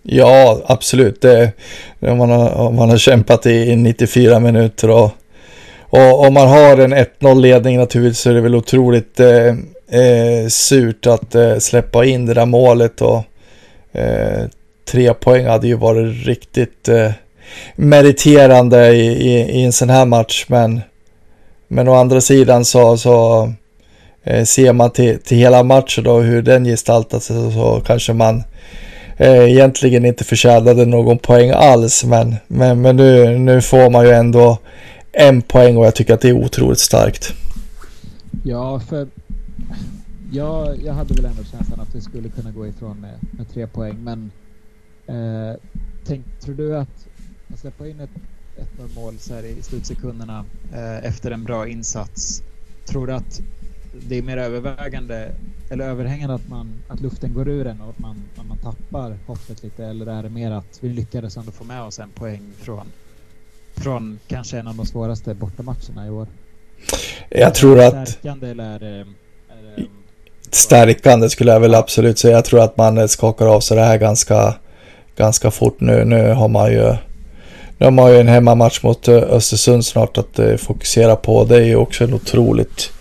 Ja, 0.03 0.61
absolut. 0.65 1.21
Det, 1.21 1.51
om, 1.99 2.17
man 2.17 2.29
har, 2.29 2.71
man 2.71 2.89
har 2.89 2.97
kämpat 2.97 3.45
i 3.45 3.75
94 3.75 4.39
minuter 4.39 4.89
och, 4.89 5.11
och 5.81 6.25
om 6.27 6.33
man 6.33 6.47
har 6.47 6.77
en 6.77 6.93
1-0 6.93 7.41
ledning 7.41 7.77
naturligtvis 7.77 8.19
så 8.19 8.29
är 8.29 8.33
det 8.33 8.41
väl 8.41 8.55
otroligt 8.55 9.19
eh, 9.19 9.47
eh, 10.01 10.47
surt 10.49 11.07
att 11.07 11.35
eh, 11.35 11.57
släppa 11.57 12.05
in 12.05 12.25
det 12.25 12.33
där 12.33 12.45
målet 12.45 13.01
och 13.01 13.23
eh, 13.91 14.45
tre 14.91 15.13
poäng 15.13 15.45
hade 15.45 15.67
ju 15.67 15.75
varit 15.75 16.25
riktigt 16.25 16.87
eh, 16.87 17.11
meriterande 17.75 18.87
i, 18.87 19.05
i, 19.05 19.59
i, 19.59 19.63
en 19.63 19.73
sån 19.73 19.89
här 19.89 20.05
match. 20.05 20.45
Men, 20.47 20.81
men 21.67 21.87
å 21.87 21.93
andra 21.93 22.21
sidan 22.21 22.65
så, 22.65 22.97
så 22.97 23.53
eh, 24.23 24.43
ser 24.43 24.73
man 24.73 24.91
till, 24.91 25.19
till 25.19 25.37
hela 25.37 25.63
matchen 25.63 26.07
och 26.07 26.23
hur 26.23 26.41
den 26.41 26.65
gestaltar 26.65 27.19
sig 27.19 27.35
så, 27.35 27.51
så 27.51 27.81
kanske 27.85 28.13
man 28.13 28.43
eh, 29.19 29.51
egentligen 29.51 30.05
inte 30.05 30.23
förtjänade 30.23 30.85
någon 30.85 31.17
poäng 31.17 31.49
alls. 31.49 32.03
Men, 32.05 32.35
men, 32.47 32.81
men 32.81 32.95
nu, 32.95 33.37
nu 33.37 33.61
får 33.61 33.89
man 33.89 34.05
ju 34.05 34.11
ändå 34.11 34.57
en 35.11 35.41
poäng 35.41 35.77
och 35.77 35.85
jag 35.85 35.95
tycker 35.95 36.13
att 36.13 36.21
det 36.21 36.29
är 36.29 36.45
otroligt 36.45 36.79
starkt. 36.79 37.33
Ja, 38.43 38.79
för 38.79 39.07
jag, 40.31 40.83
jag 40.83 40.93
hade 40.93 41.13
väl 41.13 41.25
ändå 41.25 41.43
känslan 41.43 41.79
att 41.79 41.95
vi 41.95 42.01
skulle 42.01 42.29
kunna 42.29 42.51
gå 42.51 42.67
ifrån 42.67 43.01
med, 43.01 43.13
med 43.31 43.49
tre 43.53 43.67
poäng. 43.67 43.97
Men 44.03 44.31
eh, 45.07 45.55
tänk, 46.05 46.25
tror 46.39 46.55
du 46.55 46.77
att, 46.77 47.07
att 47.53 47.59
släppa 47.59 47.87
in 47.87 47.99
ett, 47.99 48.09
ett 48.57 48.95
mål 48.95 49.13
så 49.19 49.33
här 49.33 49.43
i 49.43 49.61
slutsekunderna 49.61 50.45
eh, 50.73 51.05
efter 51.05 51.31
en 51.31 51.43
bra 51.43 51.67
insats. 51.67 52.43
Tror 52.85 53.07
du 53.07 53.13
att 53.13 53.41
det 53.91 54.17
är 54.17 54.21
mer 54.21 54.37
övervägande 54.37 55.31
eller 55.69 55.89
överhängande 55.89 56.35
att, 56.35 56.49
man, 56.49 56.73
att 56.87 57.01
luften 57.01 57.33
går 57.33 57.49
ur 57.49 57.67
en 57.67 57.81
och 57.81 57.89
att 57.89 57.99
man, 57.99 58.23
att 58.37 58.47
man 58.47 58.57
tappar 58.57 59.17
hoppet 59.27 59.63
lite? 59.63 59.85
Eller 59.85 60.05
är 60.05 60.23
det 60.23 60.29
mer 60.29 60.51
att 60.51 60.77
vi 60.81 60.89
lyckades 60.89 61.37
ändå 61.37 61.51
få 61.51 61.63
med 61.63 61.81
oss 61.81 61.99
en 61.99 62.09
poäng 62.09 62.41
från, 62.61 62.87
från 63.75 64.19
kanske 64.27 64.59
en 64.59 64.67
av 64.67 64.75
de 64.75 64.85
svåraste 64.85 65.33
bortamatcherna 65.33 66.07
i 66.07 66.09
år? 66.09 66.27
Jag 67.29 67.55
tror 67.55 67.79
att... 67.79 68.09
Stärkande 68.09 68.49
eller 68.49 68.75
är 68.75 68.79
det, 68.79 68.87
är 68.87 69.05
det... 69.75 69.85
Stärkande 70.51 71.29
skulle 71.29 71.51
jag 71.51 71.59
väl 71.59 71.75
absolut 71.75 72.19
säga. 72.19 72.35
Jag 72.35 72.45
tror 72.45 72.63
att 72.63 72.77
man 72.77 73.09
skakar 73.09 73.45
av 73.45 73.59
sig 73.59 73.77
det 73.77 73.83
här 73.83 73.97
ganska, 73.97 74.55
ganska 75.15 75.51
fort 75.51 75.79
nu. 75.79 76.05
Nu 76.05 76.33
har 76.33 76.47
man 76.47 76.71
ju 76.71 76.95
nu 77.77 77.85
har 77.85 77.91
man 77.91 78.11
ju 78.11 78.19
en 78.19 78.27
hemmamatch 78.27 78.83
mot 78.83 79.07
Östersund 79.07 79.85
snart 79.85 80.17
att 80.17 80.39
eh, 80.39 80.55
fokusera 80.55 81.15
på. 81.15 81.43
Det 81.43 81.55
är 81.55 81.65
ju 81.65 81.75
också 81.75 82.03
en 82.03 82.13
otroligt 82.13 82.91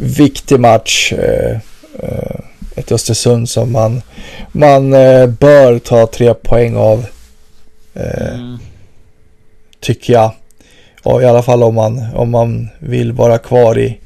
viktig 0.00 0.60
match. 0.60 1.12
Eh, 1.12 1.58
eh, 2.02 2.40
ett 2.76 2.92
Östersund 2.92 3.48
som 3.48 3.72
man, 3.72 4.02
man 4.52 4.92
eh, 4.92 5.26
bör 5.26 5.78
ta 5.78 6.06
tre 6.06 6.34
poäng 6.34 6.76
av. 6.76 7.06
Mm. 7.94 8.58
Tycker 9.80 10.12
jag. 10.12 10.32
Och 11.02 11.22
i 11.22 11.24
alla 11.24 11.42
fall 11.42 11.62
om 11.62 11.74
man, 11.74 12.06
om 12.14 12.30
man 12.30 12.68
vill 12.78 13.12
vara 13.12 13.38
kvar 13.38 13.78
i, 13.78 13.98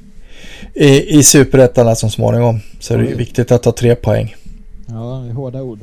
i, 0.75 1.19
i 1.19 1.23
superettan 1.23 1.97
som 1.97 2.11
småningom. 2.11 2.61
Så 2.81 2.95
är 2.95 2.99
det 2.99 3.05
ju 3.05 3.17
viktigt 3.17 3.53
att 3.53 3.63
ta 3.63 3.73
tre 3.73 3.95
poäng. 3.95 4.37
Ja, 4.87 5.23
det 5.25 5.31
är 5.31 5.35
hårda 5.35 5.63
ord. 5.63 5.79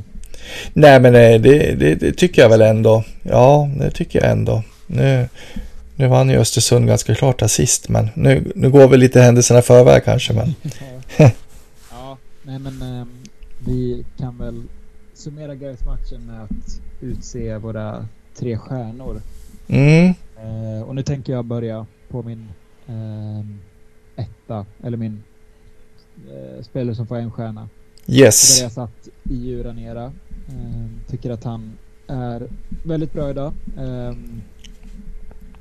Nej 0.74 1.00
men 1.00 1.14
det, 1.14 1.38
det, 1.38 1.96
det, 1.96 2.12
tycker 2.12 2.42
jag 2.42 2.50
väl 2.50 2.62
ändå. 2.62 3.04
Ja, 3.24 3.70
det 3.80 3.92
tycker 3.92 4.22
jag 4.22 4.32
ändå. 4.32 4.64
Nu, 4.88 5.28
nu 6.02 6.08
vann 6.08 6.30
ju 6.30 6.38
Östersund 6.38 6.88
ganska 6.88 7.16
klart 7.16 7.42
assist, 7.42 7.90
men 7.90 8.10
nu, 8.16 8.52
nu 8.56 8.70
går 8.70 8.88
vi 8.88 8.98
lite 8.98 9.22
händelserna 9.22 9.62
förväg 9.62 10.04
kanske. 10.04 10.34
Men... 10.34 10.54
ja, 11.92 12.18
nej 12.44 12.60
men 12.60 12.82
um, 12.82 13.10
vi 13.60 14.06
kan 14.18 14.38
väl 14.38 14.64
summera 15.14 15.56
Gais-matchen 15.56 16.26
med 16.28 16.44
att 16.44 16.80
utse 17.02 17.58
våra 17.58 18.08
tre 18.36 18.58
stjärnor. 18.58 19.22
Mm. 19.68 20.14
Uh, 20.44 20.82
och 20.82 20.96
nu 20.96 21.04
tänker 21.04 21.34
jag 21.34 21.46
börja 21.46 21.86
på 22.10 22.24
min 22.24 22.50
uh, 22.90 23.46
etta, 24.16 24.66
eller 24.84 24.98
min 24.98 25.24
uh, 26.28 26.64
spelare 26.64 26.96
som 26.96 27.08
får 27.08 27.16
en 27.16 27.32
stjärna. 27.32 27.70
Yes. 28.08 28.58
Där 28.58 28.66
jag 28.66 28.72
satt 28.72 29.08
i 29.24 29.36
Juranera. 29.36 30.06
Uh, 30.06 30.88
tycker 31.08 31.32
att 31.32 31.44
han 31.44 31.78
är 32.08 32.48
väldigt 32.84 33.14
bra 33.14 33.30
idag. 33.30 33.54
Um, 33.78 34.42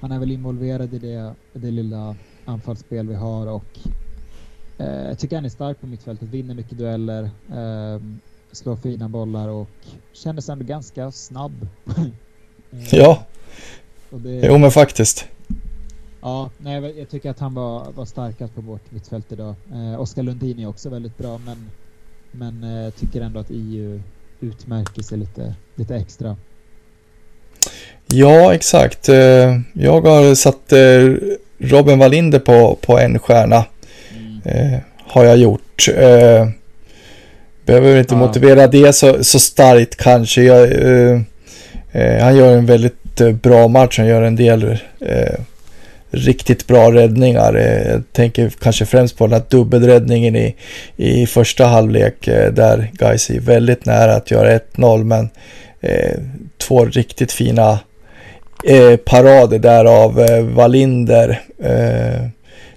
han 0.00 0.12
är 0.12 0.18
väl 0.18 0.30
involverad 0.30 0.94
i 0.94 0.98
det, 0.98 1.34
det 1.52 1.70
lilla 1.70 2.16
anfallsspel 2.44 3.08
vi 3.08 3.14
har 3.14 3.46
och 3.46 3.78
Eh, 4.80 5.08
jag 5.08 5.18
tycker 5.18 5.36
han 5.36 5.44
är 5.44 5.48
stark 5.48 5.80
på 5.80 5.86
mittfältet, 5.86 6.28
vinner 6.28 6.54
mycket 6.54 6.78
dueller, 6.78 7.22
eh, 7.50 8.00
slår 8.52 8.76
fina 8.76 9.08
bollar 9.08 9.48
och 9.48 9.68
kändes 10.12 10.48
ändå 10.48 10.64
ganska 10.64 11.12
snabb. 11.12 11.68
Ja, 12.92 13.24
det... 14.10 14.46
jo 14.46 14.58
men 14.58 14.70
faktiskt. 14.70 15.28
Ja, 16.20 16.50
nej, 16.58 16.98
jag 16.98 17.08
tycker 17.08 17.30
att 17.30 17.38
han 17.38 17.54
var, 17.54 17.92
var 17.92 18.04
starkast 18.04 18.54
på 18.54 18.60
vårt 18.60 18.90
mittfält 18.90 19.32
idag. 19.32 19.54
Eh, 19.72 20.00
Oskar 20.00 20.22
Lundin 20.22 20.58
är 20.58 20.66
också 20.66 20.88
väldigt 20.88 21.18
bra, 21.18 21.38
men, 21.38 21.70
men 22.30 22.64
eh, 22.64 22.90
tycker 22.90 23.20
ändå 23.20 23.40
att 23.40 23.50
EU 23.50 24.02
utmärker 24.40 25.02
sig 25.02 25.18
lite, 25.18 25.54
lite 25.74 25.96
extra. 25.96 26.36
Ja, 28.12 28.54
exakt. 28.54 29.08
Eh, 29.08 29.60
jag 29.72 30.00
har 30.00 30.34
satt 30.34 30.72
eh, 30.72 31.14
Robin 31.58 31.98
Wallinder 31.98 32.38
på, 32.38 32.78
på 32.80 32.98
en 32.98 33.18
stjärna. 33.18 33.64
Mm. 34.16 34.40
Eh, 34.74 34.78
har 35.06 35.24
jag 35.24 35.36
gjort. 35.36 35.88
Behöver 37.66 37.98
inte 37.98 38.14
ja. 38.14 38.18
motivera 38.18 38.66
det 38.66 38.92
så, 38.92 39.24
så 39.24 39.40
starkt 39.40 39.96
kanske. 39.96 40.42
Jag, 40.42 40.68
han 42.20 42.36
gör 42.36 42.56
en 42.56 42.66
väldigt 42.66 43.20
bra 43.42 43.68
match. 43.68 43.98
Han 43.98 44.06
gör 44.06 44.22
en 44.22 44.36
del 44.36 44.78
riktigt 46.10 46.66
bra 46.66 46.92
räddningar. 46.92 47.54
Jag 47.90 48.02
tänker 48.12 48.52
kanske 48.60 48.86
främst 48.86 49.18
på 49.18 49.26
den 49.26 49.32
här 49.32 49.42
dubbelräddningen 49.48 50.36
i, 50.36 50.56
i 50.96 51.26
första 51.26 51.66
halvlek 51.66 52.26
där 52.52 52.90
Gais 52.92 53.30
är 53.30 53.40
väldigt 53.40 53.86
nära 53.86 54.14
att 54.14 54.30
göra 54.30 54.58
1-0 54.58 55.04
men 55.04 55.28
eh, 55.80 56.20
två 56.58 56.84
riktigt 56.84 57.32
fina 57.32 57.80
eh, 58.64 58.96
parader 58.96 59.58
där 59.58 59.84
av 59.84 60.20
eh, 60.20 60.44
Wallinder. 60.44 61.42
Eh, 61.58 62.28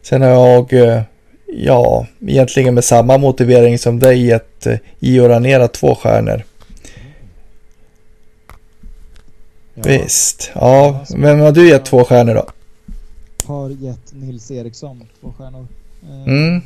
sen 0.02 0.22
har 0.22 0.30
jag, 0.30 0.74
eh, 0.74 1.02
ja, 1.48 2.08
egentligen 2.28 2.74
med 2.74 2.84
samma 2.84 3.18
motivering 3.18 3.80
som 3.80 4.00
dig 4.00 4.26
gett 4.26 4.66
eh, 4.66 4.78
Io 5.00 5.28
Ranera 5.28 5.68
två 5.68 5.96
stjärnor. 5.96 6.44
Ja. 9.76 9.84
Visst, 9.86 10.52
ja, 10.56 11.06
men 11.10 11.40
har 11.40 11.52
du 11.52 11.70
gett 11.70 11.86
två 11.86 12.04
stjärnor 12.04 12.34
då? 12.34 12.46
Har 13.46 13.70
gett 13.70 14.14
Nils 14.14 14.52
Eriksson 14.52 15.04
två 15.22 15.34
stjärnor. 15.38 15.68
Eh, 16.04 16.24
mm. 16.24 16.62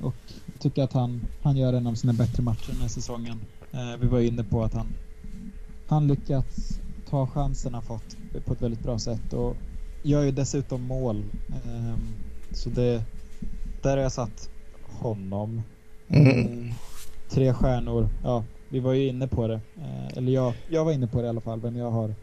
Och 0.00 0.14
tycker 0.58 0.82
att 0.82 0.92
han, 0.92 1.20
han 1.42 1.56
gör 1.56 1.72
en 1.72 1.86
av 1.86 1.94
sina 1.94 2.12
bättre 2.12 2.42
matcher 2.42 2.72
den 2.72 2.80
här 2.80 2.88
säsongen. 2.88 3.40
Eh, 3.72 4.00
vi 4.00 4.06
var 4.06 4.20
inne 4.20 4.44
på 4.44 4.62
att 4.62 4.74
han, 4.74 4.86
han 5.90 6.06
lyckats 6.06 6.80
ta 7.10 7.26
chanserna 7.26 7.82
fått 7.82 8.16
på 8.44 8.52
ett 8.52 8.62
väldigt 8.62 8.82
bra 8.82 8.98
sätt 8.98 9.32
och 9.32 9.56
gör 10.02 10.22
ju 10.22 10.30
dessutom 10.30 10.82
mål. 10.82 11.24
Um, 11.64 12.14
så 12.52 12.70
det, 12.70 13.02
där 13.82 13.90
har 13.90 14.02
jag 14.02 14.12
satt 14.12 14.48
honom. 14.82 15.62
Mm. 16.08 16.28
Uh, 16.28 16.72
tre 17.30 17.52
stjärnor. 17.52 18.08
Ja, 18.24 18.44
vi 18.68 18.80
var 18.80 18.92
ju 18.92 19.08
inne 19.08 19.26
på 19.26 19.48
det. 19.48 19.54
Uh, 19.54 20.16
eller 20.16 20.32
jag, 20.32 20.52
jag 20.68 20.84
var 20.84 20.92
inne 20.92 21.06
på 21.06 21.20
det 21.20 21.26
i 21.26 21.28
alla 21.28 21.40
fall. 21.40 21.60
Vem 21.60 21.76
jag 21.76 21.90
har 21.90 22.14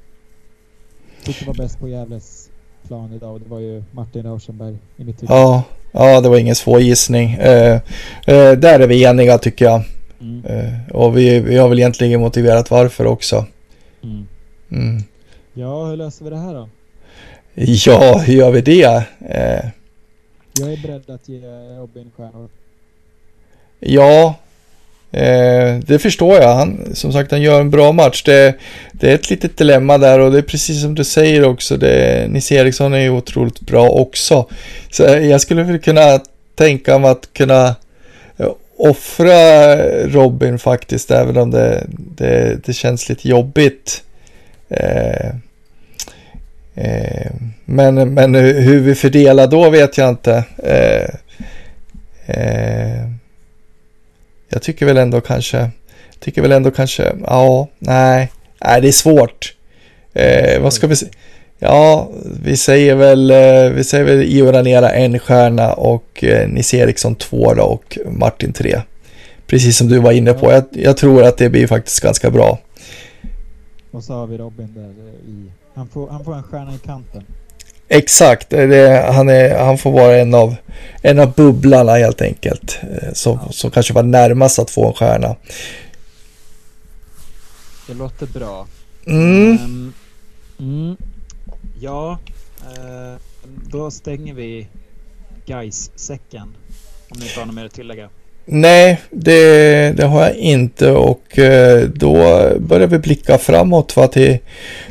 tyckte 1.23 1.45
var 1.45 1.53
bäst 1.53 1.79
på 1.79 1.87
Gävles 1.89 2.49
plan 2.87 3.13
idag 3.13 3.33
och 3.33 3.39
det 3.39 3.49
var 3.49 3.59
ju 3.59 3.83
Martin 3.91 4.23
Rauschenberg 4.23 4.77
i 4.97 5.03
mitt 5.03 5.19
tycke. 5.19 5.33
Ja, 5.33 5.63
ja, 5.91 6.21
det 6.21 6.29
var 6.29 6.37
ingen 6.37 6.55
svår 6.55 6.79
gissning. 6.79 7.29
Uh, 7.29 7.79
där 8.57 8.79
är 8.79 8.87
vi 8.87 9.03
eniga 9.03 9.37
tycker 9.37 9.65
jag. 9.65 9.83
Mm. 10.21 10.41
och 10.93 11.17
vi, 11.17 11.39
vi 11.39 11.57
har 11.57 11.69
väl 11.69 11.79
egentligen 11.79 12.19
motiverat 12.19 12.71
varför 12.71 13.05
också. 13.05 13.45
Mm. 14.07 14.27
Mm. 14.71 15.03
Ja, 15.53 15.85
hur 15.85 15.97
löser 15.97 16.25
vi 16.25 16.31
det 16.31 16.37
här 16.37 16.53
då? 16.53 16.69
Ja, 17.53 18.17
hur 18.17 18.33
gör 18.33 18.51
vi 18.51 18.61
det? 18.61 19.03
Eh. 19.29 19.69
Jag 20.59 20.73
är 20.73 20.77
beredd 20.77 21.09
att 21.09 21.29
ge 21.29 21.39
Robin 21.79 22.11
stjärnor. 22.17 22.49
Ja, 23.79 24.35
eh, 25.11 25.77
det 25.77 25.99
förstår 25.99 26.35
jag. 26.35 26.55
Han, 26.55 26.95
som 26.95 27.13
sagt, 27.13 27.31
han 27.31 27.41
gör 27.41 27.61
en 27.61 27.69
bra 27.69 27.91
match. 27.91 28.23
Det, 28.23 28.55
det, 28.91 29.11
är 29.11 29.15
ett 29.15 29.29
litet 29.29 29.57
dilemma 29.57 29.97
där 29.97 30.19
och 30.19 30.31
det 30.31 30.37
är 30.37 30.41
precis 30.41 30.81
som 30.81 30.95
du 30.95 31.03
säger 31.03 31.43
också. 31.43 31.77
Det, 31.77 32.27
Nisse 32.31 32.55
Eriksson 32.55 32.93
är 32.93 32.99
ju 32.99 33.09
otroligt 33.09 33.61
bra 33.61 33.89
också. 33.89 34.49
Så 34.91 35.03
jag 35.03 35.41
skulle 35.41 35.63
väl 35.63 35.79
kunna 35.79 36.19
tänka 36.55 36.99
mig 36.99 37.11
att 37.11 37.33
kunna 37.33 37.75
offra 38.77 39.75
Robin 40.07 40.59
faktiskt, 40.59 41.11
även 41.11 41.37
om 41.37 41.51
det, 41.51 41.85
det, 41.89 42.65
det 42.65 42.73
känns 42.73 43.09
lite 43.09 43.29
jobbigt. 43.29 44.03
Eh, 44.69 45.27
eh, 46.75 47.31
men, 47.65 48.13
men 48.13 48.35
hur 48.35 48.79
vi 48.79 48.95
fördelar 48.95 49.47
då 49.47 49.69
vet 49.69 49.97
jag 49.97 50.09
inte. 50.09 50.43
Eh, 50.57 51.09
eh, 52.25 53.09
jag 54.49 54.61
tycker 54.61 54.85
väl 54.85 54.97
ändå 54.97 55.21
kanske, 55.21 55.69
tycker 56.19 56.41
väl 56.41 56.51
ändå 56.51 56.71
kanske, 56.71 57.13
ja, 57.25 57.67
nej, 57.79 58.31
nej 58.61 58.81
det 58.81 58.87
är 58.87 58.91
svårt. 58.91 59.53
Eh, 60.13 60.61
vad 60.61 60.73
ska 60.73 60.87
vi 60.87 60.95
säga? 60.95 61.11
Ja, 61.59 62.09
vi 62.43 62.57
säger 62.57 62.95
väl, 62.95 63.31
vi 63.73 63.83
säger 63.83 64.03
väl 64.03 64.21
Io 64.21 64.51
Ranera 64.51 64.89
en 64.89 65.19
stjärna 65.19 65.73
och 65.73 66.23
eh, 66.23 66.49
Nisse 66.49 66.77
Eriksson 66.77 67.15
två 67.15 67.53
då 67.53 67.63
och 67.63 67.97
Martin 68.11 68.53
tre. 68.53 68.81
Precis 69.47 69.77
som 69.77 69.87
du 69.87 69.99
var 69.99 70.11
inne 70.11 70.33
på. 70.33 70.51
Jag, 70.51 70.63
jag, 70.71 70.97
tror 70.97 71.23
att 71.23 71.37
det 71.37 71.49
blir 71.49 71.67
faktiskt 71.67 71.99
ganska 71.99 72.31
bra. 72.31 72.59
Och 73.91 74.03
så 74.03 74.13
har 74.13 74.27
vi 74.27 74.37
Robin 74.37 74.73
där 74.75 74.89
i... 75.31 75.51
Han 75.73 75.87
får, 75.87 76.09
han 76.09 76.25
får 76.25 76.35
en 76.35 76.43
stjärna 76.43 76.75
i 76.75 76.77
kanten. 76.85 77.23
Exakt, 77.89 78.49
det, 78.49 79.11
han, 79.13 79.29
är, 79.29 79.59
han 79.59 79.77
får 79.77 79.91
vara 79.91 80.17
en 80.17 80.33
av, 80.33 80.55
en 81.01 81.19
av 81.19 81.33
bubblarna 81.33 81.91
helt 81.91 82.21
enkelt. 82.21 82.79
Eh, 82.81 83.13
som, 83.13 83.39
ja. 83.45 83.51
som 83.51 83.71
kanske 83.71 83.93
var 83.93 84.03
närmast 84.03 84.59
att 84.59 84.69
få 84.69 84.87
en 84.87 84.93
stjärna. 84.93 85.35
Det 87.87 87.93
låter 87.93 88.25
bra. 88.25 88.67
Mm. 89.05 89.51
Um, 89.51 89.93
mm. 90.59 90.97
Ja, 91.79 92.19
uh, 92.61 93.19
då 93.69 93.91
stänger 93.91 94.33
vi 94.33 94.67
guys 95.45 95.91
säcken 95.95 96.55
Om 97.09 97.19
ni 97.19 97.25
inte 97.25 97.39
har 97.39 97.45
något 97.45 97.55
mer 97.55 97.65
att 97.65 97.73
tillägga. 97.73 98.09
Nej, 98.45 99.01
det, 99.09 99.91
det, 99.97 100.05
har 100.05 100.21
jag 100.21 100.35
inte 100.35 100.91
och 100.91 101.39
eh, 101.39 101.89
då 101.89 102.13
börjar 102.59 102.87
vi 102.87 102.99
blicka 102.99 103.37
framåt 103.37 103.95
va, 103.97 104.07
till, 104.07 104.37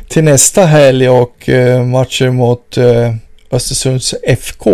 till 0.07 0.23
nästa 0.23 0.65
helg 0.65 1.09
och 1.09 1.49
eh, 1.49 1.85
matcher 1.85 2.29
mot 2.29 2.77
eh, 2.77 3.15
Östersunds 3.51 4.15
FK. 4.23 4.71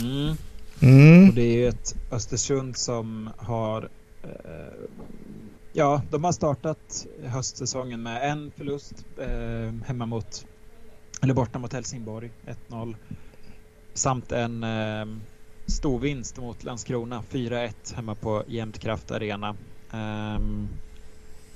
Mm. 0.00 0.36
Mm. 0.82 1.28
Och 1.28 1.34
det 1.34 1.42
är 1.42 1.52
ju 1.52 1.68
ett 1.68 1.94
Östersund 2.10 2.76
som 2.76 3.30
har 3.36 3.88
Ja, 5.72 6.02
de 6.10 6.24
har 6.24 6.32
startat 6.32 7.06
höstsäsongen 7.24 8.02
med 8.02 8.30
en 8.30 8.50
förlust 8.56 8.94
eh, 9.18 9.86
hemma 9.86 10.06
mot 10.06 10.46
eller 11.20 11.34
borta 11.34 11.58
mot 11.58 11.72
Helsingborg 11.72 12.30
1-0 12.68 12.96
samt 13.94 14.32
en 14.32 14.64
eh, 14.64 15.06
stor 15.66 15.98
vinst 15.98 16.36
mot 16.38 16.64
Landskrona, 16.64 17.22
4-1 17.30 17.94
hemma 17.94 18.14
på 18.14 18.42
Jämtkraft 18.46 19.10
Arena. 19.10 19.56
Um, 19.92 20.68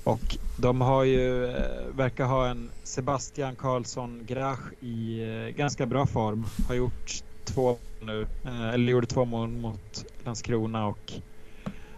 och 0.05 0.37
de 0.57 0.81
har 0.81 1.05
ju, 1.05 1.47
eh, 1.47 1.87
verkar 1.95 2.25
ha 2.25 2.49
en 2.49 2.71
Sebastian 2.83 3.57
Karlsson 3.57 4.27
Grach 4.27 4.73
i 4.81 5.23
eh, 5.23 5.57
ganska 5.57 5.87
bra 5.87 6.07
form. 6.07 6.45
Har 6.69 6.75
gjort 6.75 7.23
två 7.45 7.79
nu, 8.01 8.27
eh, 8.45 8.69
eller 8.69 8.93
gjorde 8.93 9.07
två 9.07 9.25
mål 9.25 9.49
mot 9.49 10.05
Landskrona 10.25 10.87
och 10.87 11.13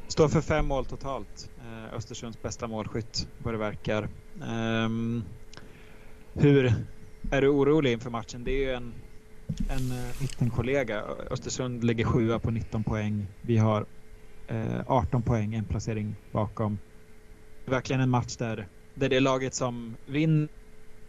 står 0.09 0.29
för 0.29 0.41
fem 0.41 0.67
mål 0.67 0.85
totalt. 0.85 1.51
Östersunds 1.93 2.43
bästa 2.43 2.67
målskytt 2.67 3.29
vad 3.39 3.55
det 3.55 3.59
verkar. 3.59 4.09
Um, 4.43 5.25
hur 6.33 6.75
är 7.31 7.41
du 7.41 7.49
orolig 7.49 7.93
inför 7.93 8.11
matchen? 8.11 8.45
Det 8.45 8.51
är 8.51 8.69
ju 8.69 8.73
en 8.73 8.93
en 9.69 9.91
eh, 9.91 10.21
mittenkollega. 10.21 11.03
Östersund 11.31 11.85
ligger 11.85 12.05
sjua 12.05 12.39
på 12.39 12.51
19 12.51 12.85
poäng. 12.85 13.27
Vi 13.41 13.57
har 13.57 13.87
eh, 14.47 14.81
18 14.87 15.23
poäng, 15.23 15.55
en 15.55 15.65
placering 15.65 16.17
bakom. 16.33 16.79
Verkligen 17.67 18.01
en 18.01 18.11
match 18.11 18.37
där, 18.37 18.69
där 18.95 19.09
det 19.09 19.21
laget 19.21 19.55
som 19.55 19.97
vinner 20.07 20.49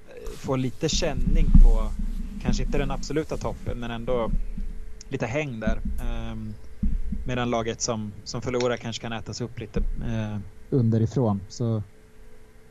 eh, 0.07 0.37
får 0.37 0.57
lite 0.57 0.89
känning 0.89 1.45
på, 1.63 1.91
kanske 2.41 2.63
inte 2.63 2.77
den 2.77 2.91
absoluta 2.91 3.37
toppen, 3.37 3.79
men 3.79 3.91
ändå 3.91 4.31
lite 5.09 5.25
häng 5.25 5.59
där. 5.59 5.81
Um, 6.31 6.53
medan 7.27 7.49
laget 7.49 7.81
som, 7.81 8.11
som 8.23 8.41
förlorar 8.41 8.77
kanske 8.77 9.01
kan 9.01 9.13
ätas 9.13 9.41
upp 9.41 9.59
lite 9.59 9.79
uh, 9.79 10.37
underifrån. 10.69 11.41
Så 11.47 11.83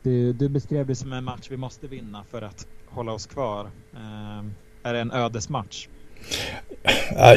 du, 0.05 0.33
du 0.33 0.49
beskrev 0.49 0.87
det 0.87 0.95
som 0.95 1.13
en 1.13 1.23
match 1.23 1.47
vi 1.49 1.57
måste 1.57 1.87
vinna 1.87 2.23
för 2.31 2.41
att 2.41 2.67
hålla 2.89 3.11
oss 3.11 3.25
kvar. 3.25 3.65
Eh, 3.93 4.45
är 4.89 4.93
det 4.93 4.99
en 4.99 5.11
ödesmatch? 5.11 5.87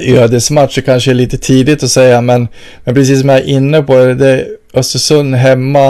Ödesmatch 0.00 0.78
är 0.78 0.82
kanske 0.82 1.14
lite 1.14 1.38
tidigt 1.38 1.82
att 1.82 1.90
säga, 1.90 2.20
men, 2.20 2.48
men 2.84 2.94
precis 2.94 3.20
som 3.20 3.28
jag 3.28 3.38
är 3.38 3.44
inne 3.44 3.82
på 3.82 3.94
det, 3.94 4.14
det 4.14 4.46
Östersund 4.74 5.34
hemma 5.34 5.88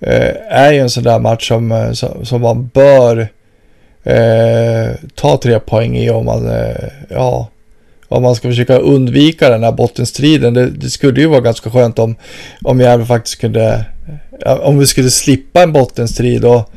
eh, 0.00 0.34
är 0.48 0.72
ju 0.72 0.78
en 0.78 0.90
sån 0.90 1.02
där 1.02 1.18
match 1.18 1.48
som, 1.48 1.72
eh, 1.72 1.92
som, 1.92 2.26
som 2.26 2.40
man 2.40 2.66
bör 2.66 3.28
eh, 4.02 4.94
ta 5.14 5.36
tre 5.36 5.60
poäng 5.60 5.96
i 5.96 6.10
om 6.10 6.24
man, 6.24 6.48
eh, 6.48 6.88
ja, 7.08 7.48
om 8.08 8.22
man 8.22 8.34
ska 8.34 8.48
försöka 8.48 8.78
undvika 8.78 9.48
den 9.48 9.62
här 9.62 9.72
bottenstriden. 9.72 10.54
Det, 10.54 10.70
det 10.70 10.90
skulle 10.90 11.20
ju 11.20 11.26
vara 11.26 11.40
ganska 11.40 11.70
skönt 11.70 11.98
om, 11.98 12.16
om 12.64 12.80
Gävle 12.80 13.06
faktiskt 13.06 13.40
kunde, 13.40 13.84
om 14.46 14.78
vi 14.78 14.86
skulle 14.86 15.10
slippa 15.10 15.62
en 15.62 15.72
bottenstrid 15.72 16.44
och 16.44 16.70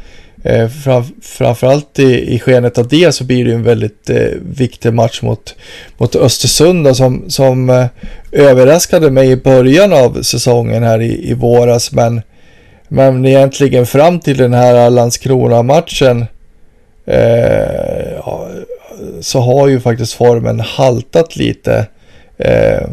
eh, 0.43 0.69
fram, 0.69 1.03
framförallt 1.21 1.99
i, 1.99 2.35
i 2.35 2.39
skenet 2.39 2.77
av 2.77 2.87
det 2.87 3.11
så 3.11 3.23
blir 3.23 3.45
det 3.45 3.53
en 3.53 3.63
väldigt 3.63 4.09
eh, 4.09 4.27
viktig 4.41 4.93
match 4.93 5.21
mot, 5.21 5.55
mot 5.97 6.15
Östersund 6.15 6.85
då, 6.85 6.93
som, 6.93 7.23
som 7.27 7.69
eh, 7.69 7.85
överraskade 8.31 9.11
mig 9.11 9.31
i 9.31 9.35
början 9.35 9.93
av 9.93 10.21
säsongen 10.21 10.83
här 10.83 11.01
i, 11.01 11.29
i 11.29 11.33
våras. 11.33 11.91
Men 11.91 12.21
men 12.93 13.25
egentligen 13.25 13.85
fram 13.85 14.19
till 14.19 14.37
den 14.37 14.53
här 14.53 14.89
Landskrona-matchen 14.89 16.25
eh, 17.05 18.27
så 19.21 19.39
har 19.39 19.67
ju 19.67 19.79
faktiskt 19.79 20.13
formen 20.13 20.59
haltat 20.59 21.35
lite 21.35 21.87
eh, 22.37 22.87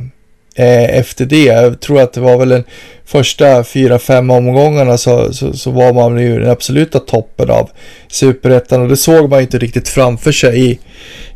eh, 0.54 0.98
efter 0.98 1.24
det. 1.24 1.44
Jag 1.44 1.80
tror 1.80 2.00
att 2.00 2.12
det 2.12 2.20
var 2.20 2.36
väl 2.36 2.48
den 2.48 2.64
första 3.04 3.64
fyra, 3.64 3.98
fem 3.98 4.30
omgångarna 4.30 4.98
så, 4.98 5.32
så, 5.32 5.52
så 5.52 5.70
var 5.70 5.92
man 5.92 6.18
ju 6.18 6.40
den 6.40 6.50
absoluta 6.50 6.98
toppen 6.98 7.50
av 7.50 7.70
superettan 8.08 8.82
och 8.82 8.88
det 8.88 8.96
såg 8.96 9.30
man 9.30 9.38
ju 9.38 9.42
inte 9.42 9.58
riktigt 9.58 9.88
framför 9.88 10.32
sig 10.32 10.70
i, 10.70 10.78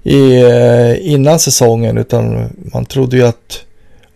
i, 0.03 0.43
eh, 0.43 1.13
innan 1.13 1.39
säsongen 1.39 1.99
utan 1.99 2.51
man 2.57 2.85
trodde 2.85 3.17
ju 3.17 3.27
att 3.27 3.61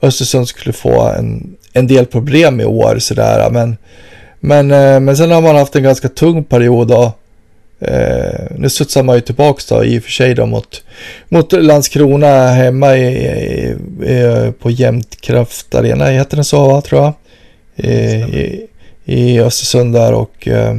Östersund 0.02 0.48
skulle 0.48 0.72
få 0.72 1.02
en, 1.18 1.56
en 1.72 1.86
del 1.86 2.06
problem 2.06 2.60
i 2.60 2.64
år 2.64 2.98
sådär 2.98 3.50
men 3.50 3.76
men, 4.40 4.70
eh, 4.70 5.00
men 5.00 5.16
sen 5.16 5.30
har 5.30 5.42
man 5.42 5.56
haft 5.56 5.76
en 5.76 5.82
ganska 5.82 6.08
tung 6.08 6.44
period 6.44 6.90
och 6.90 7.10
eh, 7.80 8.56
nu 8.56 8.68
studsar 8.68 9.02
man 9.02 9.16
ju 9.16 9.20
tillbaks 9.20 9.66
då 9.66 9.84
i 9.84 9.98
och 9.98 10.02
för 10.02 10.10
sig 10.10 10.34
då 10.34 10.46
mot, 10.46 10.84
mot 11.28 11.52
Landskrona 11.52 12.48
hemma 12.48 12.96
i, 12.96 13.06
i, 13.06 13.76
i, 14.12 14.52
på 14.58 14.70
Jämtkraft 14.70 15.74
Arena, 15.74 16.06
heter 16.06 16.36
den 16.36 16.44
så 16.44 16.68
va, 16.68 16.80
tror 16.80 17.02
jag? 17.02 17.14
I, 17.90 18.66
i, 19.04 19.40
Östersund 19.40 19.94
där 19.94 20.12
och 20.12 20.48
eh, 20.48 20.74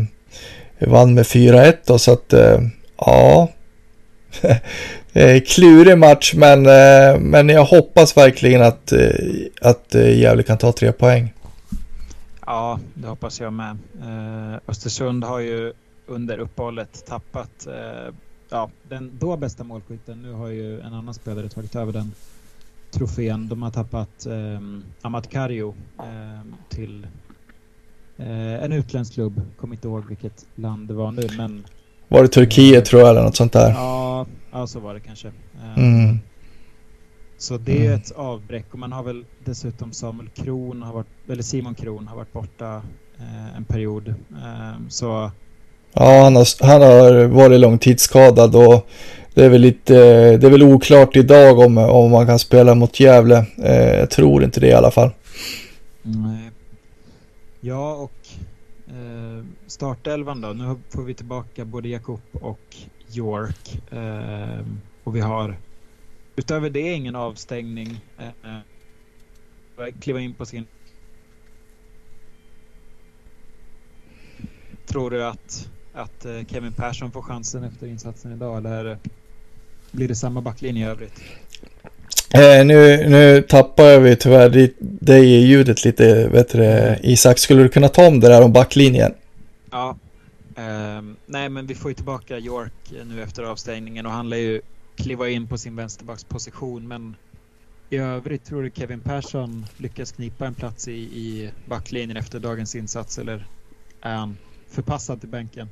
vann 0.79 1.13
med 1.13 1.25
4-1 1.25 1.73
då 1.85 1.99
så 1.99 2.13
att 2.13 2.33
eh, 2.33 2.59
ja 2.97 3.49
klurig 5.47 5.97
match 5.97 6.33
men, 6.35 6.65
eh, 6.65 7.19
men 7.19 7.49
jag 7.49 7.65
hoppas 7.65 8.17
verkligen 8.17 8.61
att, 8.61 8.91
eh, 8.91 9.09
att 9.61 9.93
Gävle 9.93 10.43
kan 10.43 10.57
ta 10.57 10.71
tre 10.71 10.91
poäng. 10.91 11.33
Ja, 12.45 12.79
det 12.93 13.07
hoppas 13.07 13.39
jag 13.39 13.53
med. 13.53 13.77
Eh, 14.01 14.59
Östersund 14.67 15.23
har 15.23 15.39
ju 15.39 15.73
under 16.09 16.39
uppehållet 16.39 17.05
tappat 17.05 17.67
eh, 17.67 18.13
ja, 18.49 18.69
den 18.89 19.11
då 19.19 19.37
bästa 19.37 19.63
målskytten. 19.63 20.21
Nu 20.21 20.31
har 20.31 20.47
ju 20.47 20.81
en 20.81 20.93
annan 20.93 21.13
spelare 21.13 21.49
tagit 21.49 21.75
över 21.75 21.93
den 21.93 22.11
trofén. 22.91 23.47
De 23.47 23.61
har 23.61 23.71
tappat 23.71 24.25
eh, 24.25 24.59
Amat 25.01 25.29
Kario 25.29 25.75
eh, 25.99 26.41
till 26.69 27.07
eh, 28.17 28.63
en 28.63 28.71
utländsk 28.71 29.13
klubb. 29.13 29.41
Kommer 29.57 29.75
inte 29.75 29.87
ihåg 29.87 30.05
vilket 30.07 30.45
land 30.55 30.87
det 30.87 30.93
var 30.93 31.11
nu, 31.11 31.27
men... 31.37 31.65
Var 32.07 32.21
det 32.21 32.27
Turkiet 32.27 32.85
tror 32.85 33.01
jag 33.01 33.09
eller 33.09 33.23
något 33.23 33.35
sånt 33.35 33.53
där? 33.53 33.69
Ja, 33.69 34.25
ja 34.51 34.67
så 34.67 34.79
var 34.79 34.93
det 34.93 34.99
kanske. 34.99 35.27
Eh, 35.27 35.77
mm. 35.77 36.19
Så 37.37 37.57
det 37.57 37.77
är 37.77 37.87
mm. 37.87 37.99
ett 37.99 38.11
avbräck 38.11 38.65
och 38.71 38.79
man 38.79 38.91
har 38.91 39.03
väl 39.03 39.25
dessutom 39.45 39.91
Samuel 39.91 40.29
Kron, 40.29 40.81
har 40.81 40.93
varit, 40.93 41.29
eller 41.29 41.43
Simon 41.43 41.75
Kron 41.75 42.07
har 42.07 42.15
varit 42.15 42.33
borta 42.33 42.81
eh, 43.17 43.57
en 43.57 43.63
period. 43.63 44.07
Eh, 44.31 44.87
så... 44.89 45.31
Ja, 45.93 46.23
han 46.23 46.35
har, 46.35 46.65
han 46.65 46.81
har 46.81 47.25
varit 47.25 47.59
långtidsskadad 47.59 48.55
och 48.55 48.87
det 49.33 49.45
är 49.45 49.49
väl 49.49 49.61
lite, 49.61 49.93
det 50.37 50.47
är 50.47 50.51
väl 50.51 50.63
oklart 50.63 51.15
idag 51.15 51.59
om, 51.59 51.77
om 51.77 52.11
man 52.11 52.27
kan 52.27 52.39
spela 52.39 52.75
mot 52.75 52.99
Gävle. 52.99 53.45
Eh, 53.63 53.99
jag 53.99 54.09
tror 54.09 54.43
inte 54.43 54.59
det 54.59 54.67
i 54.67 54.73
alla 54.73 54.91
fall. 54.91 55.09
Nej. 56.01 56.51
Ja, 57.61 57.93
och 57.93 58.27
eh, 58.87 59.45
startelvan 59.67 60.41
då. 60.41 60.47
Nu 60.47 60.75
får 60.89 61.03
vi 61.03 61.13
tillbaka 61.13 61.65
både 61.65 61.89
Jakob 61.89 62.21
och 62.33 62.75
York. 63.13 63.81
Eh, 63.91 64.65
och 65.03 65.15
vi 65.15 65.19
har 65.19 65.55
Utöver 66.39 66.69
det 66.69 66.93
ingen 66.93 67.15
avstängning. 67.15 68.01
Eh, 68.17 68.27
eh, 69.87 69.93
kliva 69.99 70.19
in 70.19 70.33
på 70.33 70.45
sin... 70.45 70.67
Tror 74.85 75.11
du 75.11 75.25
att, 75.25 75.69
att 75.99 76.25
eh, 76.25 76.45
Kevin 76.47 76.73
Persson 76.73 77.11
får 77.11 77.21
chansen 77.21 77.63
efter 77.63 77.87
insatsen 77.87 78.31
idag 78.31 78.57
eller 78.57 78.97
blir 79.91 80.07
det 80.07 80.15
samma 80.15 80.41
backlinje 80.41 80.85
i 80.85 80.89
övrigt? 80.89 81.21
Eh, 82.33 82.65
nu, 82.65 83.09
nu 83.09 83.41
tappar 83.41 83.99
vi 83.99 84.15
tyvärr 84.15 84.69
dig 84.79 85.25
i 85.25 85.45
ljudet 85.45 85.85
lite. 85.85 86.27
Vet 86.27 86.49
du, 86.49 86.95
Isak, 87.01 87.39
skulle 87.39 87.63
du 87.63 87.69
kunna 87.69 87.87
ta 87.87 88.07
om 88.07 88.19
det 88.19 88.27
där 88.27 88.41
om 88.41 88.53
backlinjen? 88.53 89.13
Ja. 89.71 89.97
Eh, 90.55 91.01
nej, 91.25 91.49
men 91.49 91.67
vi 91.67 91.75
får 91.75 91.91
ju 91.91 91.95
tillbaka 91.95 92.37
York 92.37 92.93
nu 93.05 93.23
efter 93.23 93.43
avstängningen 93.43 94.05
och 94.05 94.11
han 94.11 94.29
lär 94.29 94.37
ju 94.37 94.61
kliva 94.95 95.29
in 95.29 95.47
på 95.47 95.57
sin 95.57 95.75
vänsterbacksposition 95.75 96.87
men 96.87 97.15
i 97.89 97.97
övrigt 97.97 98.45
tror 98.45 98.63
du 98.63 98.71
Kevin 98.75 98.99
Persson 98.99 99.65
lyckas 99.77 100.11
knipa 100.11 100.47
en 100.47 100.53
plats 100.53 100.87
i, 100.87 100.93
i 100.93 101.51
backlinjen 101.65 102.17
efter 102.17 102.39
dagens 102.39 102.75
insats 102.75 103.17
eller 103.17 103.47
är 104.01 104.15
han 104.15 104.37
förpassad 104.69 105.19
till 105.19 105.29
bänken? 105.29 105.69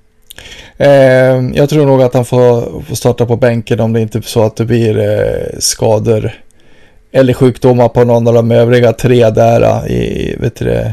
Eh, 0.77 1.49
jag 1.53 1.69
tror 1.69 1.85
nog 1.85 2.01
att 2.01 2.13
han 2.13 2.25
får, 2.25 2.81
får, 2.81 2.95
starta 2.95 3.25
på 3.25 3.35
bänken 3.35 3.79
om 3.79 3.93
det 3.93 4.01
inte 4.01 4.17
är 4.17 4.21
så 4.21 4.43
att 4.43 4.55
det 4.55 4.65
blir 4.65 4.97
eh, 4.97 5.59
skador 5.59 6.31
eller 7.11 7.33
sjukdomar 7.33 7.89
på 7.89 8.03
någon 8.03 8.27
av 8.27 8.33
de 8.33 8.51
övriga 8.51 8.93
tre 8.93 9.29
där 9.29 9.61
eh, 9.61 9.91
i, 9.91 10.35
vet 10.39 10.55
du, 10.55 10.91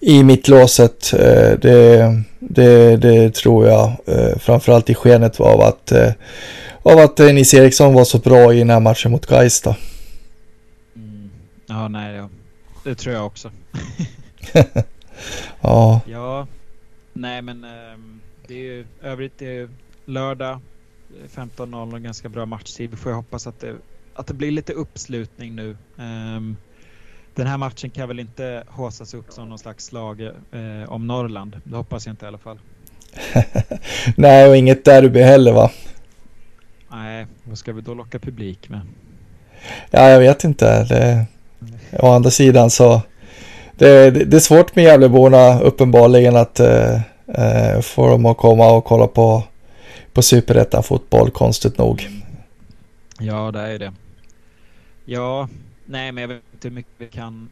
i 0.00 0.24
mittlåset. 0.24 1.12
Eh, 1.12 1.58
det, 1.58 2.22
det, 2.38 2.96
det, 2.96 3.34
tror 3.34 3.66
jag, 3.66 3.92
eh, 4.06 4.38
framförallt 4.38 4.90
i 4.90 4.94
skenet 4.94 5.40
av 5.40 5.60
att 5.60 5.92
eh, 5.92 6.12
av 6.82 6.98
att 6.98 7.18
Nils 7.18 7.54
Eriksson 7.54 7.94
var 7.94 8.04
så 8.04 8.18
bra 8.18 8.54
i 8.54 8.58
den 8.58 8.70
här 8.70 8.80
matchen 8.80 9.10
mot 9.10 9.26
Gais 9.26 9.60
då. 9.60 9.76
Mm. 10.96 11.30
Ja, 11.66 11.88
nej, 11.88 12.16
ja. 12.16 12.28
det 12.84 12.94
tror 12.94 13.14
jag 13.14 13.26
också. 13.26 13.50
ja. 15.60 16.00
Ja, 16.06 16.46
nej 17.12 17.42
men 17.42 17.64
um, 17.64 18.20
det 18.52 18.58
är 18.58 18.62
ju 18.62 18.84
övrigt 19.02 19.32
det 19.38 19.56
är 19.56 19.68
lördag 20.04 20.60
15.00 21.34 21.96
en 21.96 22.02
ganska 22.02 22.28
bra 22.28 22.46
matchtid. 22.46 22.90
Vi 22.90 22.96
får 22.96 23.12
ju 23.12 23.16
hoppas 23.16 23.46
att 23.46 23.60
det, 23.60 23.74
att 24.14 24.26
det 24.26 24.34
blir 24.34 24.50
lite 24.50 24.72
uppslutning 24.72 25.56
nu. 25.56 25.76
Um, 25.96 26.56
den 27.34 27.46
här 27.46 27.56
matchen 27.56 27.90
kan 27.90 28.08
väl 28.08 28.20
inte 28.20 28.64
håsas 28.68 29.14
upp 29.14 29.32
som 29.32 29.48
någon 29.48 29.58
slags 29.58 29.84
slag 29.84 30.20
eh, 30.20 30.88
om 30.88 31.06
Norrland. 31.06 31.60
Det 31.64 31.76
hoppas 31.76 32.06
jag 32.06 32.12
inte 32.12 32.24
i 32.24 32.28
alla 32.28 32.38
fall. 32.38 32.58
Nej, 34.16 34.48
och 34.48 34.56
inget 34.56 34.84
derby 34.84 35.20
heller 35.20 35.52
va? 35.52 35.70
Nej, 36.90 37.26
vad 37.44 37.58
ska 37.58 37.72
vi 37.72 37.80
då 37.80 37.94
locka 37.94 38.18
publik 38.18 38.68
med? 38.68 38.80
Ja, 39.90 40.08
jag 40.08 40.20
vet 40.20 40.44
inte. 40.44 40.84
Det, 40.84 41.26
å 42.00 42.12
andra 42.12 42.30
sidan 42.30 42.70
så 42.70 43.02
det, 43.72 44.10
det, 44.10 44.24
det 44.24 44.36
är 44.36 44.40
svårt 44.40 44.76
med 44.76 44.84
Gävleborna 44.84 45.60
uppenbarligen 45.60 46.36
att 46.36 46.60
eh, 46.60 47.00
eh, 47.26 47.80
få 47.80 48.08
dem 48.08 48.26
att 48.26 48.36
komma 48.36 48.72
och 48.72 48.84
kolla 48.84 49.06
på, 49.06 49.44
på 50.12 50.22
superettan 50.22 50.82
fotboll, 50.82 51.30
konstigt 51.30 51.78
nog. 51.78 52.08
Ja, 53.18 53.50
det 53.50 53.60
är 53.60 53.78
det. 53.78 53.92
Ja, 55.04 55.48
nej, 55.86 56.12
men 56.12 56.22
jag 56.22 56.28
vet 56.28 56.42
inte 56.52 56.68
hur 56.68 56.74
mycket 56.74 56.92
vi 56.98 57.06
kan 57.06 57.50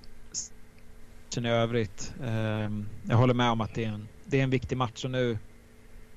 känna 1.35 1.49
i 1.49 1.53
övrigt. 1.53 2.13
Eh, 2.25 2.71
jag 3.09 3.17
håller 3.17 3.35
med 3.35 3.51
om 3.51 3.61
att 3.61 3.75
det 3.75 3.85
är 3.85 3.89
en, 3.89 4.09
det 4.25 4.39
är 4.39 4.43
en 4.43 4.51
viktig 4.51 4.77
match 4.77 5.05
och 5.05 5.11
nu 5.11 5.39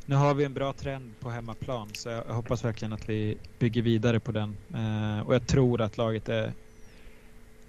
nu 0.05 0.15
har 0.15 0.33
vi 0.33 0.43
en 0.43 0.53
bra 0.53 0.73
trend 0.73 1.19
på 1.19 1.29
hemmaplan 1.29 1.89
så 1.93 2.09
jag 2.09 2.23
hoppas 2.23 2.65
verkligen 2.65 2.93
att 2.93 3.09
vi 3.09 3.37
bygger 3.59 3.81
vidare 3.81 4.19
på 4.19 4.31
den. 4.31 4.57
Eh, 4.73 5.27
och 5.27 5.35
jag 5.35 5.47
tror 5.47 5.81
att 5.81 5.97
laget 5.97 6.29
är... 6.29 6.53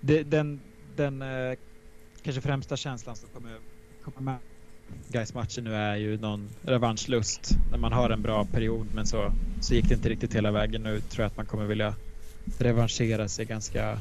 Det, 0.01 0.23
den 0.23 0.61
den 0.97 1.23
eh, 1.23 1.55
kanske 2.23 2.41
främsta 2.43 2.77
känslan 2.77 3.17
som 3.17 3.29
kommer, 3.29 3.59
kommer 4.05 4.21
med 4.21 4.37
guys 5.09 5.35
matchen 5.35 5.65
nu 5.65 5.75
är 5.75 5.97
ju 5.97 6.19
någon 6.19 6.49
revanschlust. 6.63 7.57
När 7.71 7.79
man 7.79 7.93
har 7.93 8.11
en 8.11 8.23
bra 8.23 8.45
period 8.45 8.87
men 8.95 9.07
så, 9.07 9.33
så 9.61 9.75
gick 9.75 9.89
det 9.89 9.95
inte 9.95 10.09
riktigt 10.09 10.35
hela 10.35 10.51
vägen. 10.51 10.83
Nu 10.83 11.01
tror 11.01 11.23
jag 11.23 11.27
att 11.27 11.37
man 11.37 11.47
kommer 11.47 11.65
vilja 11.65 11.95
revanschera 12.59 13.29
sig 13.29 13.45
ganska 13.45 13.99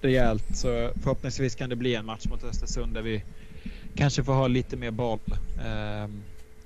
rejält. 0.00 0.56
Så 0.56 0.92
förhoppningsvis 1.02 1.54
kan 1.54 1.70
det 1.70 1.76
bli 1.76 1.94
en 1.94 2.06
match 2.06 2.26
mot 2.26 2.44
Östersund 2.44 2.94
där 2.94 3.02
vi 3.02 3.24
kanske 3.94 4.24
får 4.24 4.32
ha 4.32 4.46
lite 4.46 4.76
mer 4.76 4.90
boll. 4.90 5.20
Eh, 5.64 6.08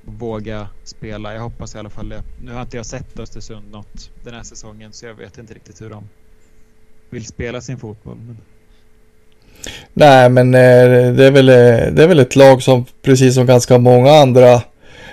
våga 0.02 0.68
spela. 0.84 1.34
Jag 1.34 1.40
hoppas 1.40 1.74
i 1.74 1.78
alla 1.78 1.90
fall 1.90 2.08
det. 2.08 2.22
Nu 2.42 2.52
har 2.52 2.62
inte 2.62 2.76
jag 2.76 2.86
sett 2.86 3.18
Östersund 3.18 3.70
något 3.70 4.10
den 4.24 4.34
här 4.34 4.42
säsongen 4.42 4.92
så 4.92 5.06
jag 5.06 5.14
vet 5.14 5.38
inte 5.38 5.54
riktigt 5.54 5.80
hur 5.80 5.90
de 5.90 6.08
vill 7.10 7.26
spela 7.26 7.60
sin 7.60 7.78
fotboll. 7.78 8.16
Men... 8.16 8.36
Nej, 9.94 10.28
men 10.28 10.54
eh, 10.54 11.12
det 11.12 11.24
är, 11.24 11.30
väl, 11.30 11.48
eh, 11.48 11.92
det 11.92 12.02
är 12.02 12.06
väl 12.06 12.20
ett 12.20 12.36
lag 12.36 12.62
som 12.62 12.84
precis 13.02 13.34
som 13.34 13.46
ganska 13.46 13.78
många 13.78 14.12
andra 14.12 14.60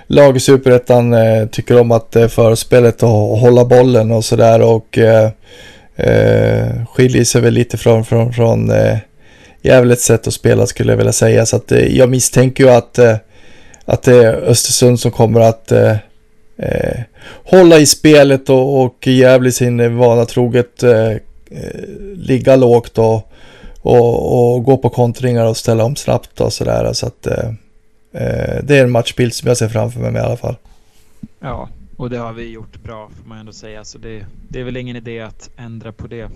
lag 0.07 0.37
i 0.37 0.39
Superettan 0.39 1.13
eh, 1.13 1.45
tycker 1.45 1.79
om 1.79 1.91
att 1.91 2.15
förspelet 2.29 3.03
och 3.03 3.09
hålla 3.09 3.65
bollen 3.65 4.11
och 4.11 4.25
sådär 4.25 4.61
och 4.61 4.97
eh, 4.97 5.29
skiljer 6.93 7.23
sig 7.23 7.41
väl 7.41 7.53
lite 7.53 7.77
från, 7.77 8.05
från, 8.05 8.33
från 8.33 8.71
eh, 8.71 8.97
Gävles 9.61 10.03
sätt 10.03 10.27
att 10.27 10.33
spela 10.33 10.67
skulle 10.67 10.91
jag 10.91 10.97
vilja 10.97 11.11
säga. 11.11 11.45
Så 11.45 11.55
att 11.55 11.71
eh, 11.71 11.97
jag 11.97 12.09
misstänker 12.09 12.63
ju 12.63 12.69
att, 12.69 12.99
eh, 12.99 13.15
att 13.85 14.03
det 14.03 14.15
är 14.15 14.33
Östersund 14.33 14.99
som 14.99 15.11
kommer 15.11 15.39
att 15.39 15.71
eh, 15.71 15.95
hålla 17.45 17.79
i 17.79 17.85
spelet 17.85 18.49
och, 18.49 18.83
och 18.83 19.07
Gävle 19.07 19.51
sin 19.51 19.97
vana 19.97 20.25
troget 20.25 20.83
eh, 20.83 21.11
ligga 22.15 22.55
lågt 22.55 22.97
och, 22.97 23.31
och, 23.83 24.55
och, 24.55 24.63
gå 24.63 24.77
på 24.77 24.89
kontringar 24.89 25.45
och 25.45 25.57
ställa 25.57 25.83
om 25.83 25.95
snabbt 25.95 26.41
och 26.41 26.53
sådär. 26.53 26.93
Så 26.93 27.07
att 27.07 27.27
eh, 27.27 27.49
eh, 28.11 28.63
det 28.63 28.77
är 28.77 28.83
en 28.83 28.91
matchbild 28.91 29.33
som 29.33 29.47
jag 29.47 29.57
ser 29.57 29.69
framför 29.69 29.99
mig 29.99 30.13
i 30.13 30.25
alla 30.25 30.37
fall. 30.37 30.55
Ja, 31.39 31.69
och 31.97 32.09
det 32.09 32.17
har 32.17 32.33
vi 32.33 32.49
gjort 32.49 32.83
bra 32.83 33.09
får 33.21 33.29
man 33.29 33.37
ändå 33.37 33.51
säga. 33.51 33.83
Så 33.83 33.97
det, 33.97 34.25
det 34.49 34.59
är 34.59 34.63
väl 34.63 34.77
ingen 34.77 34.95
idé 34.95 35.21
att 35.21 35.49
ändra 35.57 35.91
på 35.91 36.07
det. 36.07 36.29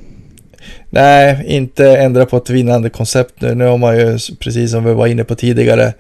Nej, 0.90 1.46
inte 1.48 1.98
ändra 1.98 2.26
på 2.26 2.38
ett 2.38 2.50
vinnande 2.50 2.90
koncept 2.90 3.42
nu. 3.42 3.56
Nu 3.56 3.66
har 3.66 3.78
man 3.78 3.98
ju, 3.98 4.20
precis 4.40 4.72
som 4.72 4.84
vi 4.84 4.94
var 4.94 5.08
inne 5.08 5.24
på 5.24 5.36
tidigare, 5.36 5.94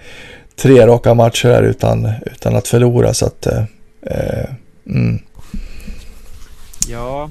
tre 0.55 0.87
raka 0.87 1.13
matcher 1.13 1.49
här 1.49 1.63
utan, 1.63 2.09
utan 2.25 2.55
att 2.55 2.67
förlora. 2.67 3.13
Så 3.13 3.25
att, 3.25 3.45
eh, 3.45 3.63
eh 4.01 4.49
mm. 4.85 5.19
Ja, 6.89 7.29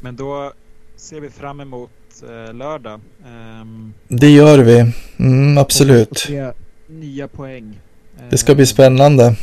men 0.00 0.16
då 0.16 0.52
ser 0.96 1.20
vi 1.20 1.30
fram 1.30 1.60
emot 1.60 1.90
lördag. 2.52 3.00
Um, 3.26 3.94
det 4.08 4.30
gör 4.30 4.58
vi, 4.58 4.92
mm, 5.16 5.58
absolut. 5.58 6.28
nya 6.86 7.28
poäng. 7.28 7.80
Det 8.30 8.38
ska 8.38 8.54
bli 8.54 8.66
spännande. 8.66 9.36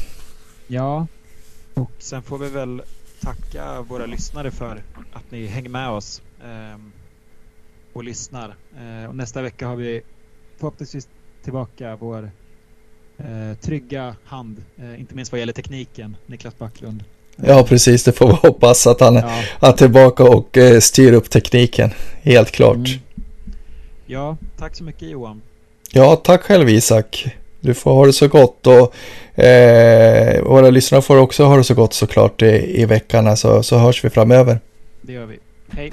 Ja, 0.67 1.07
och 1.73 1.91
sen 1.99 2.21
får 2.21 2.37
vi 2.37 2.49
väl 2.49 2.81
tacka 3.21 3.81
våra 3.81 4.05
lyssnare 4.05 4.51
för 4.51 4.83
att 5.13 5.31
ni 5.31 5.45
hänger 5.45 5.69
med 5.69 5.89
oss 5.89 6.21
um, 6.43 6.91
och 7.93 8.03
lyssnar. 8.03 8.55
Uh, 8.81 9.09
och 9.09 9.15
nästa 9.15 9.41
vecka 9.41 9.67
har 9.67 9.75
vi 9.75 10.01
förhoppningsvis 10.57 11.09
tillbaka 11.43 11.95
vår 11.95 12.31
uh, 13.19 13.53
trygga 13.61 14.15
hand, 14.23 14.63
uh, 14.79 14.99
inte 14.99 15.15
minst 15.15 15.31
vad 15.31 15.39
gäller 15.39 15.53
tekniken, 15.53 16.17
Niklas 16.25 16.57
Backlund. 16.57 17.03
Ja, 17.35 17.63
precis. 17.63 18.03
Det 18.03 18.11
får 18.11 18.27
vi 18.27 18.33
hoppas 18.47 18.87
att 18.87 18.99
han 18.99 19.15
ja. 19.15 19.67
är 19.67 19.71
tillbaka 19.71 20.23
och 20.23 20.57
eh, 20.57 20.79
styr 20.79 21.13
upp 21.13 21.29
tekniken. 21.29 21.91
Helt 22.21 22.51
klart. 22.51 22.75
Mm. 22.75 22.99
Ja, 24.05 24.37
tack 24.59 24.75
så 24.75 24.83
mycket 24.83 25.09
Johan. 25.09 25.41
Ja, 25.91 26.15
tack 26.15 26.41
själv 26.41 26.69
Isak. 26.69 27.27
Du 27.59 27.73
får 27.73 27.93
ha 27.93 28.05
det 28.05 28.13
så 28.13 28.27
gott 28.27 28.67
och 28.67 28.95
eh, 29.43 30.43
våra 30.43 30.69
lyssnare 30.69 31.01
får 31.01 31.17
också 31.17 31.43
ha 31.43 31.57
det 31.57 31.63
så 31.63 31.73
gott 31.73 31.93
såklart 31.93 32.41
i, 32.41 32.81
i 32.81 32.85
veckan. 32.85 33.37
Så, 33.37 33.63
så 33.63 33.77
hörs 33.77 34.05
vi 34.05 34.09
framöver. 34.09 34.59
Det 35.01 35.13
gör 35.13 35.25
vi. 35.25 35.39
Hej. 35.71 35.91